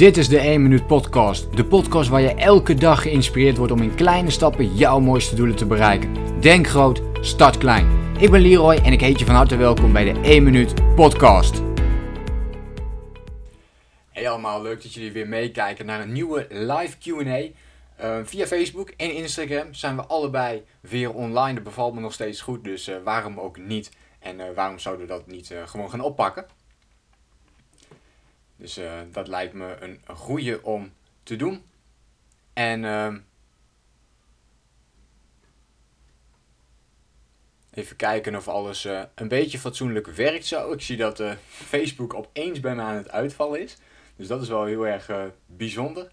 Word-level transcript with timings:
Dit 0.00 0.16
is 0.16 0.28
de 0.28 0.38
1 0.38 0.62
Minuut 0.62 0.86
Podcast. 0.86 1.56
De 1.56 1.64
podcast 1.64 2.08
waar 2.08 2.20
je 2.20 2.34
elke 2.34 2.74
dag 2.74 3.02
geïnspireerd 3.02 3.56
wordt 3.56 3.72
om 3.72 3.82
in 3.82 3.94
kleine 3.94 4.30
stappen 4.30 4.74
jouw 4.74 5.00
mooiste 5.00 5.34
doelen 5.34 5.56
te 5.56 5.66
bereiken. 5.66 6.40
Denk 6.40 6.66
groot, 6.66 7.02
start 7.20 7.58
klein. 7.58 8.14
Ik 8.18 8.30
ben 8.30 8.40
Leroy 8.40 8.74
en 8.74 8.92
ik 8.92 9.00
heet 9.00 9.18
je 9.18 9.24
van 9.24 9.34
harte 9.34 9.56
welkom 9.56 9.92
bij 9.92 10.12
de 10.12 10.20
1 10.20 10.42
Minuut 10.42 10.94
Podcast. 10.94 11.62
Hey 14.10 14.28
allemaal, 14.28 14.62
leuk 14.62 14.82
dat 14.82 14.94
jullie 14.94 15.12
weer 15.12 15.28
meekijken 15.28 15.86
naar 15.86 16.00
een 16.00 16.12
nieuwe 16.12 16.46
live 16.48 16.96
QA. 16.98 17.38
Uh, 18.04 18.24
via 18.24 18.46
Facebook 18.46 18.88
en 18.96 19.14
Instagram 19.14 19.74
zijn 19.74 19.96
we 19.96 20.02
allebei 20.02 20.62
weer 20.80 21.12
online. 21.12 21.54
Dat 21.54 21.64
bevalt 21.64 21.94
me 21.94 22.00
nog 22.00 22.12
steeds 22.12 22.40
goed, 22.40 22.64
dus 22.64 22.88
uh, 22.88 22.96
waarom 23.04 23.40
ook 23.40 23.58
niet? 23.58 23.90
En 24.18 24.38
uh, 24.38 24.44
waarom 24.54 24.78
zouden 24.78 25.06
we 25.06 25.12
dat 25.12 25.26
niet 25.26 25.54
gewoon 25.64 25.90
gaan 25.90 26.00
oppakken? 26.00 26.46
Dus 28.60 28.78
uh, 28.78 29.00
dat 29.12 29.28
lijkt 29.28 29.52
me 29.52 29.76
een, 29.80 30.00
goede 30.06 30.62
om 30.62 30.92
te 31.22 31.36
doen. 31.36 31.64
En 32.52 32.82
uh, 32.82 33.14
even 37.70 37.96
kijken 37.96 38.36
of 38.36 38.48
alles 38.48 38.86
uh, 38.86 39.02
een 39.14 39.28
beetje 39.28 39.58
fatsoenlijk 39.58 40.06
werkt 40.06 40.46
zo. 40.46 40.72
Ik 40.72 40.80
zie 40.80 40.96
dat 40.96 41.20
uh, 41.20 41.32
Facebook 41.48 42.14
opeens 42.14 42.60
bij 42.60 42.74
mij 42.74 42.84
aan 42.84 42.96
het 42.96 43.10
uitvallen 43.10 43.62
is. 43.62 43.76
Dus 44.16 44.26
dat 44.26 44.42
is 44.42 44.48
wel 44.48 44.64
heel 44.64 44.86
erg 44.86 45.10
bijzonder. 45.46 46.10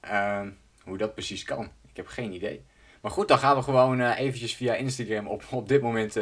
Ehm, 0.00 0.50
hoe 0.82 0.98
dat 0.98 1.14
precies 1.14 1.42
kan. 1.42 1.64
Ik 1.88 1.96
heb 1.96 2.06
geen 2.06 2.32
idee. 2.32 2.64
Maar 3.00 3.10
goed, 3.10 3.28
dan 3.28 3.38
gaan 3.38 3.56
we 3.56 3.62
gewoon 3.62 4.00
eventjes 4.00 4.54
via 4.54 4.74
Instagram 4.74 5.26
op, 5.26 5.44
op 5.50 5.68
dit 5.68 5.82
moment 5.82 6.16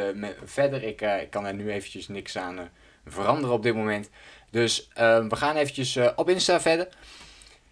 verder. 0.45 0.83
Ik, 0.83 1.01
ik 1.01 1.31
kan 1.31 1.47
er 1.47 1.55
nu 1.55 1.71
eventjes 1.71 2.09
niks 2.09 2.39
aan 2.39 2.71
veranderen 3.05 3.55
op 3.55 3.63
dit 3.63 3.75
moment. 3.75 4.11
Dus 4.55 4.89
uh, 4.99 5.27
we 5.29 5.37
gaan 5.37 5.57
eventjes 5.57 5.97
uh, 5.97 6.09
op 6.17 6.29
Insta 6.29 6.61
verder. 6.61 6.89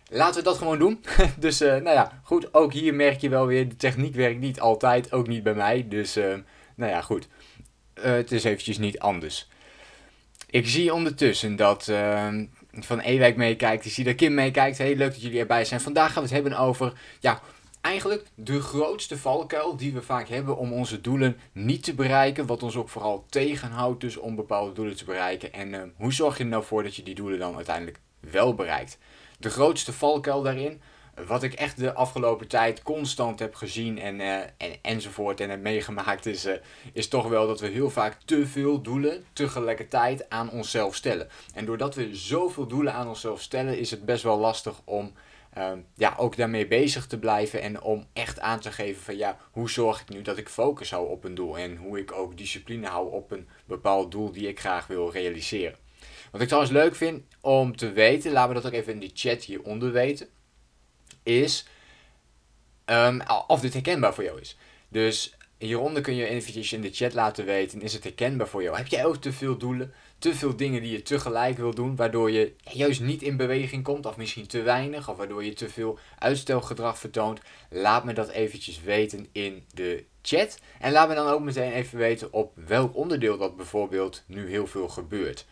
Laten 0.09 0.35
we 0.35 0.43
dat 0.43 0.59
gewoon 0.59 0.79
doen. 0.79 1.05
dus 1.39 1.63
uh, 1.63 1.69
nou 1.69 1.91
ja, 1.97 2.21
goed. 2.23 2.55
Ook 2.55 2.73
hier 2.73 2.95
merk 2.95 3.21
je 3.21 3.29
wel 3.29 3.47
weer, 3.47 3.69
de 3.69 3.77
techniek 3.77 4.15
werkt 4.15 4.41
niet 4.41 4.61
altijd. 4.61 5.13
Ook 5.13 5.27
niet 5.27 5.43
bij 5.43 5.55
mij. 5.55 5.87
Dus 5.89 6.17
ehm, 6.17 6.41
nou 6.75 6.91
ja, 6.93 7.01
goed. 7.01 7.29
Eh, 7.95 8.13
het 8.13 8.33
is 8.33 8.45
eventjes 8.45 8.79
niet 8.79 8.99
anders. 8.99 9.49
Ik 10.51 10.69
zie 10.69 10.95
ondertussen 10.95 11.57
dat 11.57 11.89
ehm, 11.89 12.45
Van 12.73 13.01
Ewijk 13.01 13.37
meekijkt. 13.37 13.85
Ik 13.85 13.93
zie 13.93 14.05
dat 14.05 14.15
Kim 14.15 14.35
meekijkt. 14.35 14.79
Heel 14.79 14.97
leuk 14.97 15.13
dat 15.13 15.23
jullie 15.23 15.41
erbij 15.41 15.65
zijn. 15.65 15.81
Vandaag 15.81 16.13
gaan 16.13 16.23
we 16.23 16.29
het 16.29 16.43
hebben 16.43 16.59
over... 16.59 16.93
Ja, 17.21 17.41
eigenlijk 17.83 18.27
de 18.35 18.61
grootste 18.61 19.19
valkuil 19.19 19.77
die 19.77 19.93
we 19.93 20.03
vaak 20.03 20.29
hebben 20.29 20.57
om 20.57 20.73
onze 20.73 21.01
doelen 21.01 21.39
niet 21.53 21.83
te 21.83 21.95
bereiken. 21.95 22.47
Wat 22.47 22.63
ons 22.63 22.77
ook 22.77 22.89
vooral 22.89 23.25
tegenhoudt 23.29 24.01
dus 24.01 24.17
om 24.17 24.35
bepaalde 24.35 24.73
doelen 24.73 24.97
te 24.97 25.05
bereiken. 25.05 25.53
En 25.53 25.73
uh, 25.73 25.83
hoe 25.97 26.13
zorg 26.13 26.39
je 26.39 26.45
er 26.45 26.51
nou 26.51 26.65
voor 26.65 26.83
dat 26.83 26.97
je 26.97 27.03
die 27.03 27.15
doelen 27.15 27.39
dan 27.39 27.57
uiteindelijk 27.57 28.01
wel 28.21 28.55
bereikt? 28.55 28.99
De 29.39 29.51
grootste 29.51 29.93
valkuil 29.93 30.43
daarin, 30.43 30.81
wat 31.27 31.43
ik 31.43 31.53
echt 31.53 31.77
de 31.77 31.95
afgelopen 31.95 32.49
tijd 32.49 32.83
constant 32.83 33.39
heb 33.39 33.55
gezien 33.55 33.99
en, 33.99 34.21
uh, 34.21 34.39
en 34.39 34.77
enzovoort 34.83 35.41
en 35.41 35.51
heb 35.51 35.61
meegemaakt, 35.61 36.27
is, 36.27 36.47
uh, 36.47 36.53
is 36.93 37.09
toch 37.09 37.29
wel 37.29 37.47
dat 37.47 37.61
we 37.61 37.67
heel 37.67 37.91
vaak 37.91 38.19
te 38.25 38.47
veel 38.47 38.81
doelen 38.81 39.25
tegelijkertijd 39.33 40.31
aan 40.31 40.51
onszelf 40.51 40.95
stellen. 40.95 41.29
En 41.55 41.65
doordat 41.65 41.95
we 41.95 42.17
zoveel 42.17 42.67
doelen 42.67 42.93
aan 42.93 43.09
onszelf 43.09 43.41
stellen, 43.41 43.79
is 43.79 43.91
het 43.91 44.05
best 44.05 44.23
wel 44.23 44.39
lastig 44.39 44.81
om 44.85 45.13
Ehm, 45.53 45.79
ja, 45.97 46.15
ook 46.19 46.37
daarmee 46.37 46.67
bezig 46.67 47.07
te 47.07 47.19
blijven 47.19 47.63
en 47.63 47.83
om 47.83 48.07
echt 48.13 48.41
aan 48.41 48.61
te 48.61 48.73
geven 48.73 49.03
van 49.03 49.17
ja, 49.17 49.39
hoe 49.51 49.71
zorg 49.71 50.01
ik 50.01 50.09
nu 50.09 50.23
dat 50.23 50.37
ik 50.37 50.49
focus 50.49 50.91
hou 50.91 51.09
op 51.09 51.25
een 51.25 51.35
doel 51.35 51.59
en 51.59 51.77
hoe 51.77 51.99
ik 51.99 52.13
ook 52.13 52.37
discipline 52.37 52.87
hou 52.87 53.13
op 53.13 53.31
een 53.31 53.49
bepaald 53.65 54.11
doel 54.11 54.33
die 54.33 54.49
ik 54.49 54.61
graag 54.61 54.87
wil 54.87 55.11
realiseren. 55.11 55.77
Wat 56.31 56.41
ik 56.41 56.47
trouwens 56.47 56.73
leuk 56.73 56.95
vind 56.95 57.23
om 57.41 57.77
te 57.77 57.93
weten, 57.93 58.33
laten 58.33 58.55
we 58.55 58.61
dat 58.61 58.67
ook 58.67 58.79
even 58.79 58.93
in 58.93 58.99
die 58.99 59.11
chat 59.15 59.43
hieronder 59.43 59.93
weten, 59.93 60.29
is 61.23 61.67
um, 62.87 63.21
of 63.47 63.61
dit 63.61 63.73
herkenbaar 63.73 64.15
voor 64.15 64.25
jou 64.25 64.41
is. 64.41 64.57
Dus 64.89 65.37
hieronder 65.59 66.03
kun 66.03 66.15
je 66.15 66.27
eventjes 66.27 66.73
in 66.73 66.81
de 66.81 66.93
chat 66.93 67.15
laten 67.15 67.45
weten, 67.45 67.83
is 67.83 67.93
het 67.93 68.05
herkenbaar 68.05 68.49
voor 68.49 68.63
jou? 68.63 68.77
Heb 68.77 68.87
jij 68.87 69.05
ook 69.05 69.17
te 69.17 69.33
veel 69.33 69.57
doelen? 69.57 69.95
Te 70.23 70.35
veel 70.35 70.57
dingen 70.57 70.83
die 70.83 70.93
je 70.93 71.03
tegelijk 71.03 71.57
wil 71.57 71.75
doen, 71.75 71.97
waardoor 71.97 72.31
je 72.31 72.53
juist 72.71 73.01
niet 73.01 73.23
in 73.23 73.37
beweging 73.37 73.83
komt, 73.83 74.07
of 74.07 74.17
misschien 74.17 74.47
te 74.47 74.63
weinig, 74.63 75.09
of 75.09 75.17
waardoor 75.17 75.45
je 75.45 75.53
te 75.53 75.69
veel 75.69 75.99
uitstelgedrag 76.19 76.99
vertoont, 76.99 77.41
laat 77.71 78.05
me 78.05 78.13
dat 78.13 78.29
eventjes 78.29 78.83
weten 78.83 79.27
in 79.33 79.65
de 79.75 80.05
chat. 80.23 80.59
En 80.81 80.93
laat 80.93 81.09
me 81.09 81.15
dan 81.15 81.27
ook 81.27 81.41
meteen 81.41 81.73
even 81.73 81.99
weten 81.99 82.33
op 82.33 82.53
welk 82.67 82.97
onderdeel 82.97 83.39
dat 83.39 83.57
bijvoorbeeld 83.57 84.23
nu 84.27 84.49
heel 84.49 84.67
veel 84.67 84.89
gebeurt. 84.89 85.47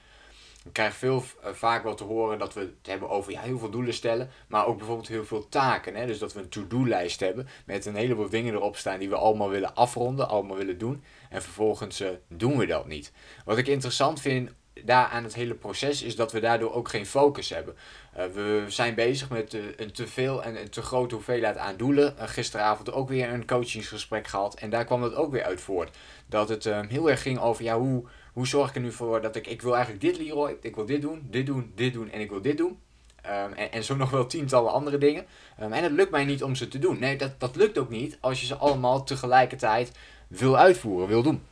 Ik 0.65 0.73
krijg 0.73 0.95
veel 0.95 1.25
uh, 1.45 1.51
vaak 1.53 1.83
wel 1.83 1.95
te 1.95 2.05
horen 2.05 2.39
dat 2.39 2.55
we 2.55 2.61
het 2.61 2.87
hebben 2.87 3.09
over 3.09 3.33
ja, 3.33 3.41
heel 3.41 3.59
veel 3.59 3.71
doelen 3.71 3.95
stellen, 3.95 4.31
maar 4.49 4.67
ook 4.67 4.77
bijvoorbeeld 4.77 5.09
heel 5.09 5.25
veel 5.25 5.49
taken. 5.49 5.95
Hè? 5.95 6.07
Dus 6.07 6.19
dat 6.19 6.33
we 6.33 6.41
een 6.41 6.49
to-do-lijst 6.49 7.21
hebben 7.21 7.49
met 7.67 7.87
een 7.87 7.95
heleboel 7.95 8.29
dingen 8.29 8.55
erop 8.55 8.77
staan 8.77 8.99
die 8.99 9.09
we 9.09 9.17
allemaal 9.17 9.51
willen 9.51 9.75
afronden, 9.75 10.29
allemaal 10.29 10.57
willen 10.57 10.79
doen. 10.79 11.03
En 11.31 11.43
vervolgens 11.43 12.01
uh, 12.01 12.09
doen 12.29 12.57
we 12.57 12.67
dat 12.67 12.87
niet. 12.87 13.13
Wat 13.45 13.59
ik 13.59 13.67
interessant 13.67 14.21
vind 14.21 14.51
daar 14.85 15.07
aan 15.07 15.25
het 15.25 15.35
hele 15.35 15.55
proces 15.55 16.03
is 16.03 16.17
dat 16.17 16.33
we 16.33 16.41
daardoor 16.41 16.73
ook 16.73 16.89
geen 16.89 17.07
focus 17.07 17.49
hebben. 17.49 17.75
Uh, 18.17 18.25
we 18.25 18.65
zijn 18.69 18.95
bezig 18.95 19.29
met 19.29 19.55
uh, 19.55 19.63
een 19.77 19.93
te 19.93 20.07
veel 20.07 20.43
en 20.43 20.61
een 20.61 20.71
te 20.71 20.83
grote 20.83 21.15
hoeveelheid 21.15 21.57
aan 21.57 21.77
doelen. 21.77 22.15
Uh, 22.19 22.29
gisteravond 22.29 22.93
ook 22.93 23.09
weer 23.09 23.29
een 23.29 23.47
coachingsgesprek 23.47 24.27
gehad 24.27 24.55
en 24.55 24.71
daar 24.71 24.85
kwam 24.85 25.01
dat 25.01 25.15
ook 25.15 25.33
weer 25.33 25.45
uit 25.45 25.61
voort. 25.61 25.97
Dat 26.27 26.49
het 26.49 26.65
heel 26.65 27.11
erg 27.11 27.23
ging 27.23 27.41
over 27.41 27.65
ja, 27.65 27.79
hoe, 27.79 28.05
hoe 28.33 28.47
zorg 28.47 28.69
ik 28.69 28.75
er 28.75 28.81
nu 28.81 28.93
voor 28.93 29.21
dat 29.21 29.37
ik, 29.37 29.47
ik 29.47 29.63
wil 29.63 29.75
eigenlijk 29.75 30.03
dit 30.03 30.19
Leroy, 30.19 30.57
ik 30.61 30.75
wil 30.75 30.87
dit 30.87 31.03
doen, 31.03 31.27
dit 31.31 31.47
doen, 31.47 31.73
dit 31.75 31.93
doen 31.93 32.11
en 32.11 32.21
ik 32.21 32.31
wil 32.31 32.43
dit 32.43 32.57
doen. 32.57 32.79
Um, 33.27 33.53
en, 33.53 33.73
en, 33.73 33.85
zo 33.85 33.97
nog 33.97 34.11
wel 34.11 34.27
tientallen 34.27 34.73
andere 34.73 34.99
dingen. 34.99 35.27
Um, 35.63 35.73
en 35.73 35.83
het 35.83 35.93
lukt 35.93 36.11
mij 36.11 36.25
niet 36.25 36.43
om 36.43 36.55
ze 36.55 36.69
te 36.69 36.79
doen. 36.79 36.99
Nee, 36.99 37.17
dat, 37.17 37.41
dat 37.41 37.57
lukt 37.57 37.79
ook 37.79 37.91
niet 37.91 38.19
als 38.21 38.41
je 38.41 38.47
ze 38.47 38.55
allemaal 38.55 39.05
tegelijkertijd 39.05 39.93
wil 40.29 40.57
uitvoeren, 40.57 41.09
wil 41.09 41.23
doen. 41.23 41.43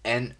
En 0.00 0.36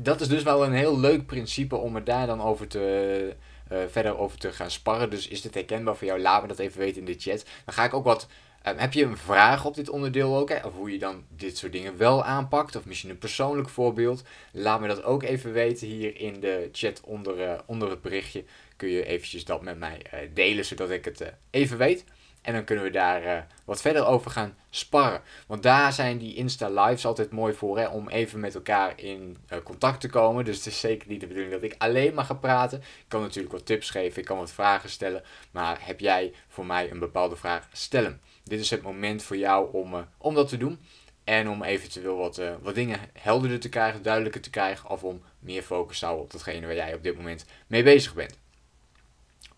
dat 0.00 0.20
is 0.20 0.28
dus 0.28 0.42
wel 0.42 0.64
een 0.64 0.72
heel 0.72 0.98
leuk 0.98 1.26
principe 1.26 1.76
om 1.76 1.96
er 1.96 2.04
daar 2.04 2.26
dan 2.26 2.40
over 2.40 2.68
te, 2.68 3.34
uh, 3.72 3.78
verder 3.88 4.18
over 4.18 4.38
te 4.38 4.52
gaan 4.52 4.70
sparren. 4.70 5.10
Dus 5.10 5.28
is 5.28 5.40
dit 5.40 5.54
herkenbaar 5.54 5.96
voor 5.96 6.06
jou? 6.06 6.20
Laat 6.20 6.42
me 6.42 6.48
dat 6.48 6.58
even 6.58 6.78
weten 6.78 7.00
in 7.00 7.06
de 7.06 7.18
chat. 7.18 7.44
Dan 7.64 7.74
ga 7.74 7.84
ik 7.84 7.94
ook 7.94 8.04
wat. 8.04 8.28
Um, 8.66 8.76
heb 8.76 8.92
je 8.92 9.04
een 9.04 9.16
vraag 9.16 9.64
op 9.64 9.74
dit 9.74 9.88
onderdeel 9.88 10.36
ook? 10.36 10.48
Hè? 10.48 10.66
Of 10.66 10.74
hoe 10.74 10.92
je 10.92 10.98
dan 10.98 11.24
dit 11.28 11.56
soort 11.58 11.72
dingen 11.72 11.96
wel 11.96 12.24
aanpakt? 12.24 12.76
Of 12.76 12.84
misschien 12.84 13.10
een 13.10 13.18
persoonlijk 13.18 13.68
voorbeeld? 13.68 14.22
Laat 14.52 14.80
me 14.80 14.88
dat 14.88 15.02
ook 15.02 15.22
even 15.22 15.52
weten 15.52 15.86
hier 15.86 16.20
in 16.20 16.40
de 16.40 16.68
chat 16.72 17.00
onder, 17.00 17.38
uh, 17.38 17.58
onder 17.66 17.90
het 17.90 18.02
berichtje. 18.02 18.44
Kun 18.76 18.88
je 18.88 19.04
eventjes 19.04 19.44
dat 19.44 19.62
met 19.62 19.78
mij 19.78 20.02
uh, 20.14 20.20
delen, 20.34 20.64
zodat 20.64 20.90
ik 20.90 21.04
het 21.04 21.32
even 21.50 21.78
weet. 21.78 22.04
En 22.48 22.54
dan 22.54 22.64
kunnen 22.64 22.84
we 22.84 22.90
daar 22.90 23.24
uh, 23.24 23.38
wat 23.64 23.80
verder 23.80 24.06
over 24.06 24.30
gaan 24.30 24.56
sparren. 24.70 25.22
Want 25.46 25.62
daar 25.62 25.92
zijn 25.92 26.18
die 26.18 26.34
Insta 26.34 26.68
Lives 26.68 27.06
altijd 27.06 27.30
mooi 27.30 27.54
voor. 27.54 27.78
Hè, 27.78 27.86
om 27.86 28.08
even 28.08 28.40
met 28.40 28.54
elkaar 28.54 28.92
in 29.00 29.36
uh, 29.52 29.58
contact 29.64 30.00
te 30.00 30.08
komen. 30.08 30.44
Dus 30.44 30.56
het 30.56 30.66
is 30.66 30.80
zeker 30.80 31.08
niet 31.08 31.20
de 31.20 31.26
bedoeling 31.26 31.52
dat 31.52 31.62
ik 31.62 31.74
alleen 31.78 32.14
maar 32.14 32.24
ga 32.24 32.34
praten. 32.34 32.78
Ik 32.78 33.04
kan 33.08 33.20
natuurlijk 33.20 33.52
wat 33.52 33.66
tips 33.66 33.90
geven. 33.90 34.18
Ik 34.18 34.24
kan 34.24 34.38
wat 34.38 34.52
vragen 34.52 34.90
stellen. 34.90 35.22
Maar 35.50 35.78
heb 35.80 36.00
jij 36.00 36.32
voor 36.48 36.66
mij 36.66 36.90
een 36.90 36.98
bepaalde 36.98 37.36
vraag? 37.36 37.68
stellen? 37.72 38.20
Dit 38.44 38.60
is 38.60 38.70
het 38.70 38.82
moment 38.82 39.22
voor 39.22 39.36
jou 39.36 39.72
om, 39.72 39.94
uh, 39.94 40.00
om 40.18 40.34
dat 40.34 40.48
te 40.48 40.56
doen. 40.56 40.78
En 41.24 41.48
om 41.48 41.62
eventueel 41.62 42.16
wat, 42.16 42.40
wat 42.62 42.74
dingen 42.74 43.00
helderder 43.12 43.60
te 43.60 43.68
krijgen, 43.68 44.02
duidelijker 44.02 44.40
te 44.40 44.50
krijgen. 44.50 44.90
Of 44.90 45.04
om 45.04 45.22
meer 45.38 45.62
focus 45.62 45.98
te 45.98 46.04
houden 46.04 46.26
op 46.26 46.32
datgene 46.32 46.66
waar 46.66 46.74
jij 46.74 46.94
op 46.94 47.02
dit 47.02 47.16
moment 47.16 47.44
mee 47.66 47.82
bezig 47.82 48.14
bent. 48.14 48.38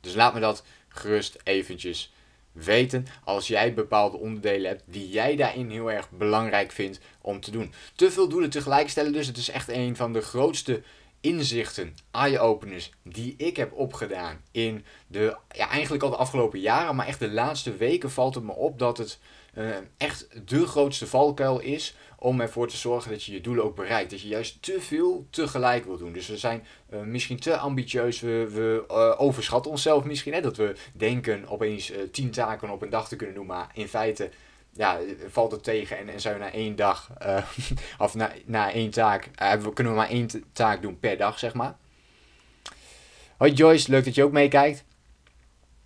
Dus 0.00 0.14
laat 0.14 0.34
me 0.34 0.40
dat 0.40 0.64
gerust 0.88 1.38
eventjes 1.44 2.12
weten 2.64 3.06
als 3.24 3.48
jij 3.48 3.74
bepaalde 3.74 4.16
onderdelen 4.16 4.68
hebt 4.70 4.82
die 4.86 5.08
jij 5.08 5.36
daarin 5.36 5.70
heel 5.70 5.90
erg 5.90 6.10
belangrijk 6.10 6.72
vindt 6.72 7.00
om 7.20 7.40
te 7.40 7.50
doen. 7.50 7.72
Te 7.94 8.10
veel 8.10 8.28
doelen 8.28 8.50
tegelijk 8.50 8.88
stellen, 8.88 9.12
dus 9.12 9.26
het 9.26 9.36
is 9.36 9.50
echt 9.50 9.68
een 9.68 9.96
van 9.96 10.12
de 10.12 10.20
grootste 10.20 10.82
inzichten, 11.20 11.94
eye-openers 12.10 12.92
die 13.02 13.34
ik 13.36 13.56
heb 13.56 13.72
opgedaan 13.72 14.40
in 14.50 14.84
de, 15.06 15.36
ja, 15.50 15.68
eigenlijk 15.68 16.02
al 16.02 16.10
de 16.10 16.16
afgelopen 16.16 16.60
jaren, 16.60 16.96
maar 16.96 17.06
echt 17.06 17.18
de 17.18 17.30
laatste 17.30 17.76
weken 17.76 18.10
valt 18.10 18.34
het 18.34 18.44
me 18.44 18.52
op 18.52 18.78
dat 18.78 18.98
het 18.98 19.18
uh, 19.54 19.76
echt 19.96 20.28
de 20.48 20.66
grootste 20.66 21.06
valkuil 21.06 21.60
is 21.60 21.94
om 22.22 22.40
ervoor 22.40 22.68
te 22.68 22.76
zorgen 22.76 23.10
dat 23.10 23.24
je 23.24 23.32
je 23.32 23.40
doelen 23.40 23.64
ook 23.64 23.76
bereikt. 23.76 24.10
Dat 24.10 24.20
je 24.20 24.28
juist 24.28 24.62
te 24.62 24.80
veel 24.80 25.26
tegelijk 25.30 25.84
wil 25.84 25.96
doen. 25.96 26.12
Dus 26.12 26.28
we 26.28 26.36
zijn 26.36 26.64
uh, 26.90 27.00
misschien 27.00 27.40
te 27.40 27.56
ambitieus. 27.56 28.20
We, 28.20 28.48
we 28.52 28.84
uh, 28.90 29.20
overschatten 29.20 29.70
onszelf 29.70 30.04
misschien. 30.04 30.42
Dat 30.42 30.56
we 30.56 30.74
denken 30.92 31.48
opeens 31.48 31.90
uh, 31.90 31.96
tien 32.12 32.30
taken 32.30 32.70
op 32.70 32.82
een 32.82 32.90
dag 32.90 33.08
te 33.08 33.16
kunnen 33.16 33.34
doen. 33.34 33.46
Maar 33.46 33.70
in 33.74 33.88
feite 33.88 34.30
ja, 34.72 34.98
valt 35.28 35.52
het 35.52 35.62
tegen 35.62 35.98
en, 35.98 36.08
en 36.08 36.20
zijn 36.20 36.34
we 36.34 36.40
na 36.40 36.52
één 36.52 36.76
dag, 36.76 37.10
of 37.98 38.14
na, 38.14 38.32
na 38.44 38.72
één 38.72 38.90
taak, 38.90 39.28
kunnen 39.74 39.92
we 39.92 39.98
maar 39.98 40.08
één 40.08 40.28
taak 40.52 40.82
doen 40.82 40.98
per 40.98 41.16
dag, 41.16 41.38
zeg 41.38 41.54
maar. 41.54 41.76
Hoi 43.36 43.52
Joyce, 43.52 43.90
leuk 43.90 44.04
dat 44.04 44.14
je 44.14 44.24
ook 44.24 44.32
meekijkt. 44.32 44.84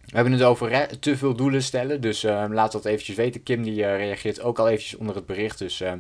We 0.05 0.15
hebben 0.15 0.33
het 0.33 0.43
over 0.43 0.99
te 0.99 1.17
veel 1.17 1.35
doelen 1.35 1.63
stellen, 1.63 2.01
dus 2.01 2.25
uh, 2.25 2.45
laat 2.49 2.73
dat 2.73 2.85
eventjes 2.85 3.17
weten. 3.17 3.43
Kim 3.43 3.63
die 3.63 3.97
reageert 3.97 4.41
ook 4.41 4.59
al 4.59 4.69
eventjes 4.69 4.95
onder 4.95 5.15
het 5.15 5.27
bericht, 5.27 5.59
dus 5.59 5.81
uh, 5.81 5.93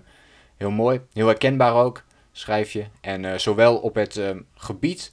heel 0.56 0.70
mooi. 0.70 1.00
Heel 1.12 1.26
herkenbaar 1.26 1.74
ook, 1.74 2.02
schrijf 2.32 2.72
je. 2.72 2.84
En 3.00 3.40
zowel 3.40 3.76
op 3.76 3.94
het 3.94 4.20
gebied 4.54 5.12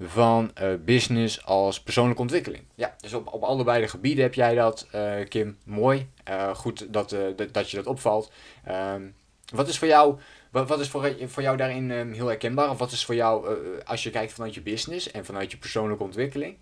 van 0.00 0.50
uh, 0.62 0.74
business 0.84 1.44
als 1.44 1.80
persoonlijke 1.82 2.22
ontwikkeling. 2.22 2.64
Ja, 2.74 2.94
dus 3.00 3.12
op, 3.12 3.32
op 3.32 3.42
allebei 3.42 3.80
de 3.80 3.88
gebieden 3.88 4.24
heb 4.24 4.34
jij 4.34 4.54
dat, 4.54 4.86
uh, 4.94 5.12
Kim. 5.28 5.58
Mooi. 5.64 6.08
Goed 6.54 6.92
dat, 6.92 7.16
dat 7.52 7.70
je 7.70 7.76
dat 7.76 7.86
opvalt. 7.86 8.32
Um, 8.68 9.14
wat 9.54 9.68
is 9.68 9.78
voor 9.78 9.88
jou, 9.88 10.18
wat, 10.50 10.80
is 10.80 10.88
voor, 10.88 11.14
voor 11.26 11.42
jou 11.42 11.56
daarin 11.56 11.90
um, 11.90 12.12
heel 12.12 12.26
herkenbaar? 12.26 12.70
Of 12.70 12.78
wat 12.78 12.92
is 12.92 13.04
voor 13.04 13.14
jou, 13.14 13.56
als 13.84 14.02
je 14.02 14.10
kijkt 14.10 14.32
vanuit 14.32 14.54
je 14.54 14.60
business 14.60 15.10
en 15.10 15.24
vanuit 15.24 15.50
je 15.50 15.56
persoonlijke 15.56 16.04
ontwikkeling, 16.04 16.56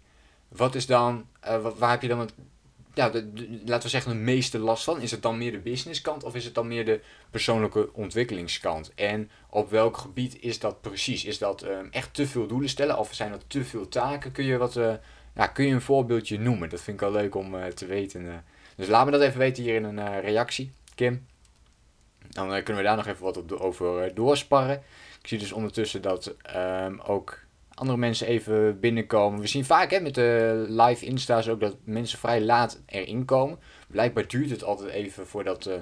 wat 0.49 0.75
is 0.75 0.87
dan, 0.87 1.27
waar 1.77 1.91
heb 1.91 2.03
je 2.03 2.09
dan 2.09 2.21
het 2.21 2.35
ja, 2.95 3.11
de, 3.11 3.61
laten 3.65 3.83
we 3.83 3.89
zeggen, 3.89 4.13
de 4.13 4.19
meeste 4.19 4.59
last 4.59 4.85
van? 4.85 5.01
Is 5.01 5.11
het 5.11 5.23
dan 5.23 5.39
meer 5.39 5.53
de 5.53 5.59
businesskant 5.59 6.25
of 6.25 6.35
is 6.35 6.45
het 6.45 6.55
dan 6.55 6.69
meer 6.69 6.85
de 6.85 7.01
persoonlijke 7.31 7.93
ontwikkelingskant? 7.93 8.95
En 8.95 9.31
op 9.51 9.71
welk 9.71 9.97
gebied 9.97 10.41
is 10.41 10.59
dat 10.59 10.81
precies? 10.81 11.25
Is 11.25 11.39
dat 11.39 11.65
um, 11.65 11.89
echt 11.91 12.15
te 12.15 12.27
veel 12.27 12.47
doelen 12.47 12.69
stellen 12.69 12.99
of 12.99 13.15
zijn 13.15 13.31
dat 13.31 13.45
te 13.47 13.65
veel 13.65 13.89
taken? 13.89 14.33
Kun 14.33 14.45
je, 14.45 14.57
wat, 14.57 14.77
uh, 14.77 14.95
ja, 15.35 15.47
kun 15.47 15.67
je 15.67 15.75
een 15.75 15.81
voorbeeldje 15.81 16.39
noemen? 16.39 16.69
Dat 16.69 16.81
vind 16.81 17.01
ik 17.01 17.09
wel 17.09 17.21
leuk 17.21 17.35
om 17.35 17.55
uh, 17.55 17.65
te 17.65 17.87
weten. 17.87 18.25
Uh. 18.25 18.35
Dus 18.77 18.89
laat 18.89 19.05
me 19.05 19.11
dat 19.11 19.21
even 19.21 19.39
weten 19.39 19.63
hier 19.63 19.75
in 19.75 19.85
een 19.85 20.21
reactie, 20.21 20.73
Kim. 20.95 21.27
Dan 22.29 22.63
kunnen 22.63 22.83
we 22.83 22.89
daar 22.89 22.97
nog 22.97 23.07
even 23.07 23.25
wat 23.25 23.59
over 23.61 24.15
doorsparren. 24.15 24.83
Ik 25.21 25.29
zie 25.29 25.39
dus 25.39 25.53
ondertussen 25.53 26.03
dat 26.03 26.35
um, 26.57 27.01
ook 27.01 27.44
andere 27.75 27.99
mensen 27.99 28.27
even 28.27 28.81
binnenkomen. 28.81 29.41
We 29.41 29.47
zien 29.47 29.65
vaak 29.65 29.91
hè, 29.91 30.01
met 30.01 30.15
de 30.15 30.65
live 30.69 31.05
insta's 31.05 31.49
ook 31.49 31.61
dat 31.61 31.77
mensen 31.85 32.19
vrij 32.19 32.41
laat 32.41 32.83
erin 32.87 33.25
komen. 33.25 33.59
Blijkbaar 33.89 34.29
duurt 34.29 34.51
het 34.51 34.65
altijd 34.65 34.91
even 34.91 35.27
voordat, 35.27 35.67
uh, 35.67 35.75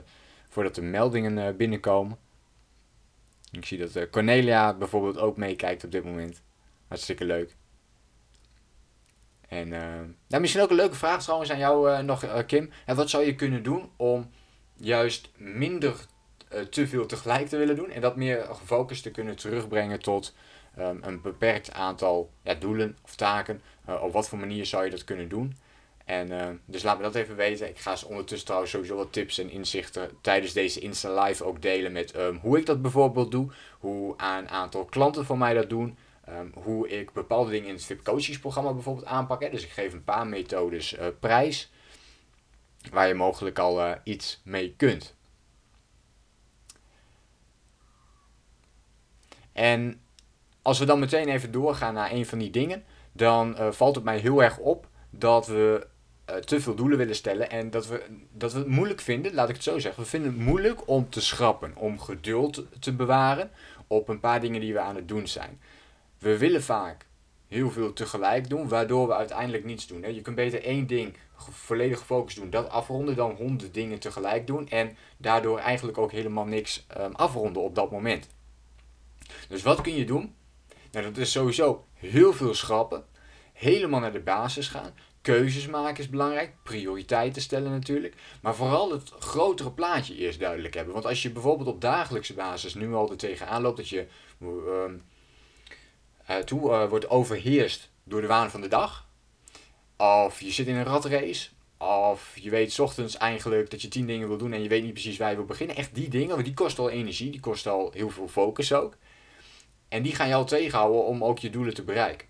voordat 0.48 0.74
de 0.74 0.82
meldingen 0.82 1.38
uh, 1.38 1.56
binnenkomen. 1.56 2.18
Ik 3.50 3.64
zie 3.64 3.78
dat 3.78 3.96
uh, 3.96 4.02
Cornelia 4.10 4.74
bijvoorbeeld 4.74 5.18
ook 5.18 5.36
meekijkt 5.36 5.84
op 5.84 5.90
dit 5.92 6.04
moment. 6.04 6.42
Hartstikke 6.88 7.24
leuk. 7.24 7.56
En 9.48 9.68
nou, 10.28 10.40
misschien 10.40 10.62
ook 10.62 10.70
een 10.70 10.76
leuke 10.76 10.94
vraag 10.94 11.22
trouwens 11.22 11.50
aan 11.50 11.58
jou 11.58 12.02
nog, 12.02 12.44
Kim. 12.46 12.70
En 12.86 12.96
wat 12.96 13.10
zou 13.10 13.24
je 13.24 13.34
kunnen 13.34 13.62
doen 13.62 13.90
om 13.96 14.30
juist 14.74 15.30
minder 15.36 16.06
te 16.70 16.86
veel 16.86 17.06
tegelijk 17.06 17.48
te 17.48 17.56
willen 17.56 17.76
doen 17.76 17.90
en 17.90 18.00
dat 18.00 18.16
meer 18.16 18.46
gefocust 18.50 19.02
te 19.02 19.10
kunnen 19.10 19.36
terugbrengen 19.36 20.00
tot 20.00 20.34
een 20.74 21.20
beperkt 21.20 21.72
aantal 21.72 22.30
ja, 22.42 22.54
doelen 22.54 22.98
of 23.04 23.16
taken. 23.16 23.62
Uh, 23.88 24.02
op 24.02 24.12
wat 24.12 24.28
voor 24.28 24.38
manier 24.38 24.66
zou 24.66 24.84
je 24.84 24.90
dat 24.90 25.04
kunnen 25.04 25.28
doen? 25.28 25.56
En 26.04 26.30
uh, 26.30 26.48
dus 26.64 26.82
laat 26.82 26.96
me 26.96 27.02
dat 27.02 27.14
even 27.14 27.36
weten. 27.36 27.68
Ik 27.68 27.78
ga 27.78 27.96
ondertussen 28.06 28.46
trouwens 28.46 28.72
sowieso 28.72 28.96
wat 28.96 29.12
tips 29.12 29.38
en 29.38 29.50
inzichten 29.50 30.10
tijdens 30.20 30.52
deze 30.52 30.80
Insta 30.80 31.22
Live 31.22 31.44
ook 31.44 31.62
delen 31.62 31.92
met 31.92 32.16
um, 32.16 32.36
hoe 32.36 32.58
ik 32.58 32.66
dat 32.66 32.82
bijvoorbeeld 32.82 33.30
doe. 33.30 33.50
Hoe 33.78 34.14
een 34.16 34.48
aantal 34.48 34.84
klanten 34.84 35.24
van 35.24 35.38
mij 35.38 35.54
dat 35.54 35.68
doen. 35.68 35.96
Hoe 36.54 36.88
ik 36.88 37.12
bepaalde 37.12 37.50
dingen 37.50 37.68
in 37.68 37.74
het 37.74 37.84
VIP 37.84 38.04
coachingsprogramma 38.04 38.72
bijvoorbeeld 38.72 39.06
aanpak. 39.06 39.50
Dus 39.50 39.64
ik 39.64 39.70
geef 39.70 39.92
een 39.92 40.04
paar 40.04 40.26
methodes 40.26 40.98
uh, 40.98 41.06
prijs. 41.20 41.70
Waar 42.90 43.08
je 43.08 43.14
mogelijk 43.14 43.58
al 43.58 43.80
uh, 43.80 43.92
iets 44.04 44.40
mee 44.44 44.74
kunt. 44.76 45.14
En 49.52 50.01
als 50.62 50.78
we 50.78 50.84
dan 50.84 50.98
meteen 50.98 51.28
even 51.28 51.52
doorgaan 51.52 51.94
naar 51.94 52.12
een 52.12 52.26
van 52.26 52.38
die 52.38 52.50
dingen, 52.50 52.84
dan 53.12 53.56
uh, 53.58 53.70
valt 53.70 53.94
het 53.94 54.04
mij 54.04 54.18
heel 54.18 54.42
erg 54.42 54.58
op 54.58 54.88
dat 55.10 55.46
we 55.46 55.86
uh, 56.30 56.36
te 56.36 56.60
veel 56.60 56.74
doelen 56.74 56.98
willen 56.98 57.14
stellen 57.14 57.50
en 57.50 57.70
dat 57.70 57.86
we, 57.86 58.02
dat 58.32 58.52
we 58.52 58.58
het 58.58 58.68
moeilijk 58.68 59.00
vinden, 59.00 59.34
laat 59.34 59.48
ik 59.48 59.54
het 59.54 59.64
zo 59.64 59.78
zeggen. 59.78 60.02
We 60.02 60.08
vinden 60.08 60.32
het 60.32 60.40
moeilijk 60.40 60.88
om 60.88 61.10
te 61.10 61.20
schrappen, 61.20 61.76
om 61.76 62.00
geduld 62.00 62.64
te 62.78 62.92
bewaren 62.92 63.50
op 63.86 64.08
een 64.08 64.20
paar 64.20 64.40
dingen 64.40 64.60
die 64.60 64.72
we 64.72 64.80
aan 64.80 64.96
het 64.96 65.08
doen 65.08 65.26
zijn. 65.26 65.60
We 66.18 66.38
willen 66.38 66.62
vaak 66.62 67.06
heel 67.48 67.70
veel 67.70 67.92
tegelijk 67.92 68.48
doen, 68.48 68.68
waardoor 68.68 69.06
we 69.06 69.14
uiteindelijk 69.14 69.64
niets 69.64 69.86
doen. 69.86 70.14
Je 70.14 70.22
kunt 70.22 70.36
beter 70.36 70.62
één 70.64 70.86
ding 70.86 71.16
volledig 71.50 71.98
gefocust 71.98 72.36
doen, 72.36 72.50
dat 72.50 72.68
afronden, 72.68 73.16
dan 73.16 73.34
honderd 73.34 73.74
dingen 73.74 73.98
tegelijk 73.98 74.46
doen 74.46 74.68
en 74.68 74.96
daardoor 75.16 75.58
eigenlijk 75.58 75.98
ook 75.98 76.12
helemaal 76.12 76.44
niks 76.44 76.86
um, 76.98 77.14
afronden 77.14 77.62
op 77.62 77.74
dat 77.74 77.90
moment. 77.90 78.28
Dus 79.48 79.62
wat 79.62 79.80
kun 79.80 79.94
je 79.94 80.04
doen? 80.04 80.34
Nou, 80.92 81.04
dat 81.04 81.16
is 81.16 81.30
sowieso 81.30 81.84
heel 81.94 82.32
veel 82.32 82.54
schrappen. 82.54 83.04
Helemaal 83.52 84.00
naar 84.00 84.12
de 84.12 84.20
basis 84.20 84.68
gaan. 84.68 84.94
Keuzes 85.20 85.66
maken 85.66 86.02
is 86.02 86.10
belangrijk. 86.10 86.54
Prioriteiten 86.62 87.42
stellen 87.42 87.70
natuurlijk. 87.70 88.14
Maar 88.42 88.54
vooral 88.54 88.92
het 88.92 89.10
grotere 89.18 89.72
plaatje 89.72 90.16
eerst 90.16 90.38
duidelijk 90.38 90.74
hebben. 90.74 90.94
Want 90.94 91.06
als 91.06 91.22
je 91.22 91.30
bijvoorbeeld 91.30 91.68
op 91.68 91.80
dagelijkse 91.80 92.34
basis 92.34 92.74
nu 92.74 92.94
al 92.94 93.10
er 93.10 93.16
tegenaan 93.16 93.62
loopt 93.62 93.76
dat 93.76 93.88
je 93.88 94.06
uh, 96.30 96.36
toe 96.36 96.70
uh, 96.70 96.88
wordt 96.88 97.08
overheerst 97.08 97.90
door 98.04 98.20
de 98.20 98.26
waan 98.26 98.50
van 98.50 98.60
de 98.60 98.68
dag. 98.68 99.08
Of 99.96 100.40
je 100.40 100.50
zit 100.50 100.66
in 100.66 100.76
een 100.76 100.84
ratrace. 100.84 101.48
Of 101.78 102.36
je 102.40 102.50
weet 102.50 102.80
ochtends 102.80 103.16
eigenlijk 103.16 103.70
dat 103.70 103.82
je 103.82 103.88
tien 103.88 104.06
dingen 104.06 104.28
wil 104.28 104.36
doen 104.36 104.52
en 104.52 104.62
je 104.62 104.68
weet 104.68 104.82
niet 104.82 104.92
precies 104.92 105.18
waar 105.18 105.30
je 105.30 105.36
wil 105.36 105.44
beginnen. 105.44 105.76
Echt 105.76 105.94
die 105.94 106.08
dingen, 106.08 106.34
want 106.34 106.44
die 106.44 106.54
kosten 106.54 106.82
al 106.82 106.90
energie, 106.90 107.30
die 107.30 107.40
kosten 107.40 107.72
al 107.72 107.90
heel 107.94 108.10
veel 108.10 108.28
focus 108.28 108.72
ook. 108.72 108.96
En 109.92 110.02
die 110.02 110.14
gaan 110.14 110.28
jou 110.28 110.46
tegenhouden 110.46 111.04
om 111.04 111.24
ook 111.24 111.38
je 111.38 111.50
doelen 111.50 111.74
te 111.74 111.82
bereiken. 111.82 112.28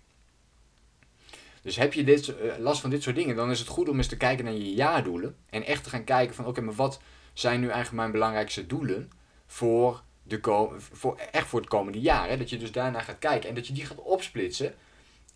Dus 1.61 1.75
heb 1.75 1.93
je 1.93 2.03
dit, 2.03 2.37
eh, 2.37 2.57
last 2.57 2.81
van 2.81 2.89
dit 2.89 3.03
soort 3.03 3.15
dingen, 3.15 3.35
dan 3.35 3.51
is 3.51 3.59
het 3.59 3.67
goed 3.67 3.89
om 3.89 3.97
eens 3.97 4.07
te 4.07 4.17
kijken 4.17 4.45
naar 4.45 4.53
je 4.53 4.73
jaardoelen. 4.73 5.35
En 5.49 5.65
echt 5.65 5.83
te 5.83 5.89
gaan 5.89 6.03
kijken 6.03 6.35
van 6.35 6.45
oké, 6.45 6.61
maar 6.61 6.73
wat 6.73 7.01
zijn 7.33 7.59
nu 7.59 7.65
eigenlijk 7.65 7.95
mijn 7.95 8.11
belangrijkste 8.11 8.67
doelen 8.67 9.11
voor, 9.45 10.03
de 10.23 10.69
voor, 10.91 11.17
echt 11.31 11.47
voor 11.47 11.59
het 11.59 11.69
komende 11.69 11.99
jaar. 11.99 12.29
Hè? 12.29 12.37
Dat 12.37 12.49
je 12.49 12.57
dus 12.57 12.71
daarna 12.71 13.01
gaat 13.01 13.19
kijken 13.19 13.49
en 13.49 13.55
dat 13.55 13.67
je 13.67 13.73
die 13.73 13.85
gaat 13.85 14.01
opsplitsen 14.01 14.75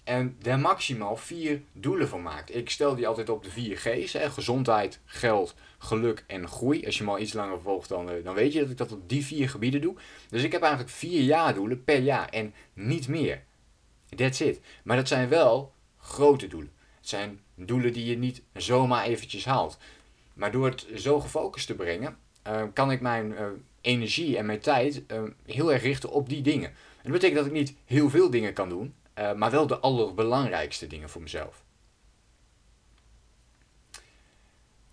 en 0.07 0.36
daar 0.39 0.59
maximaal 0.59 1.15
vier 1.15 1.62
doelen 1.71 2.07
van 2.07 2.21
maakt. 2.21 2.56
Ik 2.56 2.69
stel 2.69 2.95
die 2.95 3.07
altijd 3.07 3.30
op 3.30 3.44
de 3.44 3.50
vier 3.50 3.77
G's. 3.77 4.13
Hè? 4.13 4.30
Gezondheid, 4.30 5.00
geld, 5.06 5.56
geluk 5.77 6.24
en 6.27 6.48
groei. 6.48 6.86
Als 6.86 6.98
je 6.98 7.04
me 7.04 7.09
al 7.09 7.19
iets 7.19 7.33
langer 7.33 7.62
volgt, 7.62 7.89
dan, 7.89 8.09
eh, 8.09 8.24
dan 8.24 8.36
weet 8.36 8.54
je 8.54 8.59
dat 8.59 8.69
ik 8.69 8.77
dat 8.77 8.92
op 8.92 9.09
die 9.09 9.25
vier 9.25 9.50
gebieden 9.50 9.81
doe. 9.81 9.95
Dus 10.30 10.44
ik 10.44 10.51
heb 10.51 10.62
eigenlijk 10.62 10.92
vier 10.92 11.21
jaardoelen 11.21 11.83
per 11.83 12.00
jaar 12.00 12.30
en 12.30 12.54
niet 12.74 13.07
meer. 13.07 13.44
That's 14.15 14.39
it. 14.39 14.59
Maar 14.83 14.98
dat 14.98 15.07
zijn 15.07 15.30
wel 15.30 15.74
grote 15.98 16.48
doelen. 16.48 16.71
Het 17.00 17.09
zijn 17.09 17.39
doelen 17.56 17.94
die 17.94 18.06
je 18.06 18.18
niet 18.18 18.42
zomaar 18.54 19.06
eventjes 19.06 19.45
haalt. 19.45 19.77
Maar 20.33 20.51
door 20.51 20.65
het 20.65 20.88
zo 20.95 21.19
gefocust 21.19 21.68
te 21.68 21.75
brengen, 21.75 22.18
uh, 22.48 22.63
kan 22.74 22.92
ik 22.92 23.01
mijn 23.01 23.31
uh, 23.31 23.45
energie 23.81 24.38
en 24.38 24.45
mijn 24.45 24.59
tijd 24.59 25.04
heel 25.45 25.74
erg 25.74 25.81
richten 25.81 26.12
op 26.12 26.30
die 26.30 26.42
dingen. 26.42 26.69
En 26.69 27.04
dat 27.04 27.12
betekent 27.12 27.38
dat 27.38 27.45
ik 27.45 27.51
niet 27.51 27.74
heel 27.86 28.09
veel 28.09 28.30
dingen 28.30 28.54
kan 28.54 28.69
doen, 28.69 28.94
uh, 29.19 29.34
maar 29.34 29.52
wel 29.52 29.68
de 29.68 29.80
allerbelangrijkste 29.80 30.88
dingen 30.88 31.10
voor 31.10 31.22
mezelf. 31.22 31.64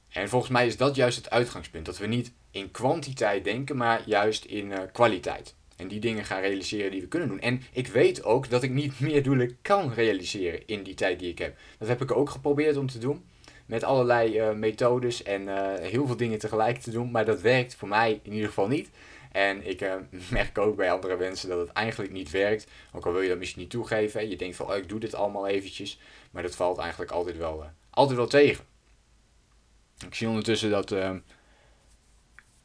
En 0.09 0.29
volgens 0.29 0.53
mij 0.53 0.67
is 0.67 0.77
dat 0.77 0.97
juist 0.97 1.17
het 1.17 1.31
uitgangspunt. 1.31 1.87
Dat 1.87 1.99
we 1.99 2.07
niet 2.07 2.33
in 2.51 2.71
kwantiteit 2.71 3.45
denken, 3.45 3.77
maar 3.77 4.03
juist 4.07 4.45
in 4.45 4.71
uh, 4.71 4.79
kwaliteit. 4.93 5.55
En 5.77 5.89
die 5.89 6.01
dingen 6.01 6.25
gaan 6.25 6.41
realiseren 6.41 6.91
die 6.91 7.01
we 7.01 7.07
kunnen 7.07 7.29
doen. 7.29 7.41
En 7.41 7.63
ik 7.73 7.87
weet 7.87 8.25
ook 8.25 8.51
dat 8.51 8.63
ik 8.63 8.71
niet 8.71 9.01
meer 9.07 9.23
doelen 9.23 9.57
kan 9.63 9.93
realiseren 9.93 10.67
in 10.67 10.83
die 10.83 10.95
tijd 10.95 11.19
die 11.19 11.31
ik 11.31 11.39
heb. 11.39 11.57
Dat 11.79 11.89
heb 11.89 12.03
ik 12.03 12.11
ook 12.11 12.31
geprobeerd 12.31 12.77
om 12.77 12.87
te 12.87 12.99
doen. 12.99 13.25
Met 13.67 13.85
allerlei 13.85 14.41
uh, 14.41 14.53
methodes 14.53 15.23
en 15.23 15.49
heel 15.83 16.07
veel 16.07 16.17
dingen 16.17 16.39
tegelijk 16.39 16.79
te 16.79 16.91
doen. 16.91 17.11
Maar 17.11 17.25
dat 17.25 17.41
werkt 17.41 17.75
voor 17.75 17.89
mij 17.89 18.21
in 18.23 18.33
ieder 18.33 18.49
geval 18.49 18.69
niet. 18.69 18.91
En 19.35 19.67
ik 19.67 19.81
uh, 19.81 19.95
merk 20.31 20.59
ook 20.59 20.77
bij 20.77 20.93
andere 20.93 21.17
mensen 21.17 21.49
dat 21.49 21.59
het 21.59 21.69
eigenlijk 21.69 22.13
niet 22.13 22.31
werkt. 22.31 22.67
Ook 22.93 23.07
al 23.07 23.13
wil 23.13 23.21
je 23.21 23.29
dat 23.29 23.39
misschien 23.39 23.61
niet 23.61 23.71
toegeven. 23.71 24.29
Je 24.29 24.37
denkt 24.37 24.57
van, 24.57 24.67
oh, 24.67 24.77
ik 24.77 24.89
doe 24.89 25.01
dit 25.01 25.15
allemaal 25.15 25.47
eventjes. 25.47 25.99
Maar 26.31 26.43
dat 26.43 26.57
valt 26.57 26.79
eigenlijk 26.79 27.11
altijd 27.11 27.37
wel, 27.37 27.63
uh, 27.63 27.69
altijd 27.91 28.17
wel 28.17 28.27
tegen. 28.27 28.65
Ik 30.07 30.15
zie 30.15 30.29
ondertussen 30.29 30.71
dat 30.71 30.93
uh, 30.93 31.11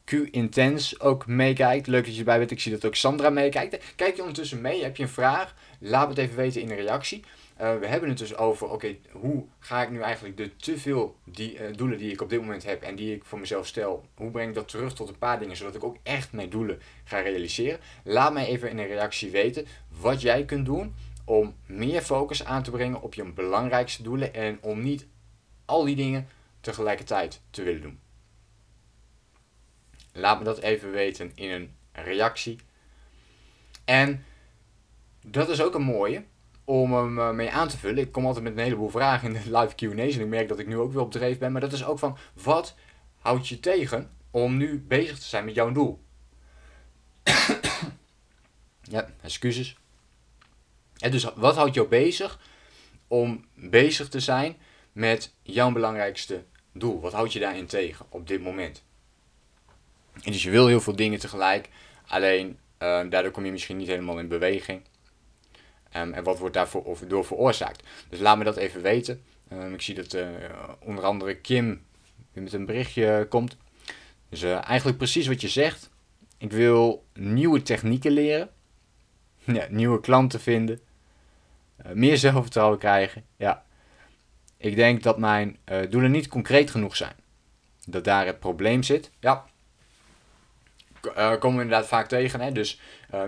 Q 0.04 0.12
Intense 0.12 1.00
ook 1.00 1.26
meekijkt. 1.26 1.86
Leuk 1.86 2.04
dat 2.04 2.12
je 2.12 2.18
erbij 2.18 2.38
bent. 2.38 2.50
Ik 2.50 2.60
zie 2.60 2.72
dat 2.72 2.84
ook 2.84 2.94
Sandra 2.94 3.30
meekijkt. 3.30 3.94
Kijk 3.96 4.14
je 4.14 4.20
ondertussen 4.20 4.60
mee? 4.60 4.82
Heb 4.82 4.96
je 4.96 5.02
een 5.02 5.08
vraag? 5.08 5.54
Laat 5.78 6.08
het 6.08 6.18
even 6.18 6.36
weten 6.36 6.60
in 6.60 6.68
de 6.68 6.74
reactie. 6.74 7.24
Uh, 7.60 7.78
we 7.78 7.86
hebben 7.86 8.08
het 8.08 8.18
dus 8.18 8.36
over, 8.36 8.70
oké, 8.70 8.96
hoe 9.10 9.44
ga 9.58 9.82
ik 9.82 9.90
nu 9.90 10.00
eigenlijk 10.00 10.36
de 10.36 10.56
te 10.56 10.78
veel 10.78 11.16
die, 11.24 11.58
uh, 11.58 11.76
doelen 11.76 11.98
die 11.98 12.12
ik 12.12 12.20
op 12.20 12.28
dit 12.28 12.40
moment 12.40 12.64
heb 12.64 12.82
en 12.82 12.96
die 12.96 13.14
ik 13.14 13.24
voor 13.24 13.38
mezelf 13.38 13.66
stel, 13.66 14.04
hoe 14.14 14.30
breng 14.30 14.48
ik 14.48 14.54
dat 14.54 14.68
terug 14.68 14.94
tot 14.94 15.08
een 15.08 15.18
paar 15.18 15.38
dingen, 15.38 15.56
zodat 15.56 15.74
ik 15.74 15.84
ook 15.84 15.96
echt 16.02 16.32
mijn 16.32 16.50
doelen 16.50 16.80
ga 17.04 17.20
realiseren. 17.20 17.80
Laat 18.04 18.32
mij 18.32 18.46
even 18.46 18.70
in 18.70 18.78
een 18.78 18.86
reactie 18.86 19.30
weten 19.30 19.66
wat 19.88 20.20
jij 20.20 20.44
kunt 20.44 20.66
doen 20.66 20.94
om 21.24 21.54
meer 21.66 22.02
focus 22.02 22.44
aan 22.44 22.62
te 22.62 22.70
brengen 22.70 23.02
op 23.02 23.14
je 23.14 23.24
belangrijkste 23.24 24.02
doelen 24.02 24.34
en 24.34 24.58
om 24.60 24.82
niet 24.82 25.06
al 25.64 25.84
die 25.84 25.96
dingen 25.96 26.28
tegelijkertijd 26.60 27.40
te 27.50 27.62
willen 27.62 27.82
doen. 27.82 27.98
Laat 30.12 30.38
me 30.38 30.44
dat 30.44 30.58
even 30.58 30.90
weten 30.90 31.32
in 31.34 31.50
een 31.50 31.74
reactie. 31.92 32.58
En 33.84 34.24
dat 35.26 35.48
is 35.48 35.62
ook 35.62 35.74
een 35.74 35.82
mooie 35.82 36.24
om 36.70 36.94
hem 36.94 37.18
eh, 37.18 37.30
mee 37.30 37.50
aan 37.50 37.68
te 37.68 37.78
vullen. 37.78 37.98
Ik 37.98 38.12
kom 38.12 38.26
altijd 38.26 38.44
met 38.44 38.52
een 38.52 38.62
heleboel 38.62 38.88
vragen 38.88 39.34
in 39.34 39.42
de 39.42 39.58
live 39.58 39.74
Q&A's 39.74 40.14
en 40.14 40.20
ik 40.20 40.26
merk 40.26 40.48
dat 40.48 40.58
ik 40.58 40.66
nu 40.66 40.78
ook 40.78 40.92
weer 40.92 41.02
op 41.02 41.10
dreef 41.10 41.38
ben. 41.38 41.52
Maar 41.52 41.60
dat 41.60 41.72
is 41.72 41.84
ook 41.84 41.98
van, 41.98 42.16
wat 42.32 42.74
houdt 43.18 43.48
je 43.48 43.60
tegen 43.60 44.10
om 44.30 44.56
nu 44.56 44.84
bezig 44.88 45.18
te 45.18 45.26
zijn 45.26 45.44
met 45.44 45.54
jouw 45.54 45.72
doel? 45.72 46.02
ja, 48.94 49.10
excuses. 49.22 49.76
dus 50.94 51.34
wat 51.34 51.56
houdt 51.56 51.74
jou 51.74 51.88
bezig 51.88 52.40
om 53.08 53.44
bezig 53.54 54.08
te 54.08 54.20
zijn 54.20 54.56
met 54.92 55.34
jouw 55.42 55.72
belangrijkste 55.72 56.44
doel? 56.72 57.00
Wat 57.00 57.12
houd 57.12 57.32
je 57.32 57.38
daarin 57.38 57.66
tegen 57.66 58.06
op 58.08 58.26
dit 58.26 58.42
moment? 58.42 58.82
En 60.22 60.32
dus 60.32 60.42
je 60.42 60.50
wil 60.50 60.66
heel 60.66 60.80
veel 60.80 60.96
dingen 60.96 61.18
tegelijk, 61.18 61.68
alleen 62.06 62.58
ehm, 62.78 63.08
daardoor 63.08 63.32
kom 63.32 63.44
je 63.44 63.52
misschien 63.52 63.76
niet 63.76 63.88
helemaal 63.88 64.18
in 64.18 64.28
beweging. 64.28 64.82
Um, 65.96 66.12
en 66.12 66.24
wat 66.24 66.38
wordt 66.38 66.54
daarvoor 66.54 66.98
door 67.08 67.24
veroorzaakt? 67.24 67.82
Dus 68.08 68.18
laat 68.18 68.38
me 68.38 68.44
dat 68.44 68.56
even 68.56 68.82
weten. 68.82 69.22
Um, 69.52 69.74
ik 69.74 69.82
zie 69.82 69.94
dat 69.94 70.14
uh, 70.14 70.28
onder 70.80 71.04
andere 71.04 71.36
Kim 71.36 71.82
met 72.32 72.52
een 72.52 72.66
berichtje 72.66 73.26
komt. 73.28 73.56
Dus 74.28 74.42
uh, 74.42 74.68
eigenlijk 74.68 74.98
precies 74.98 75.26
wat 75.26 75.40
je 75.40 75.48
zegt. 75.48 75.90
Ik 76.38 76.52
wil 76.52 77.04
nieuwe 77.14 77.62
technieken 77.62 78.10
leren. 78.10 78.50
Ja, 79.44 79.66
nieuwe 79.70 80.00
klanten 80.00 80.40
vinden. 80.40 80.80
Uh, 81.86 81.92
meer 81.92 82.16
zelfvertrouwen 82.16 82.78
krijgen. 82.78 83.24
Ja. 83.36 83.64
Ik 84.56 84.76
denk 84.76 85.02
dat 85.02 85.18
mijn 85.18 85.58
doelen 85.88 86.10
niet 86.10 86.28
concreet 86.28 86.70
genoeg 86.70 86.96
zijn. 86.96 87.14
Dat 87.86 88.04
daar 88.04 88.26
het 88.26 88.40
probleem 88.40 88.82
zit. 88.82 89.10
Ja. 89.20 89.44
komen 91.14 91.56
we 91.56 91.62
inderdaad 91.62 91.86
vaak 91.86 92.08
tegen. 92.08 92.40
Hè? 92.40 92.52
Dus 92.52 92.80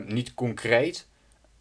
niet 0.04 0.34
concreet. 0.34 1.06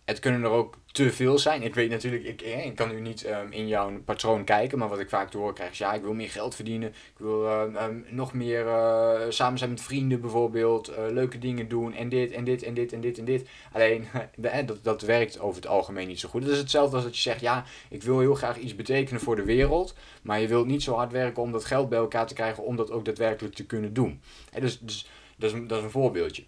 Het 0.06 0.20
kunnen 0.20 0.44
er 0.44 0.50
ook 0.50 0.78
te 0.92 1.12
veel 1.12 1.38
zijn. 1.38 1.64
Ik 1.64 1.76
weet 1.76 1.90
natuurlijk, 1.90 2.24
ik, 2.24 2.42
eh, 2.42 2.76
kan 2.76 2.90
nu 2.90 3.02
niet 3.02 3.28
um, 3.28 3.52
in 3.52 3.68
jouw 3.68 4.02
patroon 4.06 4.44
kijken, 4.44 4.78
maar 4.78 4.90
wat 4.90 5.00
ik 5.00 5.10
vaak 5.10 5.34
horen 5.34 5.54
krijg 5.54 5.72
is, 5.72 5.78
ja, 5.78 5.94
ik 5.94 6.02
wil 6.02 6.14
meer 6.14 6.30
geld 6.30 6.56
verdienen. 6.56 6.90
Ik 6.90 7.18
wil 7.18 7.48
um, 7.48 8.06
nog 8.10 8.34
meer 8.34 8.66
uh, 8.66 9.20
samen 9.30 9.58
zijn 9.58 9.70
met 9.70 9.82
vrienden 9.82 10.22
bijvoorbeeld, 10.22 10.90
uh, 10.90 10.96
leuke 11.10 11.38
dingen 11.38 11.68
doen 11.68 11.94
en 11.94 12.10
dit 12.10 12.32
en 12.32 12.44
dit 12.44 12.64
en 12.64 12.74
dit 12.74 12.94
en 12.94 13.02
dit 13.02 13.18
en 13.18 13.26
dit. 13.26 13.50
Alleen, 13.72 14.08
dat, 14.66 14.84
dat 14.84 15.02
werkt 15.02 15.40
over 15.40 15.62
het 15.62 15.72
algemeen 15.72 16.08
niet 16.08 16.20
zo 16.20 16.30
goed. 16.30 16.44
Het 16.44 16.52
is 16.52 16.58
hetzelfde 16.58 16.96
als 16.96 17.06
dat 17.06 17.16
je 17.16 17.22
zegt, 17.22 17.42
ja, 17.42 17.66
ik 17.90 18.04
wil 18.04 18.20
heel 18.20 18.36
graag 18.36 18.58
iets 18.58 18.76
betekenen 18.76 19.22
voor 19.22 19.36
de 19.36 19.46
wereld, 19.46 19.96
maar 20.22 20.40
je 20.40 20.48
wilt 20.48 20.68
niet 20.68 20.84
zo 20.84 20.96
hard 20.96 21.12
werken 21.12 21.44
om 21.44 21.52
dat 21.52 21.66
geld 21.66 21.90
bij 21.90 22.00
elkaar 22.00 22.28
te 22.28 22.34
krijgen 22.34 22.64
om 22.64 22.76
dat 22.76 22.92
ook 22.92 23.06
daadwerkelijk 23.06 23.56
te 23.56 23.66
kunnen 23.66 23.94
doen. 23.94 24.22
En 24.52 24.62
dus, 24.62 24.80
dus 24.80 25.10
dat, 25.38 25.54
is, 25.54 25.60
dat 25.68 25.78
is 25.78 25.84
een 25.84 25.92
voorbeeldje. 25.92 26.44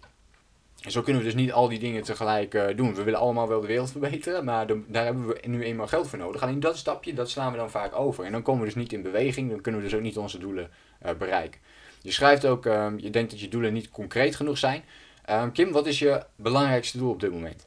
Zo 0.86 1.02
kunnen 1.02 1.22
we 1.22 1.28
dus 1.28 1.36
niet 1.36 1.52
al 1.52 1.68
die 1.68 1.78
dingen 1.78 2.02
tegelijk 2.02 2.54
uh, 2.54 2.76
doen. 2.76 2.94
We 2.94 3.02
willen 3.02 3.20
allemaal 3.20 3.48
wel 3.48 3.60
de 3.60 3.66
wereld 3.66 3.90
verbeteren, 3.90 4.44
maar 4.44 4.66
daar 4.66 5.04
hebben 5.04 5.26
we 5.26 5.40
nu 5.46 5.62
eenmaal 5.62 5.86
geld 5.86 6.08
voor 6.08 6.18
nodig. 6.18 6.42
Alleen 6.42 6.60
dat 6.60 6.76
stapje, 6.76 7.14
dat 7.14 7.30
slaan 7.30 7.52
we 7.52 7.58
dan 7.58 7.70
vaak 7.70 7.94
over. 7.94 8.24
En 8.24 8.32
dan 8.32 8.42
komen 8.42 8.60
we 8.60 8.66
dus 8.66 8.76
niet 8.76 8.92
in 8.92 9.02
beweging, 9.02 9.50
dan 9.50 9.60
kunnen 9.60 9.80
we 9.80 9.86
dus 9.86 9.96
ook 9.96 10.02
niet 10.04 10.18
onze 10.18 10.38
doelen 10.38 10.70
uh, 11.04 11.12
bereiken. 11.12 11.60
Je 12.02 12.10
schrijft 12.10 12.46
ook, 12.46 12.64
um, 12.64 12.98
je 12.98 13.10
denkt 13.10 13.30
dat 13.30 13.40
je 13.40 13.48
doelen 13.48 13.72
niet 13.72 13.90
concreet 13.90 14.36
genoeg 14.36 14.58
zijn. 14.58 14.84
Um, 15.30 15.52
Kim, 15.52 15.72
wat 15.72 15.86
is 15.86 15.98
je 15.98 16.26
belangrijkste 16.36 16.98
doel 16.98 17.10
op 17.10 17.20
dit 17.20 17.32
moment? 17.32 17.66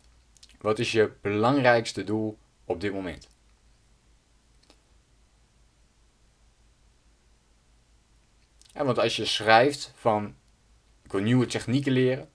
Wat 0.61 0.79
is 0.79 0.91
je 0.91 1.11
belangrijkste 1.21 2.03
doel 2.03 2.37
op 2.65 2.81
dit 2.81 2.93
moment? 2.93 3.29
Want 8.73 8.99
als 8.99 9.15
je 9.15 9.25
schrijft 9.25 9.91
van, 9.95 10.35
ik 11.03 11.11
wil 11.11 11.21
nieuwe 11.21 11.45
technieken 11.45 11.91
leren, 11.91 12.29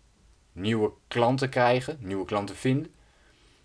nieuwe 0.52 0.92
klanten 1.08 1.48
krijgen, 1.48 1.96
nieuwe 2.00 2.24
klanten 2.24 2.56
vinden, 2.56 2.94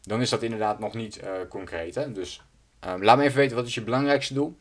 dan 0.02 0.22
is 0.22 0.30
dat 0.30 0.44
inderdaad 0.44 0.80
nog 0.80 0.94
niet 0.94 1.24
uh, 1.24 1.30
concreet. 1.50 1.96
Hè? 1.96 2.12
Dus 2.12 2.42
um, 2.88 3.04
laat 3.04 3.18
me 3.18 3.24
even 3.24 3.38
weten, 3.38 3.56
wat 3.56 3.68
is 3.68 3.76
je 3.76 3.82
belangrijkste 3.82 4.34
doel? 4.34 4.58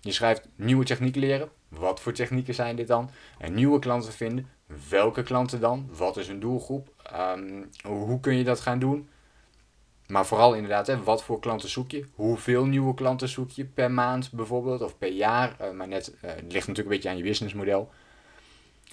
Je 0.00 0.12
schrijft 0.12 0.48
nieuwe 0.56 0.84
technieken 0.84 1.20
leren. 1.20 1.48
Wat 1.68 2.00
voor 2.00 2.12
technieken 2.12 2.54
zijn 2.54 2.76
dit 2.76 2.86
dan? 2.86 3.10
En 3.38 3.54
nieuwe 3.54 3.78
klanten 3.78 4.12
vinden. 4.12 4.48
Welke 4.88 5.22
klanten 5.22 5.60
dan? 5.60 5.88
Wat 5.96 6.16
is 6.16 6.28
een 6.28 6.40
doelgroep? 6.40 6.88
Um, 7.14 7.70
hoe 7.84 8.20
kun 8.20 8.36
je 8.36 8.44
dat 8.44 8.60
gaan 8.60 8.78
doen? 8.78 9.08
Maar 10.06 10.26
vooral 10.26 10.54
inderdaad, 10.54 10.86
hè, 10.86 11.02
wat 11.02 11.22
voor 11.22 11.40
klanten 11.40 11.68
zoek 11.68 11.90
je? 11.90 12.04
Hoeveel 12.14 12.64
nieuwe 12.64 12.94
klanten 12.94 13.28
zoek 13.28 13.50
je 13.50 13.64
per 13.64 13.90
maand 13.90 14.32
bijvoorbeeld? 14.32 14.82
Of 14.82 14.98
per 14.98 15.12
jaar? 15.12 15.56
Uh, 15.60 15.70
maar 15.70 15.88
net, 15.88 16.14
uh, 16.14 16.30
het 16.30 16.52
ligt 16.52 16.66
natuurlijk 16.66 16.78
een 16.78 16.88
beetje 16.88 17.08
aan 17.08 17.16
je 17.16 17.22
businessmodel. 17.22 17.90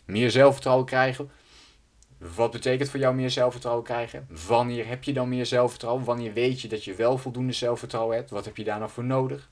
Meer 0.06 0.32
zelfvertrouwen 0.32 0.86
krijgen. 0.86 1.32
Wat 2.36 2.52
betekent 2.52 2.90
voor 2.90 3.00
jou 3.00 3.16
meer 3.16 3.30
zelfvertrouwen 3.30 3.84
krijgen? 3.84 4.28
Wanneer 4.48 4.88
heb 4.88 5.04
je 5.04 5.14
dan 5.14 5.30
meer 5.30 5.46
zelfvertrouwen? 5.46 6.04
Wanneer 6.04 6.34
weet 6.34 6.62
je 6.62 6.68
dat 6.68 6.84
je 6.84 6.94
wel 6.94 7.18
voldoende 7.18 7.54
zelfvertrouwen 7.54 8.16
hebt? 8.16 8.30
Wat 8.30 8.46
heb 8.46 8.58
je 8.58 8.64
daar 8.64 8.80
nog 8.80 8.92
voor 8.92 9.04
nodig? 9.04 9.52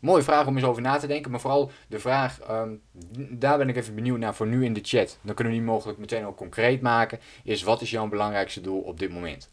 Mooie 0.00 0.22
vraag 0.22 0.46
om 0.46 0.56
eens 0.56 0.66
over 0.66 0.82
na 0.82 0.98
te 0.98 1.06
denken, 1.06 1.30
maar 1.30 1.40
vooral 1.40 1.70
de 1.88 1.98
vraag, 1.98 2.50
um, 2.50 2.82
daar 3.30 3.58
ben 3.58 3.68
ik 3.68 3.76
even 3.76 3.94
benieuwd 3.94 4.18
naar 4.18 4.34
voor 4.34 4.46
nu 4.46 4.64
in 4.64 4.72
de 4.72 4.80
chat. 4.82 5.18
Dan 5.20 5.34
kunnen 5.34 5.52
we 5.52 5.58
die 5.58 5.68
mogelijk 5.68 5.98
meteen 5.98 6.26
ook 6.26 6.36
concreet 6.36 6.80
maken. 6.80 7.18
Is 7.44 7.62
wat 7.62 7.80
is 7.80 7.90
jouw 7.90 8.08
belangrijkste 8.08 8.60
doel 8.60 8.80
op 8.80 8.98
dit 8.98 9.10
moment? 9.10 9.50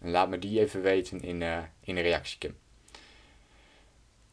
En 0.00 0.10
laat 0.10 0.28
me 0.28 0.38
die 0.38 0.60
even 0.60 0.82
weten 0.82 1.22
in, 1.22 1.40
uh, 1.40 1.58
in 1.80 1.94
de 1.94 2.00
reactie, 2.00 2.38
Kim. 2.38 2.56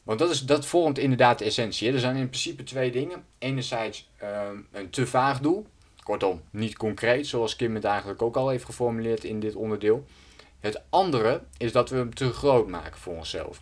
Want 0.03 0.19
dat, 0.19 0.29
is, 0.29 0.41
dat 0.41 0.65
vormt 0.65 0.97
inderdaad 0.97 1.39
de 1.39 1.45
essentie. 1.45 1.91
Er 1.91 1.99
zijn 1.99 2.15
in 2.15 2.29
principe 2.29 2.63
twee 2.63 2.91
dingen. 2.91 3.25
Enerzijds 3.37 4.09
um, 4.23 4.67
een 4.71 4.89
te 4.89 5.07
vaag 5.07 5.39
doel. 5.39 5.65
Kortom, 6.05 6.41
niet 6.49 6.77
concreet, 6.77 7.27
zoals 7.27 7.55
Kim 7.55 7.75
het 7.75 7.83
eigenlijk 7.83 8.21
ook 8.21 8.35
al 8.35 8.49
heeft 8.49 8.65
geformuleerd 8.65 9.23
in 9.23 9.39
dit 9.39 9.55
onderdeel. 9.55 10.05
Het 10.59 10.81
andere 10.89 11.41
is 11.57 11.71
dat 11.71 11.89
we 11.89 11.95
hem 11.95 12.15
te 12.15 12.33
groot 12.33 12.67
maken 12.67 12.99
voor 12.99 13.15
onszelf. 13.15 13.61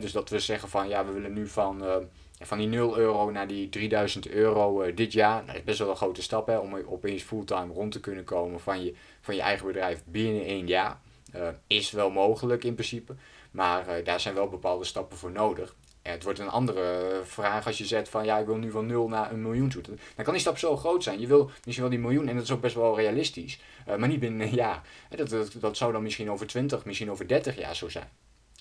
dus 0.00 0.12
dat 0.12 0.30
we 0.30 0.38
zeggen 0.38 0.68
van 0.68 0.88
ja, 0.88 1.06
we 1.06 1.12
willen 1.12 1.32
nu 1.32 1.46
van, 1.46 1.84
uh, 1.84 1.96
van 2.40 2.58
die 2.58 2.66
0 2.66 2.98
euro 2.98 3.30
naar 3.30 3.46
die 3.46 3.68
3000 3.68 4.28
euro 4.28 4.82
uh, 4.82 4.96
dit 4.96 5.12
jaar. 5.12 5.34
Nou, 5.34 5.46
dat 5.46 5.56
is 5.56 5.64
best 5.64 5.78
wel 5.78 5.90
een 5.90 5.96
grote 5.96 6.22
stap 6.22 6.46
hè, 6.46 6.58
om 6.58 6.74
opeens 6.86 7.22
fulltime 7.22 7.72
rond 7.72 7.92
te 7.92 8.00
kunnen 8.00 8.24
komen 8.24 8.60
van 8.60 8.84
je, 8.84 8.94
van 9.20 9.34
je 9.34 9.42
eigen 9.42 9.66
bedrijf 9.66 10.02
binnen 10.04 10.44
één 10.44 10.66
jaar. 10.66 11.00
Uh, 11.36 11.48
is 11.66 11.90
wel 11.90 12.10
mogelijk 12.10 12.64
in 12.64 12.74
principe, 12.74 13.14
maar 13.50 14.04
daar 14.04 14.20
zijn 14.20 14.34
wel 14.34 14.48
bepaalde 14.48 14.84
stappen 14.84 15.18
voor 15.18 15.30
nodig 15.30 15.74
het 16.02 16.22
wordt 16.22 16.38
een 16.38 16.48
andere 16.48 17.20
vraag 17.24 17.66
als 17.66 17.78
je 17.78 17.86
zet 17.86 18.08
van 18.08 18.24
ja, 18.24 18.38
ik 18.38 18.46
wil 18.46 18.56
nu 18.56 18.70
van 18.70 18.86
0 18.86 19.08
naar 19.08 19.32
een 19.32 19.42
miljoen 19.42 19.68
toe. 19.68 19.82
Dan 19.82 20.24
kan 20.24 20.32
die 20.32 20.42
stap 20.42 20.58
zo 20.58 20.76
groot 20.76 21.02
zijn. 21.02 21.20
Je 21.20 21.26
wil 21.26 21.50
misschien 21.64 21.80
wel 21.80 21.90
die 21.90 21.98
miljoen 22.00 22.28
en 22.28 22.34
dat 22.34 22.44
is 22.44 22.50
ook 22.50 22.60
best 22.60 22.74
wel 22.74 22.96
realistisch, 22.96 23.60
uh, 23.88 23.96
maar 23.96 24.08
niet 24.08 24.20
binnen 24.20 24.40
een 24.40 24.54
jaar. 24.54 24.82
Dat, 25.16 25.28
dat, 25.28 25.52
dat 25.60 25.76
zou 25.76 25.92
dan 25.92 26.02
misschien 26.02 26.30
over 26.30 26.46
20, 26.46 26.84
misschien 26.84 27.10
over 27.10 27.28
30 27.28 27.58
jaar 27.58 27.76
zo 27.76 27.88
zijn. 27.88 28.08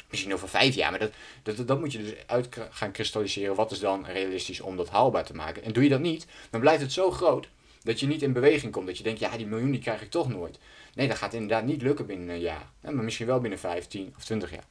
Misschien 0.09 0.33
over 0.33 0.49
5 0.49 0.75
jaar, 0.75 0.89
maar 0.89 0.99
dat, 0.99 1.11
dat, 1.43 1.67
dat 1.67 1.79
moet 1.79 1.91
je 1.91 1.97
dus 1.97 2.13
uit 2.25 2.47
gaan 2.69 2.91
kristalliseren. 2.91 3.55
Wat 3.55 3.71
is 3.71 3.79
dan 3.79 4.05
realistisch 4.05 4.61
om 4.61 4.77
dat 4.77 4.89
haalbaar 4.89 5.25
te 5.25 5.33
maken? 5.33 5.63
En 5.63 5.73
doe 5.73 5.83
je 5.83 5.89
dat 5.89 5.99
niet, 5.99 6.27
dan 6.49 6.59
blijft 6.59 6.81
het 6.81 6.91
zo 6.91 7.11
groot 7.11 7.47
dat 7.83 7.99
je 7.99 8.07
niet 8.07 8.21
in 8.21 8.33
beweging 8.33 8.71
komt. 8.71 8.87
Dat 8.87 8.97
je 8.97 9.03
denkt, 9.03 9.19
ja, 9.19 9.37
die 9.37 9.47
miljoen 9.47 9.71
die 9.71 9.81
krijg 9.81 10.01
ik 10.01 10.09
toch 10.09 10.29
nooit. 10.29 10.59
Nee, 10.93 11.07
dat 11.07 11.17
gaat 11.17 11.33
inderdaad 11.33 11.65
niet 11.65 11.81
lukken 11.81 12.05
binnen 12.05 12.29
een 12.29 12.39
jaar. 12.39 12.69
Maar 12.81 13.03
misschien 13.03 13.27
wel 13.27 13.39
binnen 13.39 13.59
15 13.59 14.13
of 14.17 14.23
20 14.25 14.51
jaar. 14.51 14.65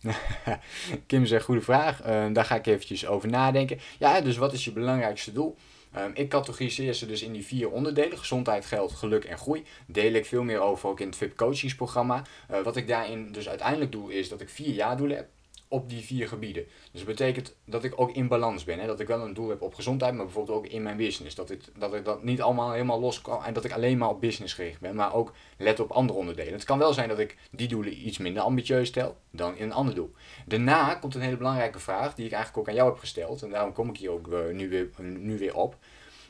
Kim 1.06 1.26
zegt, 1.26 1.44
goede 1.44 1.60
vraag. 1.60 2.06
Uh, 2.06 2.26
daar 2.32 2.44
ga 2.44 2.54
ik 2.54 2.66
eventjes 2.66 3.06
over 3.06 3.28
nadenken. 3.28 3.78
Ja, 3.98 4.20
dus 4.20 4.36
wat 4.36 4.52
is 4.52 4.64
je 4.64 4.72
belangrijkste 4.72 5.32
doel? 5.32 5.56
Um, 5.96 6.10
ik 6.14 6.28
categoriseer 6.28 6.94
ze 6.94 7.06
dus 7.06 7.22
in 7.22 7.32
die 7.32 7.44
vier 7.44 7.70
onderdelen. 7.70 8.18
Gezondheid, 8.18 8.66
geld, 8.66 8.92
geluk 8.92 9.24
en 9.24 9.38
groei. 9.38 9.64
Deel 9.86 10.12
ik 10.12 10.26
veel 10.26 10.42
meer 10.42 10.60
over 10.60 10.88
ook 10.88 11.00
in 11.00 11.06
het 11.06 11.16
VIP 11.16 11.36
coachingsprogramma. 11.36 12.22
Uh, 12.50 12.60
wat 12.60 12.76
ik 12.76 12.88
daarin 12.88 13.32
dus 13.32 13.48
uiteindelijk 13.48 13.92
doe, 13.92 14.14
is 14.14 14.28
dat 14.28 14.40
ik 14.40 14.48
vier 14.48 14.74
jaardoelen 14.74 15.16
heb 15.16 15.28
op 15.72 15.88
die 15.88 16.04
vier 16.04 16.28
gebieden. 16.28 16.64
Dus 16.64 17.04
dat 17.04 17.16
betekent 17.16 17.56
dat 17.64 17.84
ik 17.84 18.00
ook 18.00 18.12
in 18.12 18.28
balans 18.28 18.64
ben. 18.64 18.78
Hè? 18.78 18.86
Dat 18.86 19.00
ik 19.00 19.06
wel 19.06 19.20
een 19.20 19.34
doel 19.34 19.48
heb 19.48 19.62
op 19.62 19.74
gezondheid, 19.74 20.14
maar 20.14 20.24
bijvoorbeeld 20.24 20.58
ook 20.58 20.66
in 20.66 20.82
mijn 20.82 20.96
business. 20.96 21.34
Dat 21.34 21.50
ik 21.50 21.60
dat, 21.78 21.94
ik 21.94 22.04
dat 22.04 22.22
niet 22.22 22.42
allemaal 22.42 22.72
helemaal 22.72 23.00
los 23.00 23.20
kan 23.20 23.44
en 23.44 23.52
dat 23.52 23.64
ik 23.64 23.72
alleen 23.72 23.98
maar 23.98 24.08
op 24.08 24.20
business 24.20 24.54
gericht 24.54 24.80
ben, 24.80 24.94
maar 24.94 25.14
ook 25.14 25.32
let 25.58 25.80
op 25.80 25.90
andere 25.90 26.18
onderdelen. 26.18 26.52
Het 26.52 26.64
kan 26.64 26.78
wel 26.78 26.92
zijn 26.92 27.08
dat 27.08 27.18
ik 27.18 27.36
die 27.50 27.68
doelen 27.68 28.06
iets 28.06 28.18
minder 28.18 28.42
ambitieus 28.42 28.88
stel 28.88 29.16
dan 29.30 29.56
in 29.56 29.64
een 29.64 29.72
ander 29.72 29.94
doel. 29.94 30.14
Daarna 30.46 30.94
komt 30.94 31.14
een 31.14 31.20
hele 31.20 31.36
belangrijke 31.36 31.78
vraag 31.78 32.14
die 32.14 32.26
ik 32.26 32.32
eigenlijk 32.32 32.62
ook 32.62 32.68
aan 32.68 32.78
jou 32.80 32.90
heb 32.90 32.98
gesteld. 32.98 33.42
En 33.42 33.50
daarom 33.50 33.72
kom 33.72 33.88
ik 33.88 33.96
hier 33.96 34.10
ook 34.10 34.26
uh, 34.26 34.38
nu, 34.52 34.68
weer, 34.68 34.90
nu 34.98 35.38
weer 35.38 35.56
op. 35.56 35.76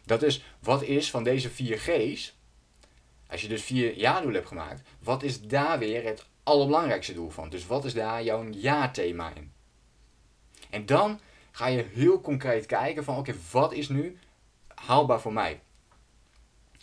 Dat 0.04 0.22
is, 0.22 0.44
wat 0.60 0.82
is 0.82 1.10
van 1.10 1.24
deze 1.24 1.50
vier 1.50 1.78
G's, 1.78 2.38
als 3.28 3.40
je 3.40 3.48
dus 3.48 3.62
vier 3.62 3.96
jaardoelen 3.96 4.34
hebt 4.34 4.48
gemaakt, 4.48 4.88
wat 5.02 5.22
is 5.22 5.40
daar 5.40 5.78
weer 5.78 6.04
het 6.04 6.26
allerbelangrijkste 6.50 7.14
doel 7.14 7.30
van. 7.30 7.48
Dus 7.48 7.66
wat 7.66 7.84
is 7.84 7.94
daar 7.94 8.22
jouw 8.22 8.46
ja-thema 8.50 9.32
in? 9.34 9.52
En 10.70 10.86
dan 10.86 11.20
ga 11.50 11.66
je 11.66 11.86
heel 11.92 12.20
concreet 12.20 12.66
kijken 12.66 13.04
van 13.04 13.16
oké, 13.16 13.34
wat 13.50 13.72
is 13.72 13.88
nu 13.88 14.18
haalbaar 14.74 15.20
voor 15.20 15.32
mij? 15.32 15.60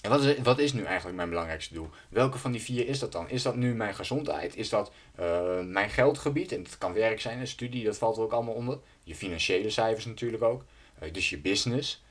En 0.02 0.10
wat 0.10 0.24
is, 0.24 0.38
wat 0.40 0.60
is 0.60 0.74
nu 0.74 0.84
eigenlijk 0.84 1.18
mijn 1.18 1.30
belangrijkste 1.30 1.74
doel? 1.74 1.90
Welke 2.10 2.38
van 2.38 2.52
die 2.52 2.62
vier 2.62 2.88
is 2.88 3.00
dat 3.00 3.12
dan? 3.12 3.30
Is 3.30 3.42
dat 3.42 3.56
nu 3.56 3.76
mijn 3.76 3.96
gezondheid? 3.96 4.56
Is 4.56 4.70
dat 4.70 4.92
uh, 5.20 5.60
mijn 5.62 5.90
geldgebied? 5.90 6.52
En 6.52 6.64
dat 6.64 6.78
kan 6.78 6.94
werk 6.94 7.22
zijn, 7.22 7.40
een 7.40 7.48
studie, 7.48 7.84
dat 7.84 7.98
valt 7.98 8.18
er 8.18 8.24
ook 8.24 8.32
allemaal 8.32 8.54
onder. 8.54 8.80
Je 9.04 9.16
financiële 9.16 9.70
cijfers 9.70 10.06
natuurlijk 10.06 10.44
ook. 10.44 10.64
Uh, 11.04 11.14
dus 11.14 11.30
je 11.30 11.38
business. 11.38 12.04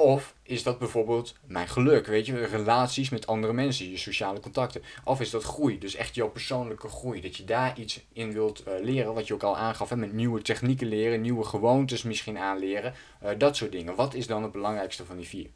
Of 0.00 0.34
is 0.42 0.62
dat 0.62 0.78
bijvoorbeeld 0.78 1.34
mijn 1.46 1.68
geluk, 1.68 2.06
weet 2.06 2.26
je, 2.26 2.44
relaties 2.44 3.08
met 3.08 3.26
andere 3.26 3.52
mensen, 3.52 3.90
je 3.90 3.96
sociale 3.96 4.40
contacten. 4.40 4.82
Of 5.04 5.20
is 5.20 5.30
dat 5.30 5.42
groei, 5.42 5.78
dus 5.78 5.94
echt 5.94 6.14
jouw 6.14 6.28
persoonlijke 6.28 6.88
groei. 6.88 7.20
Dat 7.20 7.36
je 7.36 7.44
daar 7.44 7.78
iets 7.78 8.06
in 8.12 8.32
wilt 8.32 8.66
uh, 8.68 8.74
leren, 8.82 9.14
wat 9.14 9.26
je 9.26 9.34
ook 9.34 9.42
al 9.42 9.56
aangaf, 9.56 9.88
hè, 9.88 9.96
met 9.96 10.12
nieuwe 10.12 10.42
technieken 10.42 10.86
leren, 10.86 11.20
nieuwe 11.20 11.44
gewoontes 11.44 12.02
misschien 12.02 12.38
aanleren, 12.38 12.94
uh, 13.24 13.30
dat 13.38 13.56
soort 13.56 13.72
dingen. 13.72 13.94
Wat 13.94 14.14
is 14.14 14.26
dan 14.26 14.42
het 14.42 14.52
belangrijkste 14.52 15.04
van 15.04 15.16
die 15.16 15.26
vier? 15.26 15.50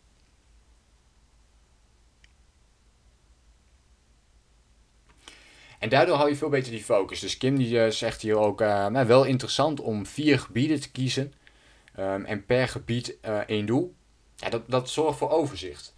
En 5.78 5.88
daardoor 5.88 6.16
hou 6.16 6.28
je 6.28 6.36
veel 6.36 6.48
beter 6.48 6.70
die 6.70 6.84
focus. 6.84 7.20
Dus 7.20 7.36
Kim 7.36 7.56
die 7.56 7.90
zegt 7.90 8.22
hier 8.22 8.36
ook, 8.38 8.60
nou, 8.60 9.06
wel 9.06 9.24
interessant 9.24 9.80
om 9.80 10.06
vier 10.06 10.38
gebieden 10.38 10.80
te 10.80 10.90
kiezen. 10.90 11.32
Ehm, 11.94 12.24
en 12.24 12.44
per 12.44 12.68
gebied 12.68 13.18
één 13.46 13.66
doel. 13.66 13.94
Ja, 14.44 14.50
dat, 14.50 14.62
dat 14.66 14.90
zorgt 14.90 15.18
voor 15.18 15.30
overzicht. 15.30 15.94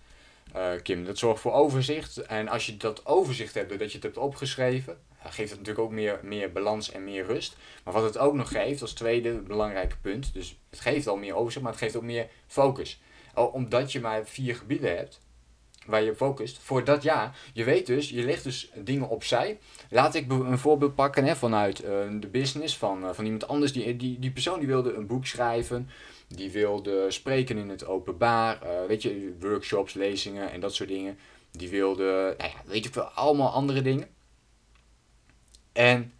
Kim, 0.82 1.04
dat 1.04 1.18
zorgt 1.18 1.40
voor 1.40 1.52
overzicht. 1.52 2.18
En 2.18 2.48
als 2.48 2.66
je 2.66 2.76
dat 2.76 3.06
overzicht 3.06 3.54
hebt, 3.54 3.68
doordat 3.68 3.88
je 3.88 3.94
het 3.94 4.02
hebt 4.02 4.16
opgeschreven, 4.16 4.98
geeft 5.22 5.50
het 5.50 5.58
natuurlijk 5.58 5.86
ook 5.86 5.92
meer, 5.92 6.20
meer 6.22 6.52
balans 6.52 6.92
en 6.92 7.04
meer 7.04 7.24
rust. 7.24 7.56
Maar 7.84 7.94
wat 7.94 8.02
het 8.02 8.18
ook 8.18 8.34
nog 8.34 8.48
geeft, 8.48 8.82
als 8.82 8.92
tweede 8.92 9.32
belangrijke 9.32 9.96
punt, 10.00 10.34
dus 10.34 10.58
het 10.70 10.80
geeft 10.80 11.06
al 11.06 11.16
meer 11.16 11.34
overzicht, 11.34 11.62
maar 11.62 11.72
het 11.72 11.82
geeft 11.82 11.96
ook 11.96 12.02
meer 12.02 12.28
focus. 12.46 13.00
Omdat 13.34 13.92
je 13.92 14.00
maar 14.00 14.26
vier 14.26 14.56
gebieden 14.56 14.96
hebt 14.96 15.20
waar 15.86 16.02
je 16.02 16.14
focust 16.14 16.58
voor 16.62 16.84
dat 16.84 17.02
jaar. 17.02 17.36
Je 17.52 17.64
weet 17.64 17.86
dus, 17.86 18.10
je 18.10 18.24
legt 18.24 18.44
dus 18.44 18.70
dingen 18.74 19.08
opzij. 19.08 19.58
Laat 19.90 20.14
ik 20.14 20.30
een 20.30 20.58
voorbeeld 20.58 20.94
pakken 20.94 21.24
hè, 21.24 21.36
vanuit 21.36 21.84
uh, 21.84 21.88
de 22.20 22.26
business 22.26 22.76
van, 22.76 23.04
uh, 23.04 23.10
van 23.12 23.24
iemand 23.24 23.48
anders. 23.48 23.72
Die, 23.72 23.96
die, 23.96 24.18
die 24.18 24.30
persoon 24.30 24.58
die 24.58 24.68
wilde 24.68 24.94
een 24.94 25.06
boek 25.06 25.26
schrijven. 25.26 25.88
Die 26.28 26.50
wilde 26.50 27.10
spreken 27.10 27.58
in 27.58 27.68
het 27.68 27.86
openbaar. 27.86 28.62
Uh, 28.62 28.86
weet 28.86 29.02
je, 29.02 29.36
workshops, 29.40 29.94
lezingen 29.94 30.50
en 30.52 30.60
dat 30.60 30.74
soort 30.74 30.88
dingen. 30.88 31.18
Die 31.50 31.68
wilde, 31.68 32.34
nou 32.38 32.50
ja, 32.50 32.62
weet 32.64 32.84
je 32.84 32.90
veel, 32.90 33.02
allemaal 33.02 33.50
andere 33.50 33.82
dingen. 33.82 34.08
En 35.72 36.12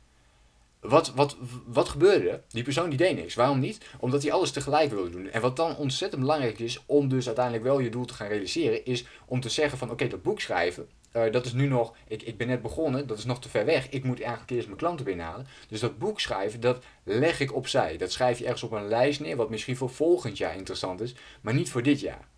wat, 0.80 1.12
wat, 1.14 1.36
wat 1.66 1.88
gebeurde? 1.88 2.42
Die 2.48 2.62
persoon 2.62 2.88
die 2.88 2.98
deed 2.98 3.16
niks. 3.16 3.34
Waarom 3.34 3.58
niet? 3.58 3.80
Omdat 4.00 4.22
hij 4.22 4.32
alles 4.32 4.50
tegelijk 4.50 4.90
wilde 4.90 5.10
doen. 5.10 5.30
En 5.30 5.40
wat 5.40 5.56
dan 5.56 5.76
ontzettend 5.76 6.20
belangrijk 6.20 6.58
is 6.58 6.82
om 6.86 7.08
dus 7.08 7.26
uiteindelijk 7.26 7.64
wel 7.64 7.78
je 7.78 7.90
doel 7.90 8.04
te 8.04 8.14
gaan 8.14 8.28
realiseren, 8.28 8.84
is 8.84 9.04
om 9.26 9.40
te 9.40 9.48
zeggen 9.48 9.78
van 9.78 9.90
oké, 9.90 10.08
dat 10.08 10.22
boek 10.22 10.40
schrijven, 10.40 10.88
uh, 11.16 11.32
dat 11.32 11.46
is 11.46 11.52
nu 11.52 11.66
nog, 11.66 11.94
ik, 12.08 12.22
ik 12.22 12.36
ben 12.36 12.46
net 12.46 12.62
begonnen, 12.62 13.06
dat 13.06 13.18
is 13.18 13.24
nog 13.24 13.40
te 13.40 13.48
ver 13.48 13.64
weg. 13.64 13.88
Ik 13.90 14.04
moet 14.04 14.20
eigenlijk 14.20 14.50
eerst 14.50 14.66
mijn 14.66 14.78
klanten 14.78 15.04
binnenhalen. 15.04 15.46
Dus 15.68 15.80
dat 15.80 15.98
boek 15.98 16.20
schrijven, 16.20 16.60
dat 16.60 16.84
leg 17.02 17.40
ik 17.40 17.54
opzij. 17.54 17.96
Dat 17.96 18.12
schrijf 18.12 18.38
je 18.38 18.44
ergens 18.44 18.62
op 18.62 18.72
een 18.72 18.88
lijst 18.88 19.20
neer, 19.20 19.36
wat 19.36 19.50
misschien 19.50 19.76
voor 19.76 19.90
volgend 19.90 20.38
jaar 20.38 20.56
interessant 20.56 21.00
is, 21.00 21.14
maar 21.40 21.54
niet 21.54 21.70
voor 21.70 21.82
dit 21.82 22.00
jaar. 22.00 22.28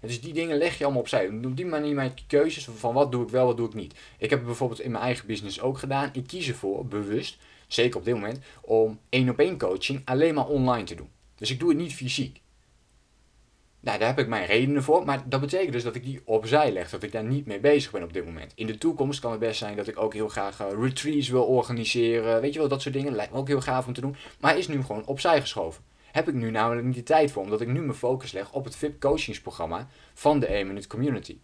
Dus 0.00 0.20
die 0.20 0.32
dingen 0.32 0.56
leg 0.56 0.78
je 0.78 0.84
allemaal 0.84 1.02
opzij. 1.02 1.28
Op 1.28 1.56
die 1.56 1.66
manier 1.66 1.94
maak 1.94 2.18
je 2.18 2.24
keuzes 2.26 2.68
van 2.76 2.94
wat 2.94 3.12
doe 3.12 3.22
ik 3.22 3.28
wel, 3.28 3.46
wat 3.46 3.56
doe 3.56 3.66
ik 3.66 3.74
niet. 3.74 3.94
Ik 4.18 4.30
heb 4.30 4.38
het 4.38 4.48
bijvoorbeeld 4.48 4.80
in 4.80 4.90
mijn 4.90 5.04
eigen 5.04 5.26
business 5.26 5.60
ook 5.60 5.78
gedaan. 5.78 6.10
Ik 6.12 6.26
kies 6.26 6.48
ervoor, 6.48 6.86
bewust, 6.86 7.38
zeker 7.66 7.98
op 7.98 8.04
dit 8.04 8.14
moment, 8.14 8.38
om 8.60 8.98
één 9.08 9.28
op 9.28 9.38
één 9.38 9.58
coaching 9.58 10.02
alleen 10.04 10.34
maar 10.34 10.46
online 10.46 10.84
te 10.84 10.94
doen. 10.94 11.10
Dus 11.34 11.50
ik 11.50 11.58
doe 11.58 11.68
het 11.68 11.78
niet 11.78 11.94
fysiek. 11.94 12.40
Nou, 13.80 13.98
daar 13.98 14.08
heb 14.08 14.18
ik 14.18 14.28
mijn 14.28 14.46
redenen 14.46 14.82
voor, 14.82 15.04
maar 15.04 15.22
dat 15.28 15.40
betekent 15.40 15.72
dus 15.72 15.82
dat 15.82 15.94
ik 15.94 16.04
die 16.04 16.20
opzij 16.24 16.72
leg, 16.72 16.90
dat 16.90 17.02
ik 17.02 17.12
daar 17.12 17.24
niet 17.24 17.46
mee 17.46 17.60
bezig 17.60 17.90
ben 17.90 18.02
op 18.02 18.12
dit 18.12 18.24
moment. 18.24 18.52
In 18.54 18.66
de 18.66 18.78
toekomst 18.78 19.20
kan 19.20 19.30
het 19.30 19.40
best 19.40 19.58
zijn 19.58 19.76
dat 19.76 19.88
ik 19.88 20.00
ook 20.00 20.14
heel 20.14 20.28
graag 20.28 20.60
uh, 20.60 20.66
retreats 20.80 21.28
wil 21.28 21.44
organiseren, 21.44 22.40
weet 22.40 22.52
je 22.52 22.58
wel, 22.58 22.68
dat 22.68 22.82
soort 22.82 22.94
dingen, 22.94 23.14
lijkt 23.14 23.32
me 23.32 23.38
ook 23.38 23.48
heel 23.48 23.60
gaaf 23.60 23.86
om 23.86 23.92
te 23.92 24.00
doen, 24.00 24.16
maar 24.40 24.58
is 24.58 24.68
nu 24.68 24.82
gewoon 24.82 25.06
opzij 25.06 25.40
geschoven 25.40 25.82
heb 26.12 26.28
ik 26.28 26.34
nu 26.34 26.50
namelijk 26.50 26.86
niet 26.86 26.94
de 26.94 27.02
tijd 27.02 27.30
voor, 27.30 27.42
omdat 27.42 27.60
ik 27.60 27.68
nu 27.68 27.80
mijn 27.80 27.94
focus 27.94 28.32
leg 28.32 28.52
op 28.52 28.64
het 28.64 28.76
VIP 28.76 29.00
coachingsprogramma 29.00 29.88
van 30.14 30.40
de 30.40 30.46
1 30.46 30.66
Minute 30.66 30.88
Community. 30.88 31.38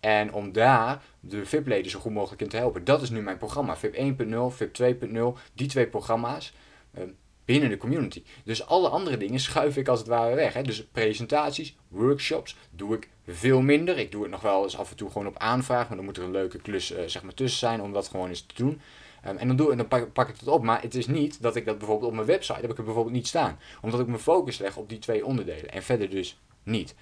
En 0.00 0.32
om 0.32 0.52
daar 0.52 1.02
de 1.20 1.46
VIP-leden 1.46 1.90
zo 1.90 1.98
goed 1.98 2.12
mogelijk 2.12 2.42
in 2.42 2.48
te 2.48 2.56
helpen. 2.56 2.84
Dat 2.84 3.02
is 3.02 3.10
nu 3.10 3.22
mijn 3.22 3.38
programma. 3.38 3.76
VIP 3.76 3.94
1.0, 3.94 4.00
VIP 4.48 4.78
2.0, 5.02 5.40
die 5.54 5.68
twee 5.68 5.86
programma's 5.86 6.54
uh, 6.98 7.04
binnen 7.44 7.70
de 7.70 7.76
community. 7.76 8.22
Dus 8.44 8.66
alle 8.66 8.88
andere 8.88 9.16
dingen 9.16 9.40
schuif 9.40 9.76
ik 9.76 9.88
als 9.88 9.98
het 9.98 10.08
ware 10.08 10.34
weg. 10.34 10.52
Hè. 10.52 10.62
Dus 10.62 10.86
presentaties, 10.86 11.76
workshops 11.88 12.56
doe 12.70 12.94
ik 12.94 13.08
veel 13.26 13.60
minder. 13.60 13.98
Ik 13.98 14.12
doe 14.12 14.22
het 14.22 14.30
nog 14.30 14.40
wel 14.40 14.62
eens 14.62 14.76
af 14.76 14.90
en 14.90 14.96
toe 14.96 15.10
gewoon 15.10 15.26
op 15.26 15.38
aanvraag. 15.38 15.88
Maar 15.88 15.96
dan 15.96 16.06
moet 16.06 16.16
er 16.16 16.22
een 16.22 16.30
leuke 16.30 16.58
klus 16.58 16.92
uh, 16.92 16.98
zeg 17.06 17.22
maar, 17.22 17.34
tussen 17.34 17.58
zijn 17.58 17.80
om 17.80 17.92
dat 17.92 18.08
gewoon 18.08 18.28
eens 18.28 18.46
te 18.46 18.54
doen. 18.54 18.80
Um, 19.28 19.36
en 19.36 19.46
dan, 19.46 19.56
doe, 19.56 19.70
en 19.70 19.76
dan 19.76 19.88
pak, 20.12 20.28
ik 20.28 20.36
het 20.38 20.48
op. 20.48 20.62
Maar 20.62 20.82
het 20.82 20.94
is 20.94 21.06
niet 21.06 21.42
dat 21.42 21.56
ik 21.56 21.64
dat 21.64 21.78
bijvoorbeeld 21.78 22.10
op 22.10 22.16
mijn 22.16 22.26
website 22.26 22.60
heb 22.60 22.70
ik 22.70 22.76
het 22.76 22.84
bijvoorbeeld 22.84 23.14
niet 23.14 23.26
staan. 23.26 23.58
Omdat 23.80 24.00
ik 24.00 24.06
mijn 24.06 24.18
focus 24.18 24.58
leg 24.58 24.76
op 24.76 24.88
die 24.88 24.98
twee 24.98 25.24
onderdelen. 25.24 25.70
En 25.70 25.82
verder 25.82 26.10
dus 26.10 26.40
niet. 26.62 26.94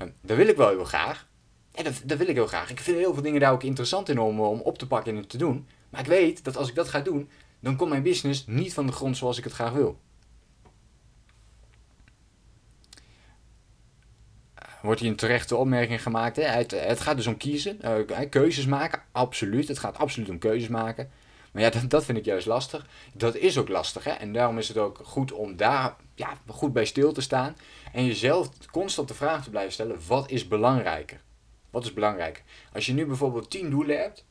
Um, 0.00 0.14
dat 0.20 0.36
wil 0.36 0.48
ik 0.48 0.56
wel 0.56 0.68
heel 0.68 0.84
graag. 0.84 1.26
En 1.74 1.84
dat, 1.84 2.02
dat 2.04 2.18
wil 2.18 2.28
ik 2.28 2.34
heel 2.34 2.46
graag. 2.46 2.70
Ik 2.70 2.80
vind 2.80 2.96
heel 2.96 3.14
veel 3.14 3.22
dingen 3.22 3.40
daar 3.40 3.52
ook 3.52 3.62
interessant 3.62 4.08
in 4.08 4.18
om, 4.18 4.40
om 4.40 4.60
op 4.60 4.78
te 4.78 4.86
pakken 4.86 5.16
en 5.16 5.26
te 5.26 5.38
doen. 5.38 5.66
Maar 5.90 6.00
ik 6.00 6.06
weet 6.06 6.44
dat 6.44 6.56
als 6.56 6.68
ik 6.68 6.74
dat 6.74 6.88
ga 6.88 7.00
doen, 7.00 7.30
dan 7.64 7.76
komt 7.76 7.90
mijn 7.90 8.02
business 8.02 8.46
niet 8.46 8.74
van 8.74 8.86
de 8.86 8.92
grond 8.92 9.16
zoals 9.16 9.38
ik 9.38 9.44
het 9.44 9.52
graag 9.52 9.72
wil. 9.72 9.98
wordt 14.84 15.00
hier 15.00 15.10
een 15.10 15.16
terechte 15.16 15.56
opmerking 15.56 16.02
gemaakt. 16.02 16.36
Hè? 16.36 16.42
Het, 16.42 16.70
het, 16.70 17.00
gaat 17.00 17.16
dus 17.16 17.26
om 17.26 17.36
kiezen, 17.36 17.78
uh, 17.84 18.28
keuzes 18.30 18.66
maken, 18.66 19.02
absoluut. 19.12 19.68
Het 19.68 19.78
gaat 19.78 19.98
absoluut 19.98 20.28
om 20.28 20.38
keuzes 20.38 20.68
maken. 20.68 21.10
Maar 21.52 21.62
ja, 21.62 21.70
dat, 21.80 21.90
dat 21.90 22.04
vind 22.04 22.18
ik 22.18 22.24
juist 22.24 22.46
lastig. 22.46 22.86
Dat 23.12 23.36
is 23.36 23.58
ook 23.58 23.68
lastig. 23.68 24.04
Hè? 24.04 24.10
En 24.10 24.32
daarom 24.32 24.58
is 24.58 24.68
het 24.68 24.78
ook 24.78 25.00
goed 25.02 25.32
om 25.32 25.56
daar 25.56 25.96
ja, 26.14 26.38
goed 26.46 26.72
bij 26.72 26.84
stil 26.84 27.12
te 27.12 27.20
staan. 27.20 27.56
En 27.92 28.04
jezelf 28.04 28.48
constant 28.70 29.08
de 29.08 29.14
vraag 29.14 29.44
te 29.44 29.50
blijven 29.50 29.72
stellen: 29.72 29.98
wat 30.06 30.30
is 30.30 30.48
belangrijker? 30.48 31.20
Wat 31.70 31.84
is 31.84 31.92
belangrijk? 31.92 32.42
Als 32.72 32.86
je 32.86 32.92
nu 32.92 33.06
bijvoorbeeld 33.06 33.50
10 33.50 33.70
doelen 33.70 33.98
hebt, 33.98 34.24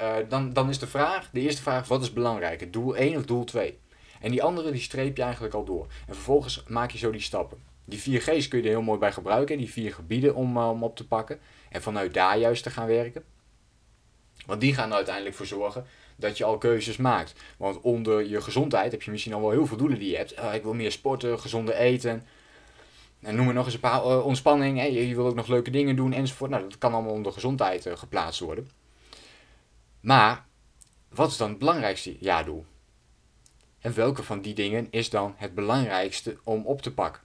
uh, 0.00 0.16
dan, 0.28 0.52
dan 0.52 0.68
is 0.68 0.78
de 0.78 0.86
vraag, 0.86 1.30
de 1.32 1.40
eerste 1.40 1.62
vraag, 1.62 1.88
wat 1.88 2.02
is 2.02 2.12
belangrijker? 2.12 2.70
Doel 2.70 2.96
1 2.96 3.16
of 3.16 3.24
doel 3.24 3.44
2? 3.44 3.78
En 4.20 4.30
die 4.30 4.42
andere 4.42 4.70
die 4.70 4.80
streep 4.80 5.16
je 5.16 5.22
eigenlijk 5.22 5.54
al 5.54 5.64
door. 5.64 5.86
En 6.06 6.14
vervolgens 6.14 6.64
maak 6.68 6.90
je 6.90 6.98
zo 6.98 7.10
die 7.10 7.20
stappen. 7.20 7.58
Die 7.84 7.98
4G's 7.98 8.48
kun 8.48 8.58
je 8.58 8.64
er 8.64 8.70
heel 8.70 8.82
mooi 8.82 8.98
bij 8.98 9.12
gebruiken, 9.12 9.58
die 9.58 9.70
vier 9.70 9.94
gebieden 9.94 10.34
om, 10.34 10.56
uh, 10.56 10.68
om 10.70 10.82
op 10.82 10.96
te 10.96 11.06
pakken. 11.06 11.40
En 11.70 11.82
vanuit 11.82 12.14
daar 12.14 12.38
juist 12.38 12.62
te 12.62 12.70
gaan 12.70 12.86
werken. 12.86 13.24
Want 14.46 14.60
die 14.60 14.74
gaan 14.74 14.88
er 14.88 14.96
uiteindelijk 14.96 15.36
voor 15.36 15.46
zorgen 15.46 15.86
dat 16.16 16.38
je 16.38 16.44
al 16.44 16.58
keuzes 16.58 16.96
maakt. 16.96 17.34
Want 17.56 17.80
onder 17.80 18.28
je 18.28 18.40
gezondheid 18.40 18.92
heb 18.92 19.02
je 19.02 19.10
misschien 19.10 19.34
al 19.34 19.40
wel 19.40 19.50
heel 19.50 19.66
veel 19.66 19.76
doelen 19.76 19.98
die 19.98 20.10
je 20.10 20.16
hebt. 20.16 20.38
Uh, 20.38 20.54
ik 20.54 20.62
wil 20.62 20.74
meer 20.74 20.92
sporten, 20.92 21.40
gezonder 21.40 21.74
eten. 21.74 22.26
En 23.20 23.34
noem 23.34 23.48
er 23.48 23.54
nog 23.54 23.64
eens 23.64 23.74
een 23.74 23.80
paar 23.80 24.22
ontspanning. 24.22 24.78
Hè. 24.78 24.84
Je, 24.84 25.14
wil 25.14 25.26
ook 25.26 25.34
nog 25.34 25.48
leuke 25.48 25.70
dingen 25.70 25.96
doen 25.96 26.12
enzovoort. 26.12 26.50
Nou, 26.50 26.62
dat 26.62 26.78
kan 26.78 26.94
allemaal 26.94 27.12
onder 27.12 27.32
gezondheid 27.32 27.88
geplaatst 27.94 28.40
worden. 28.40 28.68
Maar, 30.04 30.46
wat 31.08 31.30
is 31.30 31.36
dan 31.36 31.48
het 31.48 31.58
belangrijkste 31.58 32.16
jaardoel? 32.18 32.66
En 33.80 33.94
welke 33.94 34.22
van 34.22 34.40
die 34.40 34.54
dingen 34.54 34.86
is 34.90 35.10
dan 35.10 35.34
het 35.36 35.54
belangrijkste 35.54 36.38
om 36.42 36.66
op 36.66 36.82
te 36.82 36.94
pakken? 36.94 37.22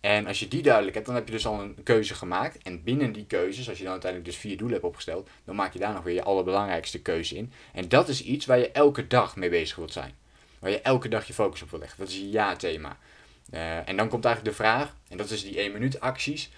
En 0.00 0.26
als 0.26 0.38
je 0.38 0.48
die 0.48 0.62
duidelijk 0.62 0.94
hebt, 0.94 1.06
dan 1.06 1.14
heb 1.14 1.26
je 1.26 1.32
dus 1.32 1.46
al 1.46 1.60
een 1.60 1.82
keuze 1.82 2.14
gemaakt. 2.14 2.62
En 2.62 2.82
binnen 2.82 3.12
die 3.12 3.26
keuzes, 3.26 3.68
als 3.68 3.78
je 3.78 3.82
dan 3.82 3.92
uiteindelijk 3.92 4.30
dus 4.30 4.40
vier 4.40 4.56
doelen 4.56 4.76
hebt 4.76 4.88
opgesteld, 4.88 5.28
dan 5.44 5.54
maak 5.54 5.72
je 5.72 5.78
daar 5.78 5.92
nog 5.92 6.02
weer 6.02 6.14
je 6.14 6.22
allerbelangrijkste 6.22 7.02
keuze 7.02 7.36
in. 7.36 7.52
En 7.72 7.88
dat 7.88 8.08
is 8.08 8.22
iets 8.22 8.46
waar 8.46 8.58
je 8.58 8.70
elke 8.70 9.06
dag 9.06 9.36
mee 9.36 9.50
bezig 9.50 9.76
wilt 9.76 9.92
zijn. 9.92 10.14
Waar 10.58 10.70
je 10.70 10.80
elke 10.80 11.08
dag 11.08 11.26
je 11.26 11.32
focus 11.32 11.62
op 11.62 11.70
wil 11.70 11.78
leggen. 11.78 11.98
Dat 11.98 12.08
is 12.08 12.16
je 12.16 12.30
ja-thema. 12.30 12.98
Uh, 13.52 13.88
en 13.88 13.96
dan 13.96 14.08
komt 14.08 14.24
eigenlijk 14.24 14.56
de 14.56 14.62
vraag, 14.62 14.96
en 15.08 15.16
dat 15.16 15.30
is 15.30 15.42
die 15.42 15.58
1 15.58 15.72
minuut 15.72 16.00
acties. 16.00 16.50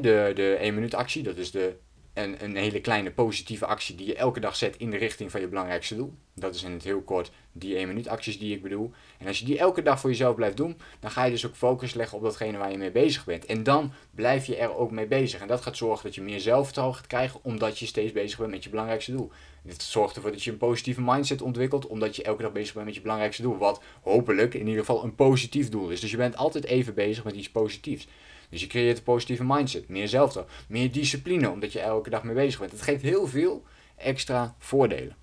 De, 0.00 0.32
de 0.34 0.56
1 0.60 0.74
minuut 0.74 0.94
actie, 0.94 1.22
dat 1.22 1.36
is 1.36 1.50
de 1.50 1.76
een, 2.18 2.44
een 2.44 2.56
hele 2.56 2.80
kleine 2.80 3.10
positieve 3.10 3.66
actie 3.66 3.94
die 3.94 4.06
je 4.06 4.14
elke 4.14 4.40
dag 4.40 4.56
zet 4.56 4.76
in 4.76 4.90
de 4.90 4.96
richting 4.96 5.30
van 5.30 5.40
je 5.40 5.48
belangrijkste 5.48 5.96
doel. 5.96 6.14
Dat 6.34 6.54
is 6.54 6.62
in 6.62 6.72
het 6.72 6.84
heel 6.84 7.00
kort 7.00 7.30
die 7.52 7.76
1 7.76 7.88
minuut 7.88 8.08
acties 8.08 8.38
die 8.38 8.54
ik 8.54 8.62
bedoel. 8.62 8.90
En 9.18 9.26
als 9.26 9.38
je 9.38 9.44
die 9.44 9.58
elke 9.58 9.82
dag 9.82 10.00
voor 10.00 10.10
jezelf 10.10 10.34
blijft 10.34 10.56
doen, 10.56 10.76
dan 11.00 11.10
ga 11.10 11.24
je 11.24 11.30
dus 11.30 11.46
ook 11.46 11.54
focus 11.54 11.94
leggen 11.94 12.16
op 12.16 12.24
datgene 12.24 12.58
waar 12.58 12.70
je 12.70 12.78
mee 12.78 12.90
bezig 12.90 13.24
bent. 13.24 13.46
En 13.46 13.62
dan 13.62 13.92
blijf 14.10 14.46
je 14.46 14.56
er 14.56 14.76
ook 14.76 14.90
mee 14.90 15.06
bezig. 15.06 15.40
En 15.40 15.46
dat 15.48 15.60
gaat 15.60 15.76
zorgen 15.76 16.04
dat 16.04 16.14
je 16.14 16.22
meer 16.22 16.40
zelfvertrouwen 16.40 16.96
gaat 16.96 17.06
krijgen, 17.06 17.40
omdat 17.42 17.78
je 17.78 17.86
steeds 17.86 18.12
bezig 18.12 18.38
bent 18.38 18.50
met 18.50 18.64
je 18.64 18.70
belangrijkste 18.70 19.12
doel. 19.12 19.30
Dit 19.62 19.82
zorgt 19.82 20.16
ervoor 20.16 20.30
dat 20.30 20.42
je 20.42 20.50
een 20.50 20.56
positieve 20.56 21.00
mindset 21.02 21.42
ontwikkelt, 21.42 21.86
omdat 21.86 22.16
je 22.16 22.22
elke 22.22 22.42
dag 22.42 22.52
bezig 22.52 22.74
bent 22.74 22.86
met 22.86 22.94
je 22.94 23.00
belangrijkste 23.00 23.42
doel. 23.42 23.58
Wat 23.58 23.82
hopelijk 24.02 24.54
in 24.54 24.66
ieder 24.66 24.84
geval 24.84 25.04
een 25.04 25.14
positief 25.14 25.68
doel 25.68 25.88
is. 25.88 26.00
Dus 26.00 26.10
je 26.10 26.16
bent 26.16 26.36
altijd 26.36 26.64
even 26.64 26.94
bezig 26.94 27.24
met 27.24 27.34
iets 27.34 27.50
positiefs. 27.50 28.08
Dus 28.48 28.60
je 28.60 28.66
creëert 28.66 28.98
een 28.98 29.02
positieve 29.02 29.44
mindset, 29.44 29.88
meer 29.88 30.08
zelfvertrouwen, 30.08 30.66
meer 30.68 30.92
discipline, 30.92 31.50
omdat 31.50 31.72
je 31.72 31.80
elke 31.80 32.10
dag 32.10 32.22
mee 32.22 32.34
bezig 32.34 32.60
bent. 32.60 32.72
Het 32.72 32.82
geeft 32.82 33.02
heel 33.02 33.26
veel 33.26 33.64
extra 33.96 34.54
voordelen. 34.58 35.16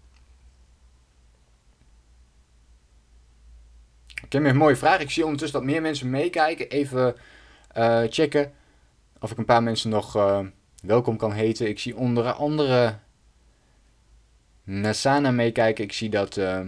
Ik 4.26 4.32
heb 4.32 4.44
een 4.44 4.58
mooie 4.58 4.76
vraag. 4.76 5.00
Ik 5.00 5.12
zie 5.12 5.24
ondertussen 5.24 5.60
dat 5.60 5.70
meer 5.70 5.82
mensen 5.82 6.10
meekijken. 6.10 6.70
Even 6.70 7.16
uh, 7.78 8.04
checken 8.10 8.54
of 9.20 9.32
ik 9.32 9.38
een 9.38 9.46
paar 9.46 9.64
mensen 9.64 9.90
nog 9.90 10.16
uh, 10.16 10.40
welkom 10.82 11.18
kan 11.18 11.32
heten. 11.32 11.68
Ik 11.68 11.80
zie 11.80 11.96
onder 11.96 12.32
andere 12.32 13.00
Nasana 14.64 15.32
meekijken. 15.32 15.84
Ik 15.84 15.94
zie 15.94 16.10
dat 16.10 16.38
uh, 16.38 16.62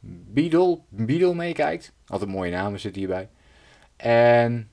Beedle, 0.00 0.80
Beedle 0.88 1.34
meekijkt. 1.34 1.92
Altijd 2.06 2.30
mooie 2.30 2.50
namen 2.50 2.80
zitten 2.80 3.00
hierbij. 3.00 3.28
En 3.96 4.70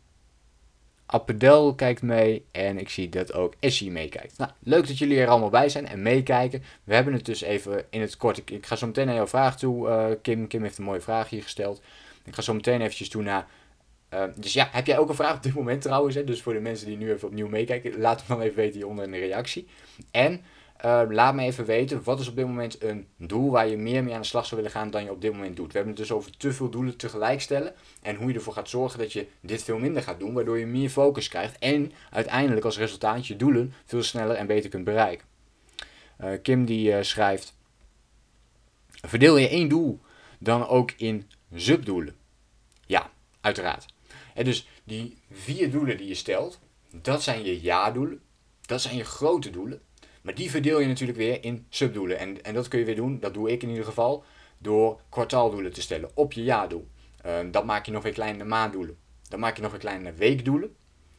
Appedel 1.06 1.76
kijkt 1.76 2.02
mee 2.02 2.46
en 2.52 2.78
ik 2.78 2.90
zie 2.90 3.10
dat 3.10 3.34
ook 3.34 3.54
Essie 3.60 3.92
meekijkt. 3.92 4.38
Nou, 4.38 4.52
leuk 4.60 4.88
dat 4.88 4.98
jullie 4.98 5.20
er 5.20 5.28
allemaal 5.28 5.50
bij 5.50 5.70
zijn 5.70 5.88
en 5.88 6.02
meekijken. 6.02 6.64
We 6.84 6.94
hebben 6.94 7.14
het 7.14 7.26
dus 7.26 7.42
even 7.42 7.86
in 7.90 8.02
het 8.02 8.18
kort. 8.18 8.38
Ik, 8.52 8.66
ga 8.66 8.76
zo 8.76 8.86
meteen 8.88 9.06
naar 9.06 9.16
jouw 9.16 9.28
vraag 9.28 9.58
toe. 9.58 9.88
Uh, 9.88 10.06
Kim, 10.22 10.48
Kim 10.48 10.64
heeft 10.64 10.78
een 10.78 10.84
mooie 10.84 11.02
vraag 11.02 11.30
hier 11.30 11.44
gesteld. 11.44 11.82
Ik 12.26 12.36
ga 12.36 12.42
zo 12.42 12.54
meteen 12.54 12.82
eventjes 12.82 13.10
toe 13.10 13.22
naar 13.22 13.48
Ehm, 14.14 14.32
dus 14.36 14.54
ja, 14.54 14.70
heb 14.72 14.86
jij 14.86 14.98
ook 14.98 15.10
een 15.10 15.16
vraag 15.16 15.36
op 15.36 15.44
dit 15.44 15.54
moment 15.54 15.82
trouwens? 15.82 16.16
Hè? 16.16 16.24
Dus 16.24 16.42
voor 16.42 16.54
de 16.54 16.60
mensen 16.60 16.88
die 16.88 16.98
nu 16.98 17.12
even 17.12 17.28
opnieuw 17.28 17.48
meekijken, 17.48 18.00
laat 18.00 18.20
het 18.20 18.28
dan 18.28 18.42
even 18.42 18.56
weten 18.56 18.76
hieronder 18.76 19.06
in 19.06 19.12
de 19.12 19.18
reactie. 19.18 19.68
En 20.12 20.42
ehm, 20.78 21.12
laat 21.12 21.36
me 21.36 21.42
even 21.42 21.66
weten, 21.66 22.04
wat 22.04 22.20
is 22.20 22.28
op 22.28 22.36
dit 22.36 22.46
moment 22.46 22.84
een 22.84 23.08
doel 23.18 23.52
waar 23.52 23.68
je 23.68 23.78
meer 23.78 24.04
mee 24.04 24.14
aan 24.14 24.22
de 24.22 24.28
slag 24.28 24.46
zou 24.46 24.62
willen 24.62 24.76
gaan 24.76 24.92
dan 24.92 25.04
je 25.04 25.12
op 25.12 25.22
dit 25.22 25.34
moment 25.34 25.56
doet? 25.56 25.72
We 25.72 25.78
hebben 25.78 25.94
het 25.94 26.02
dus 26.02 26.12
over 26.12 26.38
te 26.38 26.54
veel 26.54 26.70
doelen 26.70 26.98
tegelijk 26.98 27.42
stellen 27.42 27.74
en 28.02 28.16
hoe 28.16 28.28
je 28.28 28.34
ervoor 28.34 28.54
gaat 28.54 28.70
zorgen 28.70 29.00
dat 29.00 29.14
je 29.14 29.28
dit 29.42 29.64
veel 29.64 29.78
minder 29.78 30.04
gaat 30.04 30.20
doen, 30.20 30.34
waardoor 30.34 30.58
je 30.58 30.66
meer 30.66 30.90
focus 30.90 31.28
krijgt 31.28 31.60
en 31.60 31.92
uiteindelijk 32.10 32.66
als 32.66 32.78
resultaat 32.78 33.28
je 33.28 33.36
doelen 33.36 33.74
veel 33.86 34.04
sneller 34.04 34.36
en 34.36 34.48
beter 34.48 34.70
kunt 34.70 34.84
bereiken. 34.84 35.26
Uh, 36.22 36.30
Kim 36.42 36.66
die 36.66 36.90
uh, 36.90 37.02
schrijft, 37.02 37.58
verdeel 38.92 39.38
je 39.38 39.50
één 39.50 39.70
doel 39.70 40.00
dan 40.40 40.68
ook 40.68 40.92
in 40.92 41.30
subdoelen? 41.56 42.16
Ja, 42.86 43.12
uiteraard. 43.42 43.86
En 44.34 44.46
dus 44.46 44.68
die 44.84 45.18
vier 45.32 45.72
doelen 45.72 45.98
die 45.98 46.08
je 46.08 46.16
stelt, 46.16 46.60
dat 46.92 47.24
zijn 47.24 47.44
je 47.44 47.60
jaardoelen. 47.60 48.22
Dat 48.66 48.82
zijn 48.82 48.96
je 48.96 49.04
grote 49.04 49.50
doelen. 49.50 49.82
Maar 50.24 50.36
die 50.36 50.50
verdeel 50.50 50.80
je 50.80 50.88
natuurlijk 50.88 51.18
weer 51.18 51.44
in 51.44 51.66
subdoelen. 51.70 52.20
En, 52.20 52.44
en 52.44 52.54
dat 52.54 52.68
kun 52.68 52.80
je 52.80 52.86
weer 52.86 52.96
doen, 52.96 53.20
dat 53.20 53.34
doe 53.34 53.52
ik 53.52 53.64
in 53.64 53.70
ieder 53.70 53.86
geval, 53.86 54.24
door 54.58 55.00
kwartaaldoelen 55.10 55.74
te 55.74 55.82
stellen 55.82 56.10
op 56.14 56.34
je 56.34 56.44
jaardoel. 56.44 56.88
Uh, 57.26 57.38
dat 57.52 57.66
maak 57.66 57.86
je 57.86 57.92
nog 57.92 58.04
weer 58.04 58.14
klein 58.14 58.48
maanddoelen. 58.48 58.98
Dan 59.30 59.40
maak 59.40 59.56
je 59.56 59.62
nog 59.62 59.72
weer 59.72 59.80
klein 59.80 60.16
weekdoelen. 60.16 60.76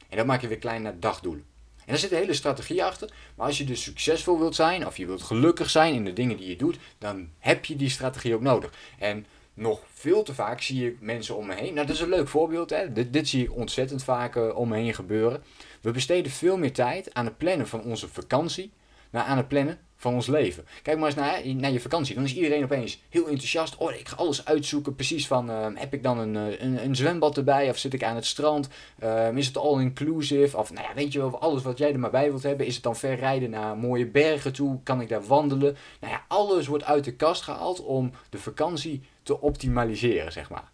En 0.09 0.17
dan 0.17 0.27
maak 0.27 0.41
je 0.41 0.49
weer 0.49 0.59
klein 0.59 0.83
naar 0.83 1.01
dagdoelen. 1.01 1.45
En 1.77 1.91
daar 1.91 1.99
zit 1.99 2.11
een 2.11 2.19
hele 2.19 2.35
strategie 2.35 2.85
achter. 2.85 3.13
Maar 3.35 3.47
als 3.47 3.59
je 3.59 3.65
dus 3.65 3.83
succesvol 3.83 4.39
wilt 4.39 4.55
zijn, 4.55 4.87
of 4.87 4.97
je 4.97 5.07
wilt 5.07 5.23
gelukkig 5.23 5.71
zijn 5.71 5.95
in 5.95 6.05
de 6.05 6.13
dingen 6.13 6.37
die 6.37 6.49
je 6.49 6.57
doet, 6.57 6.79
dan 6.99 7.29
heb 7.39 7.65
je 7.65 7.77
die 7.77 7.89
strategie 7.89 8.35
ook 8.35 8.41
nodig. 8.41 8.73
En 8.99 9.27
nog 9.55 9.81
veel 9.93 10.23
te 10.23 10.35
vaak 10.35 10.61
zie 10.61 10.87
ik 10.87 11.01
mensen 11.01 11.37
om 11.37 11.47
me 11.47 11.55
heen. 11.55 11.75
Nou, 11.75 11.87
dat 11.87 11.97
is 11.97 12.03
een 12.03 12.09
leuk 12.09 12.29
voorbeeld. 12.29 12.71
Hè? 12.71 12.93
Dit, 12.93 13.13
dit 13.13 13.29
zie 13.29 13.43
ik 13.43 13.57
ontzettend 13.57 14.05
vaak 14.05 14.37
uh, 14.37 14.57
om 14.57 14.69
me 14.69 14.77
heen 14.77 14.95
gebeuren. 14.95 15.43
We 15.81 15.91
besteden 15.91 16.33
veel 16.33 16.57
meer 16.57 16.73
tijd 16.73 17.15
aan 17.15 17.25
het 17.25 17.39
plannen 17.39 17.69
van 17.69 17.83
onze 17.83 18.09
vakantie. 18.09 18.73
Dan 19.15 19.23
aan 19.23 19.37
het 19.37 19.49
plannen 19.49 19.79
van 19.97 20.15
ons 20.15 20.27
leven. 20.27 20.65
Kijk 20.83 20.99
maar 20.99 21.07
eens 21.07 21.15
naar, 21.17 21.55
naar 21.55 21.71
je 21.71 21.81
vakantie. 21.81 22.15
Dan 22.15 22.25
is 22.25 22.35
iedereen 22.35 22.65
opeens 22.65 23.03
heel 23.09 23.27
enthousiast. 23.27 23.77
Oh, 23.77 23.93
ik 23.93 24.09
ga 24.09 24.17
alles 24.17 24.45
uitzoeken. 24.45 24.95
Precies 24.95 25.27
van, 25.27 25.51
uh, 25.51 25.67
heb 25.75 25.95
ik 25.95 26.03
dan 26.03 26.19
een, 26.19 26.37
eh, 26.37 26.61
een, 26.61 26.85
een, 26.85 26.97
zwembad 26.97 27.37
erbij? 27.37 27.71
Of 27.71 27.79
zit 27.79 27.95
ik 27.95 28.05
aan 28.05 28.15
het 28.15 28.27
strand? 28.27 28.69
Uh, 29.03 29.37
is 29.37 29.47
het 29.47 29.57
all-inclusive? 29.57 30.57
Of 30.57 30.73
nou 30.73 30.87
ja, 30.87 30.95
weet 30.95 31.13
je 31.13 31.19
wel, 31.19 31.41
alles 31.41 31.63
wat 31.63 31.79
jij 31.79 31.93
er 31.93 31.99
maar 31.99 32.11
bij 32.11 32.29
wilt 32.29 32.43
hebben. 32.43 32.67
Is 32.67 32.75
het 32.75 32.83
dan 32.83 32.97
ver 32.97 33.15
rijden 33.15 33.51
naar 33.51 33.77
mooie 33.77 34.07
bergen 34.07 34.53
toe? 34.53 34.83
Kan 34.83 35.01
ik 35.01 35.09
daar 35.09 35.27
wandelen? 35.27 35.77
Nou 36.01 36.13
ja, 36.13 36.25
alles 36.29 36.67
wordt 36.67 36.85
uit 36.85 37.05
de 37.05 37.15
kast 37.17 37.43
gehaald 37.43 37.81
om 37.81 38.13
de 38.31 38.39
vakantie 38.39 39.03
te 39.23 39.41
optimaliseren, 39.41 40.33
zeg 40.33 40.51
maar. 40.51 40.71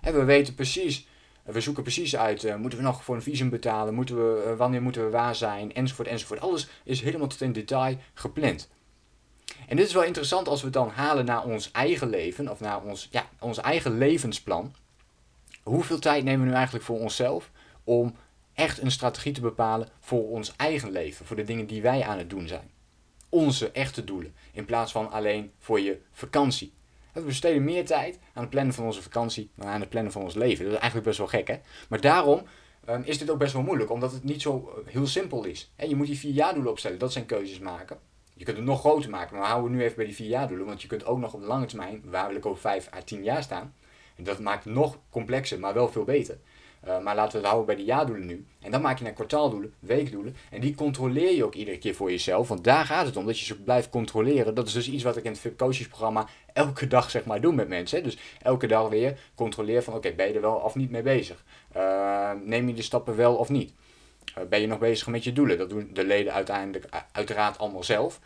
En 0.00 0.14
we 0.14 0.24
weten 0.24 0.54
precies 0.54 1.06
we 1.52 1.60
zoeken 1.60 1.82
precies 1.82 2.16
uit, 2.16 2.44
uh, 2.44 2.56
moeten 2.56 2.78
we 2.78 2.84
nog 2.84 3.04
voor 3.04 3.14
een 3.14 3.22
visum 3.22 3.50
betalen, 3.50 3.94
moeten 3.94 4.16
we, 4.16 4.44
uh, 4.46 4.56
wanneer 4.56 4.82
moeten 4.82 5.04
we 5.04 5.10
waar 5.10 5.34
zijn, 5.34 5.74
enzovoort, 5.74 6.08
enzovoort. 6.08 6.40
Alles 6.40 6.68
is 6.84 7.00
helemaal 7.00 7.26
tot 7.26 7.40
in 7.40 7.52
detail 7.52 7.96
gepland. 8.14 8.68
En 9.68 9.76
dit 9.76 9.86
is 9.86 9.92
wel 9.92 10.02
interessant 10.02 10.48
als 10.48 10.60
we 10.60 10.64
het 10.64 10.74
dan 10.74 10.88
halen 10.88 11.24
naar 11.24 11.44
ons 11.44 11.70
eigen 11.70 12.08
leven, 12.08 12.48
of 12.48 12.60
naar 12.60 12.82
ons, 12.82 13.08
ja, 13.10 13.28
ons 13.38 13.58
eigen 13.58 13.98
levensplan. 13.98 14.74
Hoeveel 15.62 15.98
tijd 15.98 16.24
nemen 16.24 16.40
we 16.40 16.46
nu 16.46 16.54
eigenlijk 16.54 16.84
voor 16.84 16.98
onszelf 16.98 17.50
om 17.84 18.14
echt 18.54 18.82
een 18.82 18.90
strategie 18.90 19.32
te 19.32 19.40
bepalen 19.40 19.88
voor 20.00 20.28
ons 20.28 20.56
eigen 20.56 20.90
leven, 20.90 21.26
voor 21.26 21.36
de 21.36 21.44
dingen 21.44 21.66
die 21.66 21.82
wij 21.82 22.02
aan 22.02 22.18
het 22.18 22.30
doen 22.30 22.48
zijn? 22.48 22.70
Onze 23.28 23.70
echte 23.70 24.04
doelen, 24.04 24.34
in 24.52 24.64
plaats 24.64 24.92
van 24.92 25.10
alleen 25.10 25.52
voor 25.58 25.80
je 25.80 26.00
vakantie. 26.12 26.72
We 27.18 27.24
besteden 27.24 27.64
meer 27.64 27.84
tijd 27.84 28.18
aan 28.34 28.42
het 28.42 28.50
plannen 28.50 28.74
van 28.74 28.84
onze 28.84 29.02
vakantie 29.02 29.50
dan 29.54 29.68
aan 29.68 29.80
het 29.80 29.88
plannen 29.88 30.12
van 30.12 30.22
ons 30.22 30.34
leven. 30.34 30.64
Dat 30.64 30.72
is 30.72 30.78
eigenlijk 30.78 31.06
best 31.06 31.18
wel 31.18 31.26
gek, 31.26 31.48
hè? 31.48 31.56
Maar 31.88 32.00
daarom 32.00 32.42
um, 32.88 33.02
is 33.04 33.18
dit 33.18 33.30
ook 33.30 33.38
best 33.38 33.52
wel 33.52 33.62
moeilijk, 33.62 33.90
omdat 33.90 34.12
het 34.12 34.24
niet 34.24 34.42
zo 34.42 34.74
eh, 34.86 34.92
heel 34.92 35.06
simpel 35.06 35.44
is. 35.44 35.72
je 35.76 35.96
moet 35.96 36.06
die 36.06 36.18
vier 36.18 36.32
jaardoelen 36.32 36.70
opstellen, 36.70 36.98
dat 36.98 37.12
zijn 37.12 37.26
keuzes 37.26 37.58
maken. 37.58 37.98
Je 38.34 38.44
kunt 38.44 38.56
het 38.56 38.66
nog 38.66 38.80
groter 38.80 39.10
maken, 39.10 39.32
maar 39.32 39.42
we 39.42 39.50
houden 39.50 39.72
nu 39.72 39.82
even 39.82 39.96
bij 39.96 40.04
die 40.04 40.14
vier 40.14 40.28
jaardoelen, 40.28 40.66
want 40.66 40.82
je 40.82 40.88
kunt 40.88 41.04
ook 41.04 41.18
nog 41.18 41.34
op 41.34 41.40
de 41.40 41.46
lange 41.46 41.66
termijn, 41.66 42.02
waar 42.04 42.28
wil 42.28 42.36
ik 42.36 42.46
over 42.46 42.60
vijf 42.60 42.88
à 42.94 43.02
tien 43.02 43.22
jaar 43.22 43.42
staan. 43.42 43.74
En 44.16 44.24
dat 44.24 44.38
maakt 44.38 44.64
het 44.64 44.74
nog 44.74 44.98
complexer, 45.10 45.58
maar 45.58 45.74
wel 45.74 45.88
veel 45.88 46.04
beter. 46.04 46.38
Uh, 46.86 46.98
maar 47.00 47.14
laten 47.14 47.32
we 47.32 47.38
het 47.38 47.46
houden 47.46 47.66
bij 47.66 47.76
de 47.76 47.84
jaardoelen 47.84 48.26
nu. 48.26 48.46
En 48.60 48.70
dan 48.70 48.80
maak 48.80 48.98
je 48.98 49.04
naar 49.04 49.12
kwartaaldoelen, 49.12 49.74
weekdoelen. 49.78 50.36
En 50.50 50.60
die 50.60 50.74
controleer 50.74 51.34
je 51.34 51.44
ook 51.44 51.54
iedere 51.54 51.78
keer 51.78 51.94
voor 51.94 52.10
jezelf. 52.10 52.48
Want 52.48 52.64
daar 52.64 52.84
gaat 52.84 53.06
het 53.06 53.16
om, 53.16 53.26
dat 53.26 53.38
je 53.38 53.44
ze 53.44 53.62
blijft 53.62 53.90
controleren. 53.90 54.54
Dat 54.54 54.66
is 54.66 54.72
dus 54.72 54.90
iets 54.90 55.02
wat 55.02 55.16
ik 55.16 55.24
in 55.24 55.30
het 55.30 55.40
VIP 55.40 55.56
programma 55.88 56.26
elke 56.52 56.86
dag 56.86 57.10
zeg 57.10 57.24
maar 57.24 57.40
doe 57.40 57.52
met 57.52 57.68
mensen. 57.68 58.02
Dus 58.02 58.18
elke 58.42 58.66
dag 58.66 58.88
weer 58.88 59.18
controleer 59.34 59.82
van 59.82 59.94
oké, 59.94 60.12
ben 60.12 60.28
je 60.28 60.34
er 60.34 60.40
wel 60.40 60.54
of 60.54 60.74
niet 60.74 60.90
mee 60.90 61.02
bezig? 61.02 61.44
Uh, 61.76 62.30
neem 62.44 62.68
je 62.68 62.74
de 62.74 62.82
stappen 62.82 63.16
wel 63.16 63.34
of 63.34 63.48
niet? 63.48 63.72
Uh, 64.38 64.44
ben 64.44 64.60
je 64.60 64.66
nog 64.66 64.78
bezig 64.78 65.06
met 65.06 65.24
je 65.24 65.32
doelen? 65.32 65.58
Dat 65.58 65.70
doen 65.70 65.90
de 65.92 66.04
leden 66.04 66.32
uiteindelijk 66.32 66.88
uiteraard 67.12 67.58
allemaal 67.58 67.84
zelf. 67.84 68.20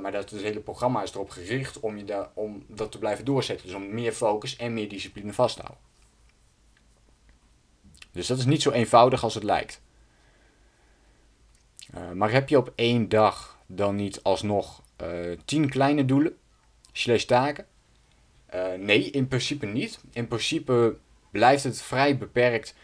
maar 0.00 0.12
dat 0.12 0.30
het 0.30 0.42
hele 0.42 0.60
programma 0.60 1.02
is 1.02 1.14
erop 1.14 1.30
gericht 1.30 1.80
om, 1.80 1.96
je 1.96 2.04
daar, 2.04 2.28
om 2.34 2.64
dat 2.66 2.92
te 2.92 2.98
blijven 2.98 3.24
doorzetten. 3.24 3.66
Dus 3.66 3.76
om 3.76 3.94
meer 3.94 4.12
focus 4.12 4.56
en 4.56 4.74
meer 4.74 4.88
discipline 4.88 5.32
vast 5.32 5.56
te 5.56 5.62
houden. 5.62 5.86
Dus 8.18 8.26
dat 8.26 8.38
is 8.38 8.44
niet 8.44 8.62
zo 8.62 8.70
eenvoudig 8.70 9.22
als 9.22 9.34
het 9.34 9.42
lijkt. 9.42 9.80
Uh, 11.94 12.10
maar 12.10 12.30
heb 12.30 12.48
je 12.48 12.56
op 12.56 12.72
één 12.74 13.08
dag 13.08 13.58
dan 13.66 13.96
niet 13.96 14.22
alsnog 14.22 14.82
uh, 15.02 15.38
tien 15.44 15.68
kleine 15.68 16.04
doelen, 16.04 16.36
slash 16.92 17.24
taken? 17.24 17.66
Uh, 18.54 18.72
nee, 18.78 19.10
in 19.10 19.28
principe 19.28 19.66
niet. 19.66 20.00
In 20.12 20.28
principe 20.28 20.96
blijft 21.30 21.64
het 21.64 21.82
vrij 21.82 22.18
beperkt. 22.18 22.74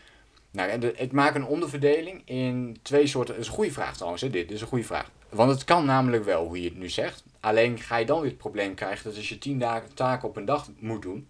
Nou, 0.50 0.86
ik 0.86 1.12
maak 1.12 1.34
een 1.34 1.46
onderverdeling 1.46 2.22
in 2.24 2.78
twee 2.82 3.06
soorten. 3.06 3.34
Dat 3.34 3.42
is 3.42 3.48
een 3.48 3.56
goede 3.56 3.72
vraag 3.72 3.94
trouwens, 3.94 4.22
hè, 4.22 4.30
dit. 4.30 4.48
dit 4.48 4.56
is 4.56 4.60
een 4.62 4.68
goede 4.68 4.84
vraag. 4.84 5.10
Want 5.28 5.50
het 5.50 5.64
kan 5.64 5.84
namelijk 5.84 6.24
wel, 6.24 6.46
hoe 6.46 6.62
je 6.62 6.68
het 6.68 6.78
nu 6.78 6.88
zegt. 6.88 7.24
Alleen 7.40 7.78
ga 7.78 7.96
je 7.96 8.06
dan 8.06 8.20
weer 8.20 8.30
het 8.30 8.38
probleem 8.38 8.74
krijgen 8.74 9.04
dat 9.04 9.16
als 9.16 9.28
je 9.28 9.38
tien 9.38 9.58
dagen 9.58 9.94
taken 9.94 10.28
op 10.28 10.36
een 10.36 10.44
dag 10.44 10.70
moet 10.78 11.02
doen, 11.02 11.28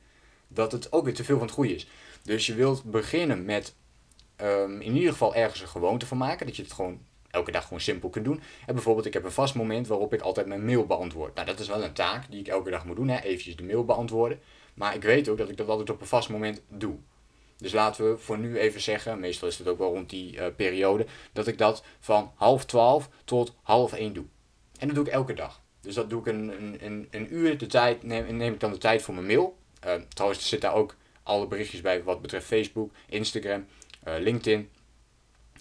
dat 0.49 0.73
het 0.73 0.93
ook 0.93 1.05
weer 1.05 1.15
te 1.15 1.25
veel 1.25 1.39
van 1.39 1.47
het 1.47 1.55
goede 1.55 1.75
is. 1.75 1.89
Dus 2.23 2.47
je 2.47 2.55
wilt 2.55 2.85
beginnen 2.85 3.45
met 3.45 3.75
um, 4.43 4.81
in 4.81 4.95
ieder 4.95 5.13
geval 5.13 5.35
ergens 5.35 5.61
een 5.61 5.69
gewoonte 5.69 6.07
van 6.07 6.17
maken. 6.17 6.47
Dat 6.47 6.57
je 6.57 6.63
het 6.63 6.73
gewoon 6.73 7.01
elke 7.31 7.51
dag 7.51 7.63
gewoon 7.63 7.81
simpel 7.81 8.09
kunt 8.09 8.25
doen. 8.25 8.41
En 8.67 8.75
bijvoorbeeld, 8.75 9.07
ik 9.07 9.13
heb 9.13 9.25
een 9.25 9.31
vast 9.31 9.55
moment 9.55 9.87
waarop 9.87 10.13
ik 10.13 10.21
altijd 10.21 10.47
mijn 10.47 10.65
mail 10.65 10.87
beantwoord. 10.87 11.35
Nou, 11.35 11.47
dat 11.47 11.61
is 11.61 11.69
wel 11.69 11.85
een 11.85 11.93
taak 11.93 12.31
die 12.31 12.41
ik 12.41 12.49
elke 12.49 12.71
dag 12.71 12.85
moet 12.85 12.97
doen, 12.97 13.09
hè? 13.09 13.21
eventjes 13.21 13.57
de 13.57 13.65
mail 13.65 13.85
beantwoorden. 13.85 14.41
Maar 14.75 14.95
ik 14.95 15.03
weet 15.03 15.29
ook 15.29 15.39
dat 15.39 15.49
ik 15.49 15.57
dat 15.57 15.69
altijd 15.69 15.91
op 15.91 16.01
een 16.01 16.07
vast 16.07 16.29
moment 16.29 16.63
doe. 16.69 16.97
Dus 17.57 17.73
laten 17.73 18.11
we 18.11 18.19
voor 18.19 18.39
nu 18.39 18.59
even 18.59 18.81
zeggen, 18.81 19.21
meestal 19.21 19.49
is 19.49 19.59
het 19.59 19.69
ook 19.69 19.79
wel 19.79 19.93
rond 19.93 20.11
die 20.11 20.37
uh, 20.37 20.47
periode, 20.57 21.07
dat 21.33 21.47
ik 21.47 21.59
dat 21.59 21.85
van 22.01 22.33
half 22.35 22.65
twaalf 22.65 23.09
tot 23.25 23.55
half 23.63 23.93
één 23.93 24.13
doe. 24.13 24.25
En 24.79 24.87
dat 24.87 24.97
doe 24.97 25.07
ik 25.07 25.13
elke 25.13 25.35
dag. 25.35 25.63
Dus 25.81 25.95
dat 25.95 26.11
doe 26.11 26.21
ik 26.21 26.27
een, 26.27 26.85
een, 26.85 27.09
een 27.11 27.35
uur 27.35 27.59
de 27.59 27.67
tijd, 27.67 28.03
neem, 28.03 28.37
neem 28.37 28.53
ik 28.53 28.61
dan 28.61 28.73
de 28.73 28.79
tijd 28.79 29.03
voor 29.03 29.15
mijn 29.15 29.27
mail. 29.27 29.57
Uh, 29.87 29.93
trouwens, 30.09 30.49
zit 30.49 30.61
daar 30.61 30.75
ook 30.75 30.97
alle 31.23 31.47
berichtjes 31.47 31.81
bij 31.81 32.03
wat 32.03 32.23
betreft 32.23 32.47
Facebook, 32.47 32.91
Instagram. 33.09 33.67
Eh, 34.05 34.15
LinkedIn. 34.19 34.69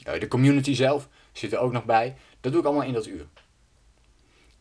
Eh, 0.04 0.20
de 0.20 0.28
community 0.28 0.74
zelf 0.74 1.10
zit 1.32 1.54
er 1.54 1.60
ook 1.60 1.72
nog 1.72 1.86
bij. 1.86 2.16
Dat 2.42 2.52
doe 2.52 2.62
ik 2.62 2.68
allemaal 2.68 2.88
in 2.88 2.94
dat 2.94 3.08
uur. 3.08 3.28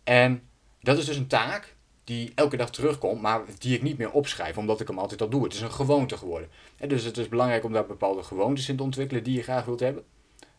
En 0.04 0.48
dat 0.80 0.98
is 0.98 1.04
dus 1.04 1.16
een 1.16 1.26
taak 1.26 1.76
die 2.04 2.32
elke 2.34 2.56
dag 2.56 2.70
terugkomt, 2.70 3.20
maar 3.20 3.42
die 3.58 3.74
ik 3.74 3.82
niet 3.82 3.98
meer 3.98 4.10
opschrijf, 4.10 4.58
omdat 4.58 4.80
ik 4.80 4.88
hem 4.88 4.98
altijd 4.98 5.20
al 5.20 5.28
doe. 5.28 5.44
Het 5.44 5.52
is 5.52 5.60
een 5.60 5.72
gewoonte 5.72 6.16
geworden. 6.16 6.48
En 6.76 6.88
dus 6.88 7.04
het 7.04 7.18
is 7.18 7.28
belangrijk 7.28 7.64
om 7.64 7.72
daar 7.72 7.86
bepaalde 7.86 8.22
gewoontes 8.22 8.68
in 8.68 8.76
te 8.76 8.82
ontwikkelen 8.82 9.24
die 9.24 9.36
je 9.36 9.42
graag 9.42 9.64
wilt 9.64 9.80
hebben. 9.80 10.04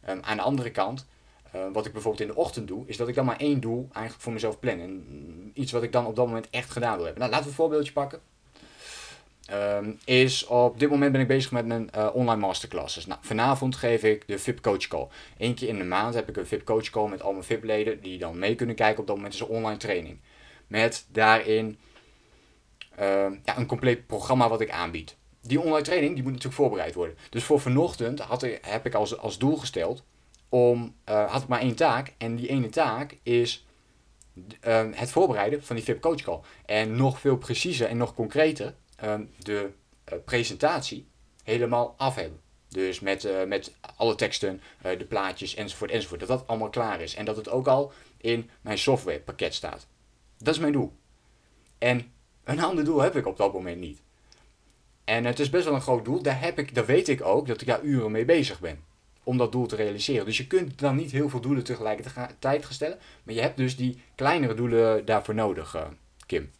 Um, 0.09 0.19
aan 0.21 0.37
de 0.37 0.43
andere 0.43 0.71
kant, 0.71 1.07
uh, 1.55 1.61
wat 1.73 1.85
ik 1.85 1.91
bijvoorbeeld 1.93 2.23
in 2.23 2.35
de 2.35 2.41
ochtend 2.41 2.67
doe, 2.67 2.83
is 2.87 2.97
dat 2.97 3.07
ik 3.07 3.15
dan 3.15 3.25
maar 3.25 3.37
één 3.37 3.59
doel 3.59 3.87
eigenlijk 3.91 4.23
voor 4.23 4.33
mezelf 4.33 4.59
plan. 4.59 4.79
En 4.79 5.51
iets 5.53 5.71
wat 5.71 5.83
ik 5.83 5.91
dan 5.91 6.05
op 6.05 6.15
dat 6.15 6.27
moment 6.27 6.49
echt 6.49 6.69
gedaan 6.69 6.95
wil 6.95 7.05
hebben. 7.05 7.21
Nou, 7.21 7.31
laten 7.31 7.45
we 7.45 7.51
een 7.51 7.57
voorbeeldje 7.57 7.93
pakken. 7.93 8.21
Um, 9.51 9.99
is 10.05 10.45
op 10.45 10.79
dit 10.79 10.89
moment 10.89 11.11
ben 11.11 11.21
ik 11.21 11.27
bezig 11.27 11.51
met 11.51 11.65
mijn 11.65 11.89
uh, 11.95 12.09
online 12.13 12.39
masterclasses. 12.39 13.05
Nou, 13.05 13.19
vanavond 13.23 13.75
geef 13.75 14.03
ik 14.03 14.27
de 14.27 14.39
VIP 14.39 14.61
Coach 14.61 14.87
Call. 14.87 15.07
Eén 15.37 15.53
keer 15.53 15.67
in 15.67 15.77
de 15.77 15.83
maand 15.83 16.13
heb 16.13 16.29
ik 16.29 16.37
een 16.37 16.47
VIP 16.47 16.63
Coach 16.63 16.89
Call 16.89 17.09
met 17.09 17.21
al 17.21 17.31
mijn 17.31 17.43
VIP-leden 17.43 18.01
die 18.01 18.17
dan 18.17 18.39
mee 18.39 18.55
kunnen 18.55 18.75
kijken. 18.75 18.99
Op 18.99 19.07
dat 19.07 19.15
moment 19.15 19.33
is 19.33 19.39
een 19.39 19.47
online 19.47 19.77
training. 19.77 20.19
Met 20.67 21.05
daarin 21.11 21.77
uh, 22.99 23.25
ja, 23.43 23.57
een 23.57 23.65
compleet 23.65 24.07
programma 24.07 24.49
wat 24.49 24.61
ik 24.61 24.71
aanbied. 24.71 25.15
Die 25.41 25.59
online 25.59 25.83
training 25.83 26.13
die 26.13 26.23
moet 26.23 26.31
natuurlijk 26.31 26.61
voorbereid 26.61 26.93
worden. 26.93 27.17
Dus 27.29 27.43
voor 27.43 27.59
vanochtend 27.59 28.19
had 28.19 28.47
heb 28.61 28.85
ik 28.85 28.93
als, 28.93 29.17
als 29.17 29.37
doel 29.37 29.57
gesteld 29.57 30.03
om, 30.49 30.95
uh, 31.09 31.31
had 31.31 31.41
ik 31.41 31.47
maar 31.47 31.59
één 31.59 31.75
taak. 31.75 32.13
En 32.17 32.35
die 32.35 32.47
ene 32.47 32.69
taak 32.69 33.17
is 33.23 33.65
uh, 34.67 34.85
het 34.91 35.11
voorbereiden 35.11 35.63
van 35.63 35.75
die 35.75 35.85
VIP 35.85 36.01
Coach 36.01 36.21
Call. 36.21 36.39
En 36.65 36.95
nog 36.95 37.19
veel 37.19 37.37
preciezer 37.37 37.87
en 37.87 37.97
nog 37.97 38.13
concreter 38.13 38.65
Ehm, 38.65 38.82
de 39.37 39.69
uh, 40.13 40.19
presentatie 40.25 41.07
helemaal 41.43 41.95
af 41.97 42.15
hebben. 42.15 42.39
Dus 42.69 42.99
met, 42.99 43.23
uh, 43.23 43.43
met 43.43 43.75
alle 43.95 44.15
teksten, 44.15 44.61
uh, 44.85 44.97
de 44.99 45.05
plaatjes 45.05 45.55
enzovoort 45.55 45.91
enzovoort. 45.91 46.19
Dat 46.19 46.29
dat 46.29 46.47
allemaal 46.47 46.69
klaar 46.69 47.01
is. 47.01 47.15
En 47.15 47.25
dat 47.25 47.35
het 47.35 47.49
ook 47.49 47.67
al 47.67 47.91
in 48.17 48.49
mijn 48.61 48.77
softwarepakket 48.77 49.53
staat. 49.53 49.87
Dat 50.37 50.53
is 50.53 50.59
mijn 50.59 50.73
doel. 50.73 50.93
En 51.77 52.11
een 52.43 52.63
ander 52.63 52.85
doel 52.85 53.01
heb 53.01 53.15
ik 53.15 53.27
op 53.27 53.37
dat 53.37 53.53
moment 53.53 53.79
niet. 53.79 54.01
En 55.03 55.25
het 55.25 55.39
is 55.39 55.49
best 55.49 55.65
wel 55.65 55.73
een 55.73 55.81
groot 55.81 56.05
doel. 56.05 56.21
Daar, 56.21 56.41
heb 56.41 56.59
ik, 56.59 56.75
daar 56.75 56.85
weet 56.85 57.07
ik 57.07 57.21
ook 57.21 57.47
dat 57.47 57.61
ik 57.61 57.67
daar 57.67 57.83
uren 57.83 58.11
mee 58.11 58.25
bezig 58.25 58.59
ben. 58.59 58.83
Om 59.23 59.37
dat 59.37 59.51
doel 59.51 59.65
te 59.65 59.75
realiseren. 59.75 60.25
Dus 60.25 60.37
je 60.37 60.47
kunt 60.47 60.79
dan 60.79 60.95
niet 60.95 61.11
heel 61.11 61.29
veel 61.29 61.39
doelen 61.39 61.63
tegelijkertijd 61.63 62.65
gaan 62.65 62.73
stellen. 62.73 62.99
Maar 63.23 63.33
je 63.33 63.41
hebt 63.41 63.57
dus 63.57 63.75
die 63.75 64.01
kleinere 64.15 64.53
doelen 64.53 65.05
daarvoor 65.05 65.35
nodig, 65.35 65.91
Kim. 66.25 66.51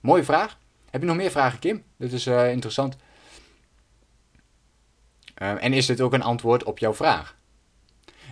Mooie 0.00 0.24
vraag. 0.24 0.58
Heb 0.96 1.04
je 1.04 1.10
nog 1.10 1.20
meer 1.20 1.30
vragen, 1.30 1.58
Kim? 1.58 1.84
Dit 1.96 2.12
is 2.12 2.26
uh, 2.26 2.50
interessant. 2.50 2.96
Uh, 5.42 5.64
en 5.64 5.72
is 5.72 5.86
dit 5.86 6.00
ook 6.00 6.12
een 6.12 6.22
antwoord 6.22 6.64
op 6.64 6.78
jouw 6.78 6.94
vraag? 6.94 7.36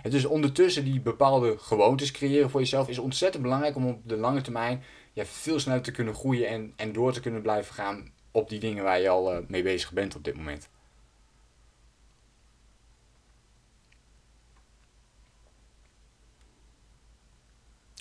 Het 0.01 0.13
is 0.13 0.25
ondertussen 0.25 0.83
die 0.83 1.01
bepaalde 1.01 1.57
gewoontes 1.57 2.11
creëren 2.11 2.49
voor 2.49 2.59
jezelf 2.59 2.89
is 2.89 2.97
ontzettend 2.97 3.43
belangrijk 3.43 3.75
om 3.75 3.87
op 3.87 4.01
de 4.03 4.17
lange 4.17 4.41
termijn 4.41 4.83
veel 5.15 5.59
sneller 5.59 5.81
te 5.81 5.91
kunnen 5.91 6.13
groeien 6.13 6.47
en, 6.47 6.73
en 6.75 6.93
door 6.93 7.13
te 7.13 7.19
kunnen 7.19 7.41
blijven 7.41 7.73
gaan 7.73 8.11
op 8.31 8.49
die 8.49 8.59
dingen 8.59 8.83
waar 8.83 8.99
je 8.99 9.09
al 9.09 9.33
uh, 9.33 9.39
mee 9.47 9.63
bezig 9.63 9.91
bent 9.91 10.15
op 10.15 10.23
dit 10.23 10.35
moment. 10.35 10.69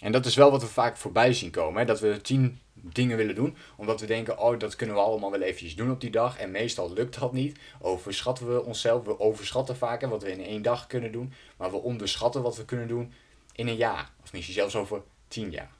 En 0.00 0.12
dat 0.12 0.26
is 0.26 0.34
wel 0.34 0.50
wat 0.50 0.62
we 0.62 0.68
vaak 0.68 0.96
voorbij 0.96 1.32
zien 1.32 1.50
komen. 1.50 1.80
Hè? 1.80 1.86
Dat 1.86 2.00
we 2.00 2.20
tien 2.20 2.58
dingen 2.74 3.16
willen 3.16 3.34
doen. 3.34 3.56
Omdat 3.76 4.00
we 4.00 4.06
denken, 4.06 4.38
oh 4.38 4.58
dat 4.58 4.76
kunnen 4.76 4.96
we 4.96 5.02
allemaal 5.02 5.30
wel 5.30 5.40
eventjes 5.40 5.76
doen 5.76 5.90
op 5.90 6.00
die 6.00 6.10
dag. 6.10 6.38
En 6.38 6.50
meestal 6.50 6.92
lukt 6.92 7.18
dat 7.20 7.32
niet. 7.32 7.58
Overschatten 7.80 8.54
we 8.54 8.62
onszelf. 8.62 9.04
We 9.04 9.20
overschatten 9.20 9.76
vaker 9.76 10.08
wat 10.08 10.22
we 10.22 10.30
in 10.30 10.44
één 10.44 10.62
dag 10.62 10.86
kunnen 10.86 11.12
doen. 11.12 11.32
Maar 11.56 11.70
we 11.70 11.76
onderschatten 11.76 12.42
wat 12.42 12.56
we 12.56 12.64
kunnen 12.64 12.88
doen 12.88 13.12
in 13.52 13.68
een 13.68 13.76
jaar. 13.76 14.10
Of 14.22 14.32
misschien 14.32 14.54
zelfs 14.54 14.76
over 14.76 15.02
tien 15.28 15.50
jaar. 15.50 15.70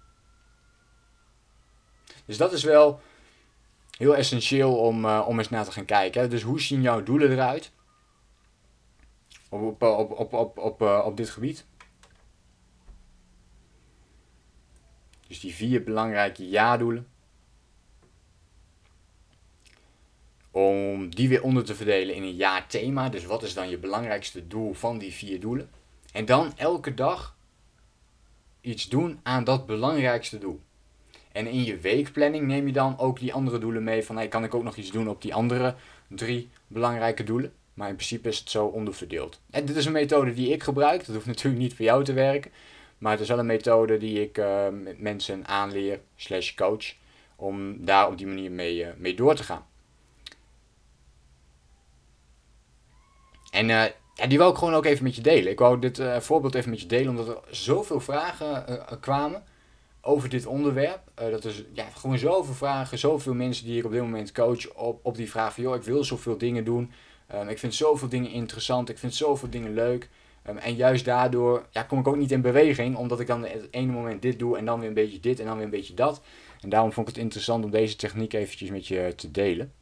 Dus 2.25 2.37
dat 2.37 2.53
is 2.53 2.65
wel 2.65 3.01
heel 3.99 4.17
essentieel 4.17 4.77
om, 4.77 5.05
uh, 5.05 5.25
om 5.29 5.39
eens 5.39 5.51
naar 5.51 5.65
te 5.65 5.73
gaan 5.73 5.85
kijken. 5.85 6.31
Dus 6.31 6.43
hoe 6.43 6.61
zien 6.61 6.83
jouw 6.83 7.03
doelen 7.03 7.33
eruit? 7.33 7.73
Op, 9.49 9.63
op, 9.63 9.83
op, 9.83 10.19
op, 10.19 10.33
op, 10.33 10.59
op, 10.59 10.83
op 11.05 11.17
dit 11.17 11.31
gebied. 11.31 11.67
Dus 15.29 15.41
die 15.41 15.55
vier 15.55 15.85
belangrijke 15.85 16.49
ja-doelen. 16.49 17.07
Om 20.51 21.15
die 21.15 21.29
weer 21.29 21.43
onder 21.43 21.65
te 21.65 21.75
verdelen 21.75 22.15
in 22.15 22.23
een 22.23 22.37
ja-thema. 22.37 23.09
Dus 23.09 23.25
wat 23.25 23.43
is 23.43 23.55
dan 23.55 23.69
je 23.69 23.79
belangrijkste 23.79 24.47
doel 24.47 24.73
van 24.73 24.99
die 24.99 25.13
vier 25.13 25.41
doelen? 25.41 25.71
En 26.13 26.25
dan 26.25 26.53
elke 26.57 26.95
dag 26.95 27.37
iets 28.61 28.89
doen 28.89 29.21
aan 29.23 29.45
dat 29.45 29.67
belangrijkste 29.67 30.39
doel. 30.39 30.61
En 31.33 31.47
in 31.47 31.65
je 31.65 31.79
weekplanning 31.79 32.47
neem 32.47 32.67
je 32.67 32.73
dan 32.73 32.99
ook 32.99 33.19
die 33.19 33.33
andere 33.33 33.59
doelen 33.59 33.85
mee. 33.85 34.05
Van 34.05 34.17
hey, 34.17 34.29
kan 34.29 34.45
ik 34.45 34.55
ook 34.55 34.63
nog 34.63 34.77
iets 34.77 34.91
doen 34.91 35.09
op 35.09 35.23
die 35.23 35.35
andere 35.35 35.75
drie 36.09 36.49
belangrijke 36.67 37.25
doelen? 37.25 37.53
Maar 37.75 37.89
in 37.89 37.95
principe 37.95 38.29
is 38.29 38.39
het 38.39 38.51
zo 38.51 38.67
onderverdeeld. 38.67 39.41
En 39.51 39.65
dit 39.65 39.77
is 39.77 39.85
een 39.85 39.93
methode 39.93 40.35
die 40.35 40.53
ik 40.53 40.63
gebruik. 40.63 41.07
Dat 41.07 41.15
hoeft 41.15 41.27
natuurlijk 41.27 41.63
niet 41.63 41.75
voor 41.75 41.85
jou 41.85 42.05
te 42.05 42.13
werken. 42.13 42.51
Maar 43.05 43.13
het 43.13 43.23
is 43.23 43.29
wel 43.29 43.39
een 43.39 43.47
methode 43.47 43.99
die 43.99 44.21
ik 44.21 44.39
uh, 44.39 44.67
mensen 44.97 45.47
aanleer, 45.47 46.01
slash 46.17 46.55
coach, 46.55 46.95
om 47.37 47.85
daar 47.85 48.09
op 48.09 48.19
die 48.19 48.27
manier 48.27 48.51
mee, 48.51 48.85
uh, 48.85 48.89
mee 48.97 49.15
door 49.15 49.35
te 49.35 49.43
gaan. 49.43 49.67
En 53.51 53.69
uh, 53.69 53.85
ja, 54.15 54.27
die 54.29 54.39
wil 54.39 54.51
ik 54.51 54.57
gewoon 54.57 54.75
ook 54.75 54.85
even 54.85 55.05
met 55.05 55.17
je 55.17 55.23
delen. 55.23 55.53
Ik 55.53 55.59
wou 55.59 55.79
dit 55.79 56.03
voorbeeld 56.19 56.55
even 56.55 56.71
met 56.71 56.81
je 56.81 56.87
delen, 56.87 57.09
omdat 57.09 57.29
er 57.29 57.41
zoveel 57.51 58.01
vragen 58.01 58.65
kwamen 59.01 59.45
over 60.01 60.29
dit 60.29 60.47
onderwerp. 60.47 61.01
dat 61.15 61.45
is 61.45 61.65
ja, 61.73 61.85
gewoon 61.95 62.19
zoveel 62.19 62.55
vragen, 62.55 62.99
zoveel 62.99 63.35
mensen 63.35 63.67
die 63.67 63.79
ik 63.79 63.85
op 63.85 63.93
dit 63.93 64.01
moment 64.01 64.33
coach 64.33 64.75
op, 64.75 65.01
op 65.03 65.17
die 65.17 65.31
vraag 65.31 65.55
van, 65.55 65.63
joh, 65.63 65.75
ik 65.75 65.83
wil 65.83 66.05
zoveel 66.05 66.39
dingen 66.39 66.65
doen. 66.65 66.93
Um, 67.35 67.49
ik 67.49 67.59
vind 67.59 67.75
zoveel 67.75 68.09
dingen 68.09 68.31
interessant, 68.31 68.89
ik 68.89 68.99
vind 68.99 69.15
zoveel 69.15 69.51
dingen 69.51 69.75
leuk. 69.75 70.09
Um, 70.49 70.57
en 70.57 70.75
juist 70.75 71.05
daardoor 71.05 71.67
ja, 71.71 71.83
kom 71.83 71.99
ik 71.99 72.09
ook 72.09 72.17
niet 72.17 72.33
in 72.33 72.41
beweging, 72.41 72.97
omdat 72.97 73.21
ik 73.21 73.27
dan 73.27 73.45
het 73.45 73.69
ene 73.71 73.93
moment 73.93 74.23
dit 74.23 74.39
doe 74.39 74.59
en 74.59 74.65
dan 74.65 74.79
weer 74.79 74.89
een 74.89 74.95
beetje 74.95 75.21
dit 75.21 75.41
en 75.41 75.47
dan 75.47 75.55
weer 75.57 75.65
een 75.65 75.71
beetje 75.71 75.95
dat. 75.95 76.23
En 76.61 76.69
daarom 76.69 76.93
vond 76.93 77.09
ik 77.09 77.15
het 77.15 77.23
interessant 77.23 77.65
om 77.65 77.71
deze 77.71 77.97
techniek 77.97 78.33
eventjes 78.33 78.71
met 78.71 78.87
je 78.87 79.13
te 79.17 79.31
delen. 79.31 79.73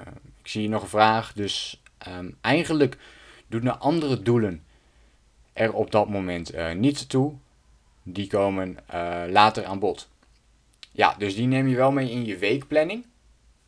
Uh, 0.00 0.06
ik 0.42 0.48
zie 0.48 0.60
hier 0.60 0.70
nog 0.70 0.82
een 0.82 0.88
vraag, 0.88 1.32
dus 1.32 1.82
um, 2.08 2.36
eigenlijk 2.40 2.96
doen 3.46 3.60
de 3.60 3.76
andere 3.76 4.22
doelen 4.22 4.64
er 5.52 5.72
op 5.72 5.90
dat 5.90 6.08
moment 6.08 6.54
uh, 6.54 6.72
niet 6.72 7.08
toe. 7.08 7.34
Die 8.02 8.26
komen 8.26 8.76
uh, 8.94 9.22
later 9.28 9.64
aan 9.64 9.78
bod. 9.78 10.08
Ja, 10.92 11.14
dus 11.18 11.34
die 11.34 11.46
neem 11.46 11.68
je 11.68 11.76
wel 11.76 11.92
mee 11.92 12.10
in 12.10 12.24
je 12.24 12.36
weekplanning. 12.36 13.06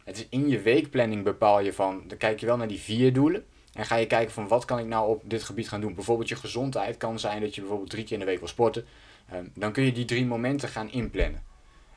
Het 0.05 0.17
is 0.17 0.27
in 0.31 0.49
je 0.49 0.61
weekplanning 0.61 1.25
bepaal 1.25 1.61
je 1.61 1.73
van, 1.73 2.03
dan 2.07 2.19
kijk 2.19 2.41
je 2.41 2.47
wel 2.47 2.57
naar 2.57 2.69
die 2.69 2.81
vier 2.81 3.13
doelen. 3.13 3.47
En 3.79 3.87
ga 3.87 3.97
je 3.97 4.07
kijken 4.07 4.33
van 4.33 4.49
wat 4.49 4.65
kan 4.65 4.79
ik 4.79 4.87
nou 4.87 5.09
op 5.09 5.23
dit 5.25 5.43
gebied 5.43 5.69
gaan 5.69 5.81
doen. 5.81 5.95
Bijvoorbeeld 5.95 6.29
je 6.29 6.37
gezondheid 6.37 6.97
kan 6.97 7.19
zijn 7.19 7.41
dat 7.41 7.55
je 7.55 7.61
bijvoorbeeld 7.61 7.91
drie 7.91 8.05
keer 8.05 8.13
in 8.13 8.19
de 8.19 8.25
week 8.25 8.39
wil 8.39 8.49
sporten. 8.49 8.87
Um, 9.35 9.51
dan 9.55 9.73
kun 9.73 9.85
je 9.85 9.93
die 9.93 10.05
drie 10.05 10.27
momenten 10.27 10.69
gaan 10.69 10.91
inplannen. 10.91 11.43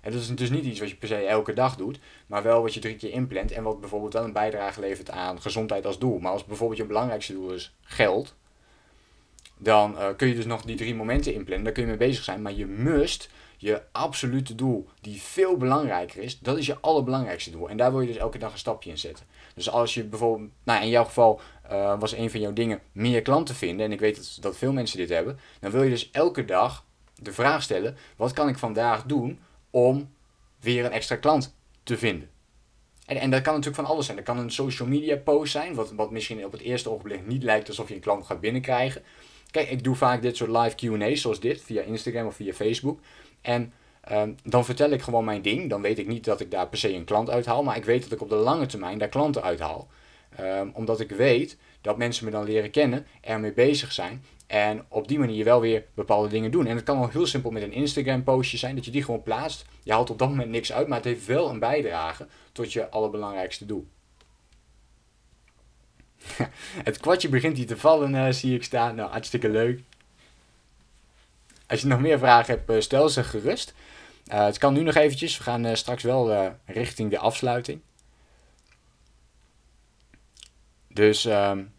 En 0.01 0.11
dat 0.11 0.21
is 0.21 0.35
dus 0.35 0.49
niet 0.49 0.65
iets 0.65 0.79
wat 0.79 0.89
je 0.89 0.95
per 0.95 1.07
se 1.07 1.15
elke 1.15 1.53
dag 1.53 1.75
doet, 1.75 1.99
maar 2.27 2.43
wel 2.43 2.61
wat 2.61 2.73
je 2.73 2.79
drie 2.79 2.95
keer 2.95 3.11
inplant 3.11 3.51
en 3.51 3.63
wat 3.63 3.79
bijvoorbeeld 3.79 4.13
wel 4.13 4.23
een 4.23 4.33
bijdrage 4.33 4.79
levert 4.79 5.09
aan 5.09 5.41
gezondheid 5.41 5.85
als 5.85 5.99
doel. 5.99 6.19
Maar 6.19 6.31
als 6.31 6.45
bijvoorbeeld 6.45 6.79
je 6.79 6.85
belangrijkste 6.85 7.33
doel 7.33 7.51
is 7.51 7.75
geld, 7.81 8.35
dan 9.57 9.91
uh, 9.91 10.07
kun 10.17 10.27
je 10.27 10.35
dus 10.35 10.45
nog 10.45 10.61
die 10.61 10.75
drie 10.75 10.95
momenten 10.95 11.33
inplannen. 11.33 11.63
Daar 11.63 11.73
kun 11.73 11.83
je 11.83 11.89
mee 11.89 11.97
bezig 11.97 12.23
zijn, 12.23 12.41
maar 12.41 12.53
je 12.53 12.65
must 12.65 13.29
je 13.61 13.81
absolute 13.91 14.55
doel, 14.55 14.87
die 15.01 15.21
veel 15.21 15.57
belangrijker 15.57 16.23
is, 16.23 16.39
dat 16.39 16.57
is 16.57 16.65
je 16.65 16.77
allerbelangrijkste 16.79 17.51
doel. 17.51 17.69
En 17.69 17.77
daar 17.77 17.91
wil 17.91 18.01
je 18.01 18.07
dus 18.07 18.15
elke 18.15 18.37
dag 18.37 18.51
een 18.51 18.57
stapje 18.57 18.89
in 18.89 18.97
zetten. 18.97 19.25
Dus 19.55 19.69
als 19.69 19.93
je 19.93 20.03
bijvoorbeeld, 20.03 20.49
nou 20.63 20.81
in 20.81 20.89
jouw 20.89 21.03
geval 21.03 21.41
uh, 21.71 21.99
was 21.99 22.11
een 22.11 22.29
van 22.29 22.39
jouw 22.39 22.53
dingen 22.53 22.79
meer 22.91 23.21
klanten 23.21 23.55
vinden, 23.55 23.85
en 23.85 23.91
ik 23.91 23.99
weet 23.99 24.15
dat, 24.15 24.37
dat 24.39 24.57
veel 24.57 24.73
mensen 24.73 24.97
dit 24.97 25.09
hebben, 25.09 25.39
dan 25.59 25.71
wil 25.71 25.83
je 25.83 25.89
dus 25.89 26.11
elke 26.11 26.45
dag 26.45 26.85
de 27.15 27.33
vraag 27.33 27.63
stellen: 27.63 27.97
wat 28.15 28.33
kan 28.33 28.47
ik 28.47 28.57
vandaag 28.57 29.03
doen 29.03 29.39
om 29.69 30.09
weer 30.59 30.85
een 30.85 30.91
extra 30.91 31.15
klant 31.15 31.55
te 31.83 31.97
vinden? 31.97 32.29
En, 33.05 33.17
en 33.17 33.31
dat 33.31 33.41
kan 33.41 33.53
natuurlijk 33.53 33.81
van 33.81 33.93
alles 33.93 34.05
zijn. 34.05 34.17
Dat 34.17 34.25
kan 34.25 34.37
een 34.37 34.51
social 34.51 34.87
media 34.87 35.17
post 35.17 35.51
zijn, 35.51 35.73
wat, 35.73 35.91
wat 35.91 36.11
misschien 36.11 36.45
op 36.45 36.51
het 36.51 36.61
eerste 36.61 36.89
ogenblik 36.89 37.27
niet 37.27 37.43
lijkt 37.43 37.67
alsof 37.67 37.87
je 37.87 37.95
een 37.95 37.99
klant 37.99 38.25
gaat 38.25 38.39
binnenkrijgen. 38.39 39.01
Kijk, 39.51 39.69
ik 39.69 39.83
doe 39.83 39.95
vaak 39.95 40.21
dit 40.21 40.37
soort 40.37 40.49
live 40.49 40.75
QA's 40.75 41.21
zoals 41.21 41.39
dit, 41.39 41.61
via 41.61 41.81
Instagram 41.81 42.27
of 42.27 42.35
via 42.35 42.53
Facebook. 42.53 42.99
En 43.41 43.73
um, 44.11 44.35
dan 44.43 44.65
vertel 44.65 44.89
ik 44.89 45.01
gewoon 45.01 45.25
mijn 45.25 45.41
ding. 45.41 45.69
Dan 45.69 45.81
weet 45.81 45.99
ik 45.99 46.07
niet 46.07 46.25
dat 46.25 46.39
ik 46.39 46.51
daar 46.51 46.67
per 46.67 46.77
se 46.77 46.93
een 46.93 47.03
klant 47.03 47.29
uithaal, 47.29 47.63
maar 47.63 47.77
ik 47.77 47.85
weet 47.85 48.03
dat 48.03 48.11
ik 48.11 48.21
op 48.21 48.29
de 48.29 48.35
lange 48.35 48.65
termijn 48.65 48.97
daar 48.97 49.09
klanten 49.09 49.43
uithaal. 49.43 49.87
Um, 50.39 50.71
omdat 50.73 50.99
ik 50.99 51.09
weet 51.09 51.57
dat 51.81 51.97
mensen 51.97 52.25
me 52.25 52.31
dan 52.31 52.43
leren 52.43 52.71
kennen, 52.71 53.05
ermee 53.21 53.53
bezig 53.53 53.91
zijn. 53.91 54.23
En 54.47 54.85
op 54.87 55.07
die 55.07 55.19
manier 55.19 55.43
wel 55.43 55.61
weer 55.61 55.85
bepaalde 55.93 56.27
dingen 56.27 56.51
doen. 56.51 56.65
En 56.65 56.75
het 56.75 56.85
kan 56.85 56.97
al 56.97 57.09
heel 57.09 57.25
simpel 57.25 57.51
met 57.51 57.63
een 57.63 57.71
Instagram 57.71 58.23
postje 58.23 58.57
zijn, 58.57 58.75
dat 58.75 58.85
je 58.85 58.91
die 58.91 59.03
gewoon 59.03 59.23
plaatst. 59.23 59.65
Je 59.83 59.91
haalt 59.91 60.09
op 60.09 60.19
dat 60.19 60.29
moment 60.29 60.49
niks 60.49 60.71
uit, 60.71 60.87
maar 60.87 60.97
het 60.97 61.05
heeft 61.05 61.25
wel 61.25 61.49
een 61.49 61.59
bijdrage 61.59 62.27
tot 62.51 62.73
je 62.73 62.89
allerbelangrijkste 62.89 63.65
doel. 63.65 63.87
het 66.89 66.97
kwartje 66.97 67.29
begint 67.29 67.57
hier 67.57 67.67
te 67.67 67.77
vallen, 67.77 68.13
uh, 68.13 68.29
zie 68.29 68.55
ik 68.55 68.63
staan. 68.63 68.95
Nou, 68.95 69.09
hartstikke 69.09 69.49
leuk. 69.49 69.81
Als 71.67 71.81
je 71.81 71.87
nog 71.87 71.99
meer 71.99 72.19
vragen 72.19 72.53
hebt, 72.55 72.69
uh, 72.69 72.79
stel 72.79 73.09
ze 73.09 73.23
gerust. 73.23 73.73
Uh, 74.27 74.45
het 74.45 74.57
kan 74.57 74.73
nu 74.73 74.81
nog 74.83 74.95
eventjes. 74.95 75.37
We 75.37 75.43
gaan 75.43 75.77
straks 75.77 76.03
wel 76.03 76.53
richting 76.65 77.09
de 77.09 77.17
afsluiting. 77.17 77.81
Dus 80.93 81.25
um, 81.25 81.71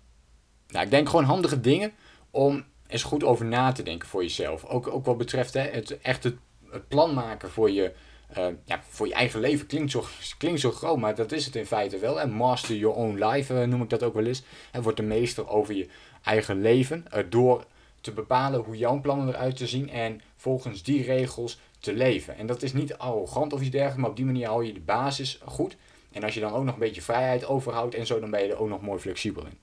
ik 0.69 0.91
denk 0.91 1.09
gewoon 1.09 1.25
handige 1.25 1.61
dingen 1.61 1.93
om 2.31 2.65
eens 2.87 3.03
goed 3.03 3.25
over 3.25 3.45
na 3.45 3.73
te 3.73 3.83
denken 3.83 4.09
voor 4.09 4.23
jezelf. 4.23 4.65
Ook, 4.65 4.89
ook 4.89 5.05
wat 5.05 5.19
betreft 5.19 5.55
hè, 5.55 5.61
het 5.61 6.01
echt 6.01 6.25
het, 6.25 6.37
het 6.71 6.89
plan 6.89 7.15
maken 7.15 7.51
voor 7.51 7.71
je, 7.71 7.93
uh, 8.39 8.47
ja, 8.65 8.83
voor 8.89 9.07
je 9.07 9.15
eigen 9.15 9.41
leven. 9.41 9.67
Klinkt 9.67 9.91
zo, 9.91 10.05
klinkt 10.39 10.61
zo 10.61 10.71
groot, 10.71 10.99
maar 10.99 11.15
dat 11.15 11.33
is 11.33 11.45
het 11.45 11.57
in 11.57 11.67
feite 11.67 11.99
wel. 11.99 12.21
En 12.21 12.31
master 12.31 12.77
your 12.77 12.97
own 12.97 13.25
life 13.25 13.55
uh, 13.55 13.67
noem 13.67 13.83
ik 13.83 13.91
dat 13.91 14.03
ook 14.03 14.15
wel 14.15 14.27
eens. 14.27 14.43
En 14.71 14.83
wordt 14.83 14.99
de 14.99 15.05
meester 15.05 15.49
over 15.49 15.75
je 15.75 15.89
eigen 16.23 16.61
leven. 16.61 17.05
Uh, 17.15 17.23
door 17.29 17.65
te 18.01 18.13
bepalen 18.13 18.61
hoe 18.61 18.77
jouw 18.77 19.01
plannen 19.01 19.29
eruit 19.29 19.57
te 19.57 19.67
zien. 19.67 19.91
En 19.91 20.21
volgens 20.37 20.83
die 20.83 21.03
regels 21.03 21.59
te 21.79 21.93
leven. 21.93 22.37
En 22.37 22.47
dat 22.47 22.63
is 22.63 22.73
niet 22.73 22.99
arrogant 22.99 23.53
of 23.53 23.61
iets 23.61 23.71
dergelijks, 23.71 24.01
maar 24.01 24.11
op 24.11 24.17
die 24.17 24.25
manier 24.25 24.47
hou 24.47 24.65
je 24.65 24.73
de 24.73 24.81
basis 24.81 25.41
goed. 25.45 25.77
En 26.13 26.23
als 26.23 26.35
je 26.35 26.41
dan 26.41 26.53
ook 26.53 26.65
nog 26.65 26.75
een 26.75 26.81
beetje 26.81 27.03
vrijheid 27.03 27.47
overhoudt 27.47 27.95
en 27.95 28.07
zo, 28.07 28.21
dan 28.21 28.31
ben 28.31 28.43
je 28.43 28.53
er 28.53 28.59
ook 28.59 28.69
nog 28.69 28.83
mooi 28.83 29.01
flexibel 29.01 29.47
in. 29.47 29.59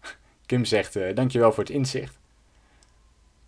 Kim 0.46 0.64
zegt, 0.64 0.96
uh, 0.96 1.14
dankjewel 1.14 1.52
voor 1.52 1.64
het 1.64 1.72
inzicht. 1.72 2.18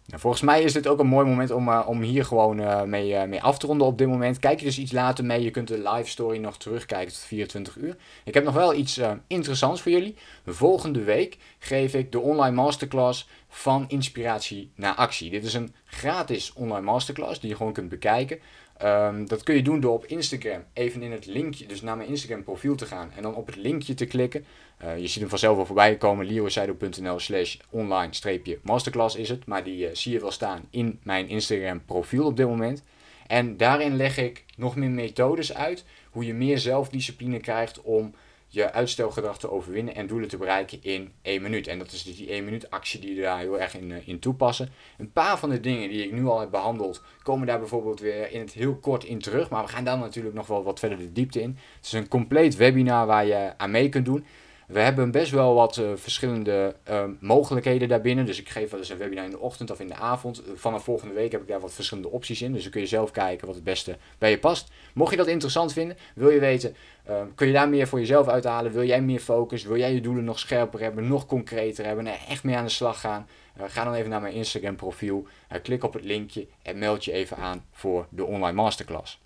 Nou, 0.06 0.20
volgens 0.20 0.42
mij 0.42 0.62
is 0.62 0.72
dit 0.72 0.86
ook 0.86 0.98
een 0.98 1.06
mooi 1.06 1.26
moment 1.26 1.50
om, 1.50 1.68
uh, 1.68 1.84
om 1.86 2.00
hier 2.00 2.24
gewoon 2.24 2.60
uh, 2.60 2.82
mee, 2.82 3.26
mee 3.26 3.42
af 3.42 3.58
te 3.58 3.66
ronden 3.66 3.86
op 3.86 3.98
dit 3.98 4.08
moment. 4.08 4.38
Kijk 4.38 4.58
je 4.58 4.64
dus 4.64 4.78
iets 4.78 4.92
later 4.92 5.24
mee. 5.24 5.42
Je 5.42 5.50
kunt 5.50 5.68
de 5.68 5.88
live 5.88 6.10
story 6.10 6.38
nog 6.38 6.58
terugkijken 6.58 7.12
tot 7.12 7.22
24 7.22 7.76
uur. 7.76 7.96
Ik 8.24 8.34
heb 8.34 8.44
nog 8.44 8.54
wel 8.54 8.74
iets 8.74 9.00
interessants 9.26 9.82
voor 9.82 9.92
jullie. 9.92 10.16
Volgende 10.46 11.02
week 11.02 11.38
geef 11.58 11.94
ik 11.94 12.12
de 12.12 12.20
online 12.20 12.54
masterclass 12.54 13.28
van 13.48 13.84
inspiratie 13.88 14.70
naar 14.74 14.94
actie. 14.94 15.30
Dit 15.30 15.44
is 15.44 15.54
een 15.54 15.74
gratis 15.84 16.52
online 16.52 16.84
masterclass 16.84 17.40
die 17.40 17.50
je 17.50 17.56
gewoon 17.56 17.72
kunt 17.72 17.88
bekijken. 17.88 18.38
Ehm, 18.78 19.26
dat 19.26 19.42
kun 19.42 19.54
je 19.54 19.62
doen 19.62 19.80
door 19.80 19.92
op 19.92 20.06
Instagram 20.06 20.64
even 20.72 21.02
in 21.02 21.12
het 21.12 21.26
linkje, 21.26 21.66
dus 21.66 21.82
naar 21.82 21.96
mijn 21.96 22.08
Instagram 22.08 22.44
profiel 22.44 22.74
te 22.74 22.86
gaan 22.86 23.10
en 23.16 23.22
dan 23.22 23.34
op 23.34 23.46
het 23.46 23.56
linkje 23.56 23.94
te 23.94 24.06
klikken. 24.06 24.44
Uh, 24.84 24.98
je 24.98 25.06
ziet 25.06 25.20
hem 25.20 25.28
vanzelf 25.28 25.58
al 25.58 25.66
voorbij 25.66 25.96
komen, 25.96 26.26
leroysido.nl 26.26 27.18
slash 27.18 27.56
online-masterclass 27.70 29.16
is 29.16 29.28
het, 29.28 29.46
maar 29.46 29.64
die 29.64 29.88
uh, 29.88 29.94
zie 29.94 30.12
je 30.12 30.20
wel 30.20 30.30
staan 30.30 30.60
in 30.70 31.00
mijn 31.02 31.28
Instagram 31.28 31.84
profiel 31.84 32.26
op 32.26 32.36
dit 32.36 32.46
moment. 32.46 32.82
En 33.26 33.56
daarin 33.56 33.96
leg 33.96 34.18
ik 34.18 34.44
nog 34.56 34.76
meer 34.76 34.90
methodes 34.90 35.54
uit 35.54 35.84
hoe 36.10 36.26
je 36.26 36.34
meer 36.34 36.58
zelfdiscipline 36.58 37.40
krijgt 37.40 37.80
om 37.82 38.14
je 38.56 38.72
uitstelgedrag 38.72 39.38
te 39.38 39.50
overwinnen 39.50 39.94
en 39.94 40.06
doelen 40.06 40.28
te 40.28 40.36
bereiken 40.36 40.78
in 40.82 41.12
één 41.22 41.42
minuut. 41.42 41.66
En 41.66 41.78
dat 41.78 41.92
is 41.92 42.02
dus 42.02 42.16
die 42.16 42.28
één 42.28 42.44
minuut 42.44 42.70
actie 42.70 43.00
die 43.00 43.14
je 43.14 43.22
daar 43.22 43.38
heel 43.38 43.60
erg 43.60 43.76
in, 43.76 43.92
eh, 43.92 44.08
in 44.08 44.18
toepassen. 44.18 44.68
Een 44.98 45.12
paar 45.12 45.38
van 45.38 45.50
de 45.50 45.60
dingen 45.60 45.88
die 45.88 46.04
ik 46.04 46.12
nu 46.12 46.26
al 46.26 46.40
heb 46.40 46.50
behandeld, 46.50 47.02
komen 47.22 47.46
daar 47.46 47.58
bijvoorbeeld 47.58 48.00
weer 48.00 48.32
in 48.32 48.40
het 48.40 48.52
heel 48.52 48.76
kort 48.76 49.04
in 49.04 49.18
terug. 49.18 49.50
Maar 49.50 49.64
we 49.64 49.70
gaan 49.70 49.84
daar 49.84 49.98
natuurlijk 49.98 50.34
nog 50.34 50.46
wel 50.46 50.62
wat 50.62 50.78
verder 50.78 50.98
de 50.98 51.12
diepte 51.12 51.40
in. 51.40 51.58
Het 51.76 51.86
is 51.86 51.92
een 51.92 52.08
compleet 52.08 52.56
webinar 52.56 53.06
waar 53.06 53.26
je 53.26 53.52
aan 53.56 53.70
mee 53.70 53.88
kunt 53.88 54.04
doen. 54.04 54.24
We 54.66 54.80
hebben 54.80 55.10
best 55.10 55.30
wel 55.30 55.54
wat 55.54 55.76
uh, 55.76 55.90
verschillende 55.94 56.74
uh, 56.90 57.04
mogelijkheden 57.20 57.88
daarbinnen. 57.88 58.26
Dus 58.26 58.40
ik 58.40 58.48
geef 58.48 58.70
wel 58.70 58.80
eens 58.80 58.88
een 58.88 58.98
webinar 58.98 59.24
in 59.24 59.30
de 59.30 59.38
ochtend 59.38 59.70
of 59.70 59.80
in 59.80 59.86
de 59.86 59.94
avond. 59.94 60.42
Vanaf 60.54 60.84
volgende 60.84 61.14
week 61.14 61.32
heb 61.32 61.40
ik 61.40 61.48
daar 61.48 61.60
wat 61.60 61.72
verschillende 61.72 62.10
opties 62.10 62.42
in. 62.42 62.52
Dus 62.52 62.62
dan 62.62 62.70
kun 62.70 62.80
je 62.80 62.86
zelf 62.86 63.10
kijken 63.10 63.46
wat 63.46 63.54
het 63.54 63.64
beste 63.64 63.96
bij 64.18 64.30
je 64.30 64.38
past. 64.38 64.68
Mocht 64.94 65.10
je 65.10 65.16
dat 65.16 65.26
interessant 65.26 65.72
vinden, 65.72 65.96
wil 66.14 66.30
je 66.30 66.40
weten, 66.40 66.76
uh, 67.10 67.20
kun 67.34 67.46
je 67.46 67.52
daar 67.52 67.68
meer 67.68 67.88
voor 67.88 67.98
jezelf 67.98 68.28
uithalen? 68.28 68.72
Wil 68.72 68.84
jij 68.84 69.02
meer 69.02 69.20
focus? 69.20 69.64
Wil 69.64 69.76
jij 69.76 69.94
je 69.94 70.00
doelen 70.00 70.24
nog 70.24 70.38
scherper 70.38 70.80
hebben, 70.80 71.08
nog 71.08 71.26
concreter 71.26 71.84
hebben 71.84 72.06
en 72.06 72.18
echt 72.28 72.44
mee 72.44 72.56
aan 72.56 72.64
de 72.64 72.70
slag 72.70 73.00
gaan? 73.00 73.26
ga 73.58 73.84
dan 73.84 73.94
even 73.94 74.10
naar 74.10 74.20
mijn 74.20 74.34
Instagram 74.34 74.76
profiel, 74.76 75.26
klik 75.62 75.84
op 75.84 75.92
het 75.92 76.04
linkje 76.04 76.46
en 76.62 76.78
meld 76.78 77.04
je 77.04 77.12
even 77.12 77.36
aan 77.36 77.64
voor 77.70 78.06
de 78.10 78.24
online 78.24 78.56
masterclass. 78.56 79.20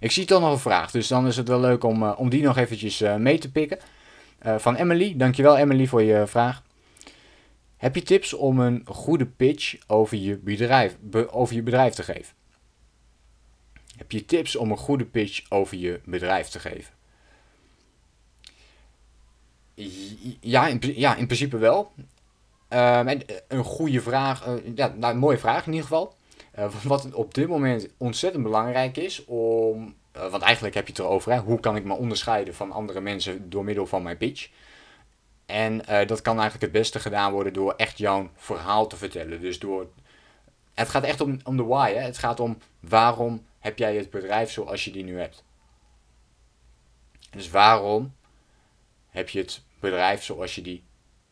Ik 0.00 0.10
zie 0.10 0.24
toch 0.24 0.40
nog 0.40 0.52
een 0.52 0.58
vraag, 0.58 0.90
dus 0.90 1.08
dan 1.08 1.26
is 1.26 1.36
het 1.36 1.48
wel 1.48 1.60
leuk 1.60 1.84
om, 1.84 2.02
uh, 2.02 2.12
om 2.16 2.28
die 2.28 2.42
nog 2.42 2.56
eventjes 2.56 3.00
uh, 3.00 3.16
mee 3.16 3.38
te 3.38 3.50
pikken. 3.50 3.78
Uh, 4.46 4.58
van 4.58 4.74
Emily, 4.74 5.16
dankjewel 5.16 5.56
Emily 5.56 5.86
voor 5.86 6.02
je 6.02 6.26
vraag. 6.26 6.62
Heb 7.76 7.94
je 7.94 8.02
tips 8.02 8.34
om 8.34 8.60
een 8.60 8.82
goede 8.86 9.26
pitch 9.26 9.76
over 9.86 10.16
je 10.16 10.36
bedrijf, 10.36 10.96
be, 11.00 11.32
over 11.32 11.54
je 11.54 11.62
bedrijf 11.62 11.94
te 11.94 12.02
geven? 12.02 12.34
Heb 13.96 14.12
je 14.12 14.24
tips 14.24 14.56
om 14.56 14.70
een 14.70 14.76
goede 14.76 15.04
pitch 15.04 15.50
over 15.50 15.76
je 15.76 16.00
bedrijf 16.04 16.48
te 16.48 16.58
geven? 16.58 16.94
Ja, 20.40 20.66
in, 20.66 20.80
ja, 20.80 21.16
in 21.16 21.26
principe 21.26 21.56
wel. 21.58 21.92
een 22.68 23.64
goede 23.64 24.00
vraag, 24.00 24.44
ja, 24.74 24.94
nou, 24.96 25.12
een 25.12 25.18
mooie 25.18 25.38
vraag 25.38 25.66
in 25.66 25.72
ieder 25.72 25.88
geval. 25.88 26.14
Uh, 26.58 26.74
wat 26.82 27.12
op 27.12 27.34
dit 27.34 27.48
moment 27.48 27.88
ontzettend 27.96 28.42
belangrijk 28.42 28.96
is 28.96 29.24
om. 29.24 29.94
Uh, 30.16 30.30
want 30.30 30.42
eigenlijk 30.42 30.74
heb 30.74 30.86
je 30.86 30.92
het 30.92 31.02
erover, 31.02 31.32
hè, 31.32 31.38
hoe 31.38 31.60
kan 31.60 31.76
ik 31.76 31.84
me 31.84 31.94
onderscheiden 31.94 32.54
van 32.54 32.72
andere 32.72 33.00
mensen 33.00 33.50
door 33.50 33.64
middel 33.64 33.86
van 33.86 34.02
mijn 34.02 34.16
pitch? 34.16 34.48
En 35.46 35.74
uh, 35.74 36.06
dat 36.06 36.22
kan 36.22 36.38
eigenlijk 36.38 36.62
het 36.62 36.72
beste 36.72 37.00
gedaan 37.00 37.32
worden 37.32 37.52
door 37.52 37.74
echt 37.76 37.98
jouw 37.98 38.30
verhaal 38.34 38.86
te 38.86 38.96
vertellen. 38.96 39.40
Dus 39.40 39.58
door. 39.58 39.86
Het 40.74 40.88
gaat 40.88 41.04
echt 41.04 41.20
om, 41.20 41.38
om 41.44 41.56
de 41.56 41.64
why. 41.64 41.92
Hè? 41.92 42.00
Het 42.00 42.18
gaat 42.18 42.40
om 42.40 42.58
waarom 42.80 43.46
heb 43.58 43.78
jij 43.78 43.96
het 43.96 44.10
bedrijf 44.10 44.50
zoals 44.50 44.84
je 44.84 44.90
die 44.90 45.04
nu 45.04 45.18
hebt. 45.18 45.44
Dus 47.30 47.50
waarom 47.50 48.14
heb 49.08 49.28
je 49.28 49.38
het 49.38 49.62
bedrijf 49.80 50.22
zoals 50.22 50.54
je 50.54 50.62
die 50.62 50.82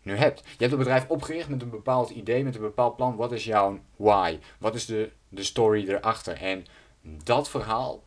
nu 0.09 0.17
hebt. 0.17 0.41
Je 0.41 0.57
hebt 0.59 0.71
het 0.71 0.79
bedrijf 0.79 1.09
opgericht 1.09 1.49
met 1.49 1.63
een 1.63 1.71
bepaald 1.71 2.11
idee, 2.11 2.45
met 2.45 2.55
een 2.55 2.61
bepaald 2.61 2.97
plan. 2.97 3.17
Wat 3.17 3.33
is 3.33 3.45
jouw 3.45 3.79
why? 3.97 4.39
Wat 4.59 4.75
is 4.75 4.87
de, 4.87 5.11
de 5.29 5.43
story 5.43 5.89
erachter? 5.89 6.37
En 6.37 6.65
dat 7.03 7.51
verhaal 7.51 8.03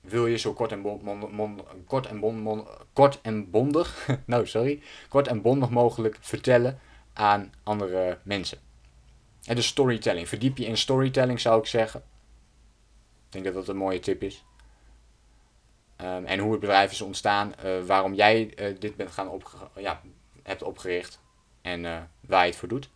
wil 0.00 0.26
je 0.26 0.36
zo 0.36 0.52
kort 0.52 0.72
en, 0.72 0.82
bond, 0.82 1.02
kort 1.86 2.06
en, 2.06 2.20
bond, 2.20 2.68
kort 2.92 3.20
en 3.20 3.50
bondig, 3.50 4.08
nou 4.26 4.46
sorry, 4.46 4.82
kort 5.08 5.28
en 5.28 5.42
bondig 5.42 5.70
mogelijk 5.70 6.18
vertellen 6.20 6.78
aan 7.12 7.52
andere 7.62 8.18
mensen. 8.22 8.58
En 9.44 9.54
de 9.54 9.62
storytelling. 9.62 10.28
Verdiep 10.28 10.56
je 10.56 10.64
in 10.64 10.76
storytelling 10.76 11.40
zou 11.40 11.60
ik 11.60 11.66
zeggen. 11.66 12.00
Ik 13.26 13.32
denk 13.32 13.44
dat 13.44 13.54
dat 13.54 13.68
een 13.68 13.76
mooie 13.76 14.00
tip 14.00 14.22
is. 14.22 14.44
Um, 16.00 16.24
en 16.24 16.38
hoe 16.38 16.50
het 16.50 16.60
bedrijf 16.60 16.90
is 16.90 17.00
ontstaan, 17.00 17.54
uh, 17.64 17.82
waarom 17.84 18.14
jij 18.14 18.52
uh, 18.56 18.76
dit 18.78 18.96
bent 18.96 19.10
gaan 19.10 19.28
op, 19.28 19.70
ja, 19.76 20.00
hebt 20.42 20.62
opgericht 20.62 21.20
en 21.62 21.84
uh, 21.84 21.96
waar 22.20 22.44
je 22.44 22.50
het 22.50 22.58
voor 22.58 22.68
doet. 22.68 22.90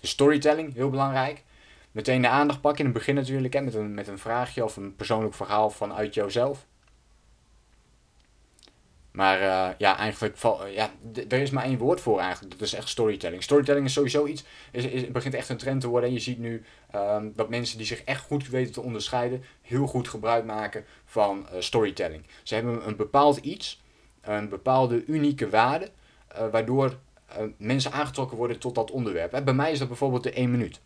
De 0.00 0.06
storytelling, 0.06 0.74
heel 0.74 0.90
belangrijk. 0.90 1.44
Meteen 1.92 2.22
de 2.22 2.28
aandacht 2.28 2.60
pakken 2.60 2.84
in 2.84 2.90
het 2.90 2.98
begin 2.98 3.14
natuurlijk, 3.14 3.54
hè, 3.54 3.60
met, 3.60 3.74
een, 3.74 3.94
met 3.94 4.08
een 4.08 4.18
vraagje 4.18 4.64
of 4.64 4.76
een 4.76 4.96
persoonlijk 4.96 5.34
verhaal 5.34 5.70
vanuit 5.70 6.14
jouzelf. 6.14 6.66
Maar 9.10 9.40
uh, 9.40 9.68
ja, 9.78 9.96
eigenlijk, 9.96 10.42
uh, 10.44 10.74
ja, 10.74 10.90
er 11.28 11.40
is 11.40 11.50
maar 11.50 11.64
één 11.64 11.78
woord 11.78 12.00
voor 12.00 12.20
eigenlijk. 12.20 12.58
Dat 12.58 12.66
is 12.66 12.74
echt 12.74 12.88
storytelling. 12.88 13.42
Storytelling 13.42 13.86
is 13.86 13.92
sowieso 13.92 14.26
iets, 14.26 14.44
is, 14.72 14.84
is, 14.84 15.10
begint 15.10 15.34
echt 15.34 15.48
een 15.48 15.56
trend 15.56 15.80
te 15.80 15.88
worden. 15.88 16.08
En 16.08 16.14
je 16.14 16.20
ziet 16.20 16.38
nu 16.38 16.64
um, 16.94 17.32
dat 17.36 17.48
mensen 17.48 17.76
die 17.76 17.86
zich 17.86 18.02
echt 18.02 18.22
goed 18.22 18.48
weten 18.48 18.72
te 18.72 18.80
onderscheiden, 18.80 19.44
heel 19.62 19.86
goed 19.86 20.08
gebruik 20.08 20.44
maken 20.44 20.84
van 21.04 21.46
storytelling. 21.58 22.26
Ze 22.42 22.54
hebben 22.54 22.86
een 22.86 22.96
bepaald 22.96 23.36
iets, 23.36 23.82
een 24.20 24.48
bepaalde 24.48 25.04
unieke 25.04 25.48
waarde, 25.48 25.90
waardoor 26.50 26.98
uh, 27.38 27.44
mensen 27.56 27.92
aangetrokken 27.92 28.36
worden 28.36 28.58
tot 28.58 28.74
dat 28.74 28.90
onderwerp. 28.90 29.40
Bij 29.44 29.54
mij 29.54 29.72
is 29.72 29.78
dat 29.78 29.88
bijvoorbeeld 29.88 30.22
de 30.22 30.32
1 30.32 30.50
minuut. 30.50 30.80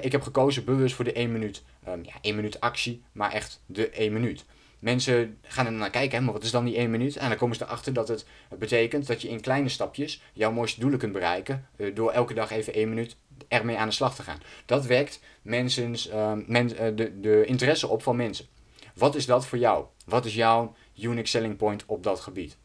ik 0.00 0.12
heb 0.12 0.22
gekozen 0.22 0.64
bewust 0.64 0.94
voor 0.94 1.04
de 1.04 1.12
1 1.12 1.32
minuut, 1.32 1.62
um, 1.88 2.04
ja, 2.04 2.12
1 2.20 2.34
minuut 2.34 2.60
actie, 2.60 3.02
maar 3.12 3.32
echt 3.32 3.62
de 3.66 3.90
1 3.90 4.12
minuut. 4.12 4.44
Mensen 4.78 5.38
gaan 5.42 5.66
er 5.66 5.72
naar 5.72 5.90
kijken, 5.90 6.24
maar 6.24 6.32
wat 6.32 6.42
is 6.42 6.50
dan 6.50 6.64
die 6.64 6.76
1 6.76 6.90
minuut? 6.90 7.16
En 7.16 7.28
dan 7.28 7.38
komen 7.38 7.56
ze 7.56 7.64
erachter 7.64 7.92
dat 7.92 8.08
het 8.08 8.26
betekent 8.58 9.06
dat 9.06 9.22
je 9.22 9.28
in 9.28 9.40
kleine 9.40 9.68
stapjes 9.68 10.22
jouw 10.32 10.52
mooiste 10.52 10.80
doelen 10.80 10.98
kunt 10.98 11.12
bereiken. 11.12 11.68
Uh, 11.76 11.94
door 11.94 12.10
elke 12.10 12.34
dag 12.34 12.50
even 12.50 12.74
1 12.74 12.88
minuut 12.88 13.16
ermee 13.48 13.78
aan 13.78 13.88
de 13.88 13.94
slag 13.94 14.14
te 14.14 14.22
gaan. 14.22 14.40
Dat 14.66 14.86
wekt 14.86 15.20
mensens, 15.42 16.08
men, 16.46 16.72
uh, 16.72 16.96
de, 16.96 17.20
de 17.20 17.44
interesse 17.44 17.88
op 17.88 18.02
van 18.02 18.16
mensen. 18.16 18.46
Wat 18.94 19.14
is 19.14 19.26
dat 19.26 19.46
voor 19.46 19.58
jou? 19.58 19.84
Wat 20.06 20.24
is 20.24 20.34
jouw 20.34 20.74
unique 21.00 21.26
selling 21.26 21.56
point 21.56 21.84
op 21.86 22.02
dat 22.02 22.20
gebied? 22.20 22.56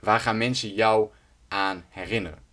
Waar 0.00 0.20
gaan 0.20 0.38
mensen 0.38 0.74
jou 0.74 1.10
aan 1.48 1.84
herinneren? 1.88 2.46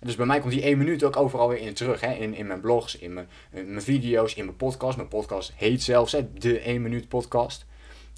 Dus 0.00 0.16
bij 0.16 0.26
mij 0.26 0.40
komt 0.40 0.52
die 0.52 0.62
1 0.62 0.78
minuut 0.78 1.04
ook 1.04 1.16
overal 1.16 1.48
weer 1.48 1.58
in 1.58 1.74
terug. 1.74 2.00
Hè? 2.00 2.12
In, 2.12 2.34
in 2.34 2.46
mijn 2.46 2.60
blogs, 2.60 2.96
in 2.96 3.12
mijn, 3.12 3.28
mijn 3.50 3.82
video's, 3.82 4.34
in 4.34 4.44
mijn 4.44 4.56
podcast. 4.56 4.96
Mijn 4.96 5.08
podcast 5.08 5.52
heet 5.54 5.82
zelfs 5.82 6.16
de 6.34 6.60
1 6.60 6.82
minuut 6.82 7.08
podcast. 7.08 7.64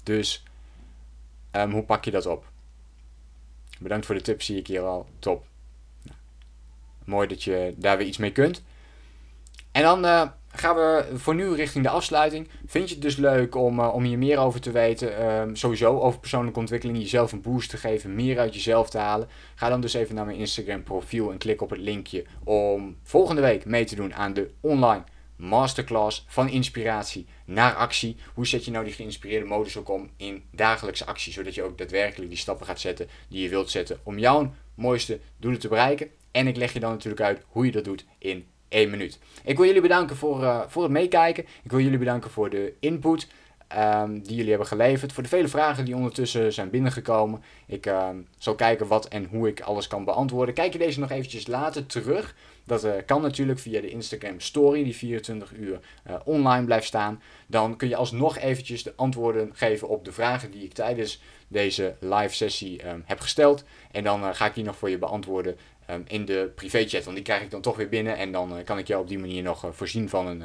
Dus 0.03 0.43
um, 1.51 1.71
hoe 1.71 1.83
pak 1.83 2.05
je 2.05 2.11
dat 2.11 2.25
op? 2.25 2.45
Bedankt 3.79 4.05
voor 4.05 4.15
de 4.15 4.21
tips, 4.21 4.45
zie 4.45 4.57
ik 4.57 4.67
hier 4.67 4.81
al. 4.81 5.07
Top. 5.19 5.45
Nou, 6.03 6.17
mooi 7.03 7.27
dat 7.27 7.43
je 7.43 7.73
daar 7.77 7.97
weer 7.97 8.07
iets 8.07 8.17
mee 8.17 8.31
kunt. 8.31 8.63
En 9.71 9.81
dan 9.81 10.05
uh, 10.05 10.29
gaan 10.55 10.75
we 10.75 11.05
voor 11.13 11.35
nu 11.35 11.53
richting 11.53 11.83
de 11.83 11.89
afsluiting. 11.89 12.47
Vind 12.65 12.87
je 12.87 12.93
het 12.93 13.03
dus 13.03 13.15
leuk 13.15 13.55
om, 13.55 13.79
uh, 13.79 13.93
om 13.93 14.03
hier 14.03 14.17
meer 14.17 14.37
over 14.37 14.61
te 14.61 14.71
weten? 14.71 15.29
Um, 15.29 15.55
sowieso 15.55 15.99
over 15.99 16.19
persoonlijke 16.19 16.59
ontwikkeling, 16.59 16.97
jezelf 16.97 17.31
een 17.31 17.41
boost 17.41 17.69
te 17.69 17.77
geven, 17.77 18.15
meer 18.15 18.39
uit 18.39 18.53
jezelf 18.53 18.89
te 18.89 18.97
halen. 18.97 19.27
Ga 19.55 19.69
dan 19.69 19.81
dus 19.81 19.93
even 19.93 20.15
naar 20.15 20.25
mijn 20.25 20.37
Instagram 20.37 20.83
profiel 20.83 21.31
en 21.31 21.37
klik 21.37 21.61
op 21.61 21.69
het 21.69 21.79
linkje 21.79 22.25
om 22.43 22.97
volgende 23.03 23.41
week 23.41 23.65
mee 23.65 23.85
te 23.85 23.95
doen 23.95 24.15
aan 24.15 24.33
de 24.33 24.49
online 24.61 25.03
masterclass 25.35 26.25
van 26.27 26.49
inspiratie 26.49 27.25
naar 27.45 27.75
actie. 27.75 28.15
Hoe 28.33 28.47
zet 28.47 28.65
je 28.65 28.71
nou 28.71 28.85
die 28.85 28.93
geïnspireerde 28.93 29.45
modus 29.45 29.77
ook 29.77 29.89
om 29.89 30.09
in 30.17 30.43
dagelijkse 30.51 31.05
actie, 31.05 31.33
zodat 31.33 31.55
je 31.55 31.63
ook 31.63 31.77
daadwerkelijk 31.77 32.29
die 32.29 32.39
stappen 32.39 32.65
gaat 32.65 32.79
zetten 32.79 33.07
die 33.29 33.41
je 33.41 33.49
wilt 33.49 33.69
zetten 33.69 33.99
om 34.03 34.19
jouw 34.19 34.53
mooiste 34.75 35.19
doelen 35.37 35.59
te 35.59 35.67
bereiken. 35.67 36.09
En 36.31 36.47
ik 36.47 36.55
leg 36.55 36.73
je 36.73 36.79
dan 36.79 36.91
natuurlijk 36.91 37.21
uit 37.21 37.41
hoe 37.47 37.65
je 37.65 37.71
dat 37.71 37.83
doet 37.83 38.05
in 38.17 38.45
1 38.67 38.89
minuut. 38.89 39.19
Ik 39.43 39.57
wil 39.57 39.65
jullie 39.65 39.81
bedanken 39.81 40.15
voor, 40.15 40.41
uh, 40.41 40.61
voor 40.67 40.83
het 40.83 40.91
meekijken. 40.91 41.45
Ik 41.63 41.71
wil 41.71 41.79
jullie 41.79 41.97
bedanken 41.97 42.31
voor 42.31 42.49
de 42.49 42.73
input 42.79 43.27
um, 43.77 44.21
die 44.21 44.35
jullie 44.35 44.49
hebben 44.49 44.67
geleverd. 44.67 45.13
Voor 45.13 45.23
de 45.23 45.29
vele 45.29 45.47
vragen 45.47 45.85
die 45.85 45.95
ondertussen 45.95 46.53
zijn 46.53 46.69
binnengekomen. 46.69 47.43
Ik 47.67 47.85
um, 47.85 48.27
zal 48.37 48.55
kijken 48.55 48.87
wat 48.87 49.07
en 49.07 49.25
hoe 49.25 49.47
ik 49.47 49.61
alles 49.61 49.87
kan 49.87 50.05
beantwoorden. 50.05 50.53
Kijk 50.53 50.73
je 50.73 50.79
deze 50.79 50.99
nog 50.99 51.11
eventjes 51.11 51.47
later 51.47 51.85
terug. 51.85 52.35
Dat 52.63 52.85
uh, 52.85 52.91
kan 53.05 53.21
natuurlijk 53.21 53.59
via 53.59 53.81
de 53.81 53.89
Instagram 53.89 54.39
story 54.39 54.83
die 54.83 54.95
24 54.95 55.53
uur 55.53 55.79
uh, 56.07 56.15
online 56.23 56.65
blijft 56.65 56.87
staan. 56.87 57.21
Dan 57.47 57.75
kun 57.75 57.89
je 57.89 57.95
alsnog 57.95 58.37
eventjes 58.37 58.83
de 58.83 58.93
antwoorden 58.95 59.49
geven 59.53 59.87
op 59.87 60.05
de 60.05 60.11
vragen 60.11 60.51
die 60.51 60.63
ik 60.63 60.73
tijdens 60.73 61.21
deze 61.47 61.95
live 61.99 62.35
sessie 62.35 62.87
um, 62.87 63.03
heb 63.05 63.19
gesteld. 63.19 63.63
En 63.91 64.03
dan 64.03 64.35
ga 64.35 64.45
ik 64.45 64.53
die 64.53 64.63
nog 64.63 64.77
voor 64.77 64.89
je 64.89 64.97
beantwoorden 64.97 65.57
um, 65.89 66.03
in 66.07 66.25
de 66.25 66.51
privéchat. 66.55 67.03
Want 67.03 67.15
die 67.15 67.25
krijg 67.25 67.41
ik 67.41 67.51
dan 67.51 67.61
toch 67.61 67.75
weer 67.75 67.89
binnen 67.89 68.17
en 68.17 68.31
dan 68.31 68.63
kan 68.63 68.77
ik 68.77 68.87
jou 68.87 69.01
op 69.01 69.07
die 69.07 69.19
manier 69.19 69.43
nog 69.43 69.67
voorzien 69.71 70.09
van 70.09 70.27
een 70.27 70.43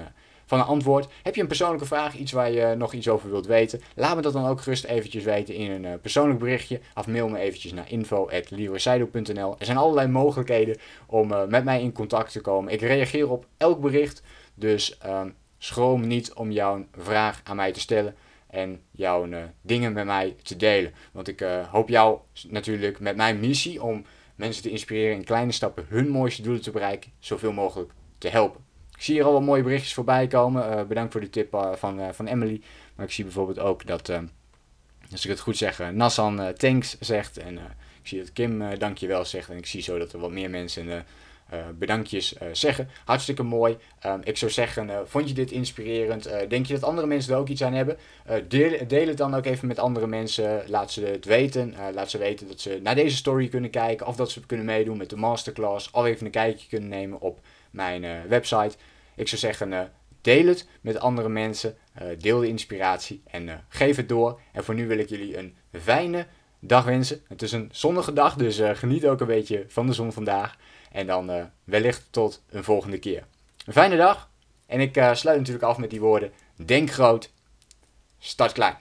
van 0.50 0.58
een 0.58 0.64
antwoord. 0.64 1.08
Heb 1.22 1.34
je 1.34 1.40
een 1.40 1.46
persoonlijke 1.46 1.86
vraag, 1.86 2.14
iets 2.14 2.32
waar 2.32 2.50
je 2.50 2.74
nog 2.76 2.92
iets 2.92 3.08
over 3.08 3.30
wilt 3.30 3.46
weten? 3.46 3.80
Laat 3.94 4.16
me 4.16 4.22
dat 4.22 4.32
dan 4.32 4.46
ook 4.46 4.60
gerust 4.60 4.84
eventjes 4.84 5.24
weten 5.24 5.54
in 5.54 5.84
een 5.84 6.00
persoonlijk 6.00 6.38
berichtje. 6.38 6.80
Of 6.94 7.06
mail 7.06 7.28
me 7.28 7.38
eventjes 7.38 7.72
naar 7.72 7.90
info.leroyseido.nl 7.90 9.56
Er 9.58 9.64
zijn 9.64 9.76
allerlei 9.76 10.08
mogelijkheden 10.08 10.76
om 11.06 11.28
met 11.48 11.64
mij 11.64 11.82
in 11.82 11.92
contact 11.92 12.32
te 12.32 12.40
komen. 12.40 12.72
Ik 12.72 12.80
reageer 12.80 13.30
op 13.30 13.46
elk 13.56 13.80
bericht. 13.80 14.22
Dus 14.54 14.98
um, 15.06 15.34
schroom 15.58 16.06
niet 16.06 16.32
om 16.32 16.50
jouw 16.50 16.86
vraag 16.98 17.40
aan 17.44 17.56
mij 17.56 17.72
te 17.72 17.80
stellen 17.80 18.14
en 18.46 18.80
jouw 18.90 19.28
dingen 19.62 19.92
met 19.92 20.04
mij 20.04 20.36
te 20.42 20.56
delen. 20.56 20.92
Want 21.12 21.28
ik 21.28 21.44
hoop 21.70 21.88
jou 21.88 22.18
natuurlijk 22.48 23.00
met 23.00 23.16
mijn 23.16 23.40
missie 23.40 23.82
om 23.82 24.04
mensen 24.40 24.62
te 24.62 24.70
inspireren 24.70 25.16
in 25.16 25.24
kleine 25.24 25.52
stappen 25.52 25.86
hun 25.88 26.08
mooiste 26.08 26.42
doelen 26.42 26.62
te 26.62 26.70
bereiken, 26.70 27.10
zoveel 27.18 27.52
mogelijk 27.52 27.90
te 28.18 28.28
helpen. 28.28 28.60
Ik 28.96 29.02
zie 29.02 29.14
hier 29.14 29.24
al 29.24 29.32
wat 29.32 29.42
mooie 29.42 29.62
berichtjes 29.62 29.94
voorbij 29.94 30.26
komen. 30.26 30.88
bedankt 30.88 31.12
voor 31.12 31.20
de 31.20 31.30
tip 31.30 31.74
van, 31.76 32.14
van 32.14 32.26
Emily. 32.26 32.60
Maar 32.94 33.06
ik 33.06 33.12
zie 33.12 33.24
bijvoorbeeld 33.24 33.58
ook 33.58 33.86
dat 33.86 34.10
als 35.12 35.24
ik 35.24 35.30
het 35.30 35.40
goed 35.40 35.56
zeg, 35.56 35.92
Nassan 35.92 36.52
thanks 36.56 36.98
zegt. 36.98 37.38
En 37.38 37.56
ik 38.02 38.08
zie 38.08 38.18
dat 38.18 38.32
Kim 38.32 38.78
dankjewel 38.78 39.24
zegt. 39.24 39.48
En 39.48 39.56
ik 39.56 39.66
zie 39.66 39.82
zo 39.82 39.98
dat 39.98 40.12
er 40.12 40.18
wat 40.18 40.30
meer 40.30 40.50
mensen 40.50 41.04
bedankjes 41.78 42.34
zeggen. 42.52 42.88
Hartstikke 43.04 43.42
mooi. 43.42 43.76
Um, 44.06 44.20
ik 44.24 44.36
zou 44.36 44.50
zeggen, 44.50 45.08
vond 45.08 45.28
je 45.28 45.34
dit 45.34 45.50
inspirerend? 45.50 46.30
denk 46.48 46.66
je 46.66 46.74
dat 46.74 46.82
andere 46.82 47.06
mensen 47.06 47.32
er 47.32 47.38
ook 47.38 47.48
iets 47.48 47.62
aan 47.62 47.72
hebben? 47.72 47.96
Deel, 48.48 48.86
deel, 48.86 49.06
het 49.06 49.16
dan 49.16 49.34
ook 49.34 49.44
even 49.44 49.68
met 49.68 49.78
andere 49.78 50.06
mensen. 50.06 50.62
Laat 50.66 50.92
ze 50.92 51.04
het 51.04 51.24
weten. 51.24 51.74
laat 51.94 52.10
ze 52.10 52.18
weten 52.18 52.48
dat 52.48 52.60
ze 52.60 52.78
naar 52.82 52.94
deze 52.94 53.16
story 53.16 53.48
kunnen 53.48 53.70
kijken. 53.70 54.06
Of 54.06 54.16
dat 54.16 54.30
ze 54.30 54.46
kunnen 54.46 54.66
meedoen 54.66 54.96
met 54.96 55.10
de 55.10 55.16
masterclass. 55.16 55.90
Of 55.90 56.04
even 56.04 56.26
een 56.26 56.32
kijkje 56.32 56.68
kunnen 56.68 56.88
nemen 56.88 57.20
op 57.20 57.40
mijn 57.70 58.28
website. 58.28 58.76
Ik 59.14 59.28
zou 59.28 59.40
zeggen, 59.40 59.90
Deel 60.20 60.46
het 60.46 60.68
met 60.80 60.98
andere 60.98 61.28
mensen. 61.28 61.76
Deel 62.18 62.40
de 62.40 62.48
inspiratie 62.48 63.22
en 63.26 63.64
geef 63.68 63.96
het 63.96 64.08
door. 64.08 64.40
En 64.52 64.64
voor 64.64 64.74
nu 64.74 64.86
wil 64.86 64.98
ik 64.98 65.08
jullie 65.08 65.38
een 65.38 65.56
fijne 65.72 66.26
dag 66.58 66.84
wensen. 66.84 67.20
Het 67.28 67.42
is 67.42 67.52
een 67.52 67.68
zonnige 67.72 68.12
dag, 68.12 68.34
dus 68.34 68.60
geniet 68.72 69.06
ook 69.06 69.20
een 69.20 69.26
beetje 69.26 69.64
van 69.68 69.86
de 69.86 69.92
zon 69.92 70.12
vandaag. 70.12 70.56
En 70.92 71.06
dan 71.06 71.50
wellicht 71.64 72.06
tot 72.10 72.42
een 72.50 72.64
volgende 72.64 72.98
keer. 72.98 73.24
Een 73.66 73.72
fijne 73.72 73.96
dag. 73.96 74.28
En 74.66 74.80
ik 74.80 74.92
sluit 75.12 75.38
natuurlijk 75.38 75.64
af 75.64 75.78
met 75.78 75.90
die 75.90 76.00
woorden. 76.00 76.32
Denk 76.56 76.90
groot, 76.90 77.30
start 78.18 78.52
klein. 78.52 78.76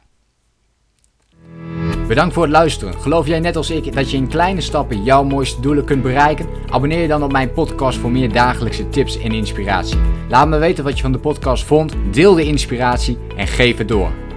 Bedankt 2.09 2.33
voor 2.33 2.43
het 2.43 2.51
luisteren. 2.51 2.93
Geloof 2.93 3.27
jij 3.27 3.39
net 3.39 3.55
als 3.55 3.69
ik 3.69 3.93
dat 3.93 4.11
je 4.11 4.17
in 4.17 4.27
kleine 4.27 4.61
stappen 4.61 5.03
jouw 5.03 5.23
mooiste 5.23 5.61
doelen 5.61 5.85
kunt 5.85 6.01
bereiken? 6.01 6.47
Abonneer 6.69 7.01
je 7.01 7.07
dan 7.07 7.23
op 7.23 7.31
mijn 7.31 7.53
podcast 7.53 7.97
voor 7.97 8.11
meer 8.11 8.33
dagelijkse 8.33 8.89
tips 8.89 9.19
en 9.19 9.31
inspiratie. 9.31 9.99
Laat 10.29 10.47
me 10.47 10.57
weten 10.57 10.83
wat 10.83 10.95
je 10.95 11.01
van 11.01 11.11
de 11.11 11.19
podcast 11.19 11.63
vond, 11.63 11.93
deel 12.11 12.33
de 12.33 12.43
inspiratie 12.43 13.17
en 13.35 13.47
geef 13.47 13.77
het 13.77 13.87
door. 13.87 14.28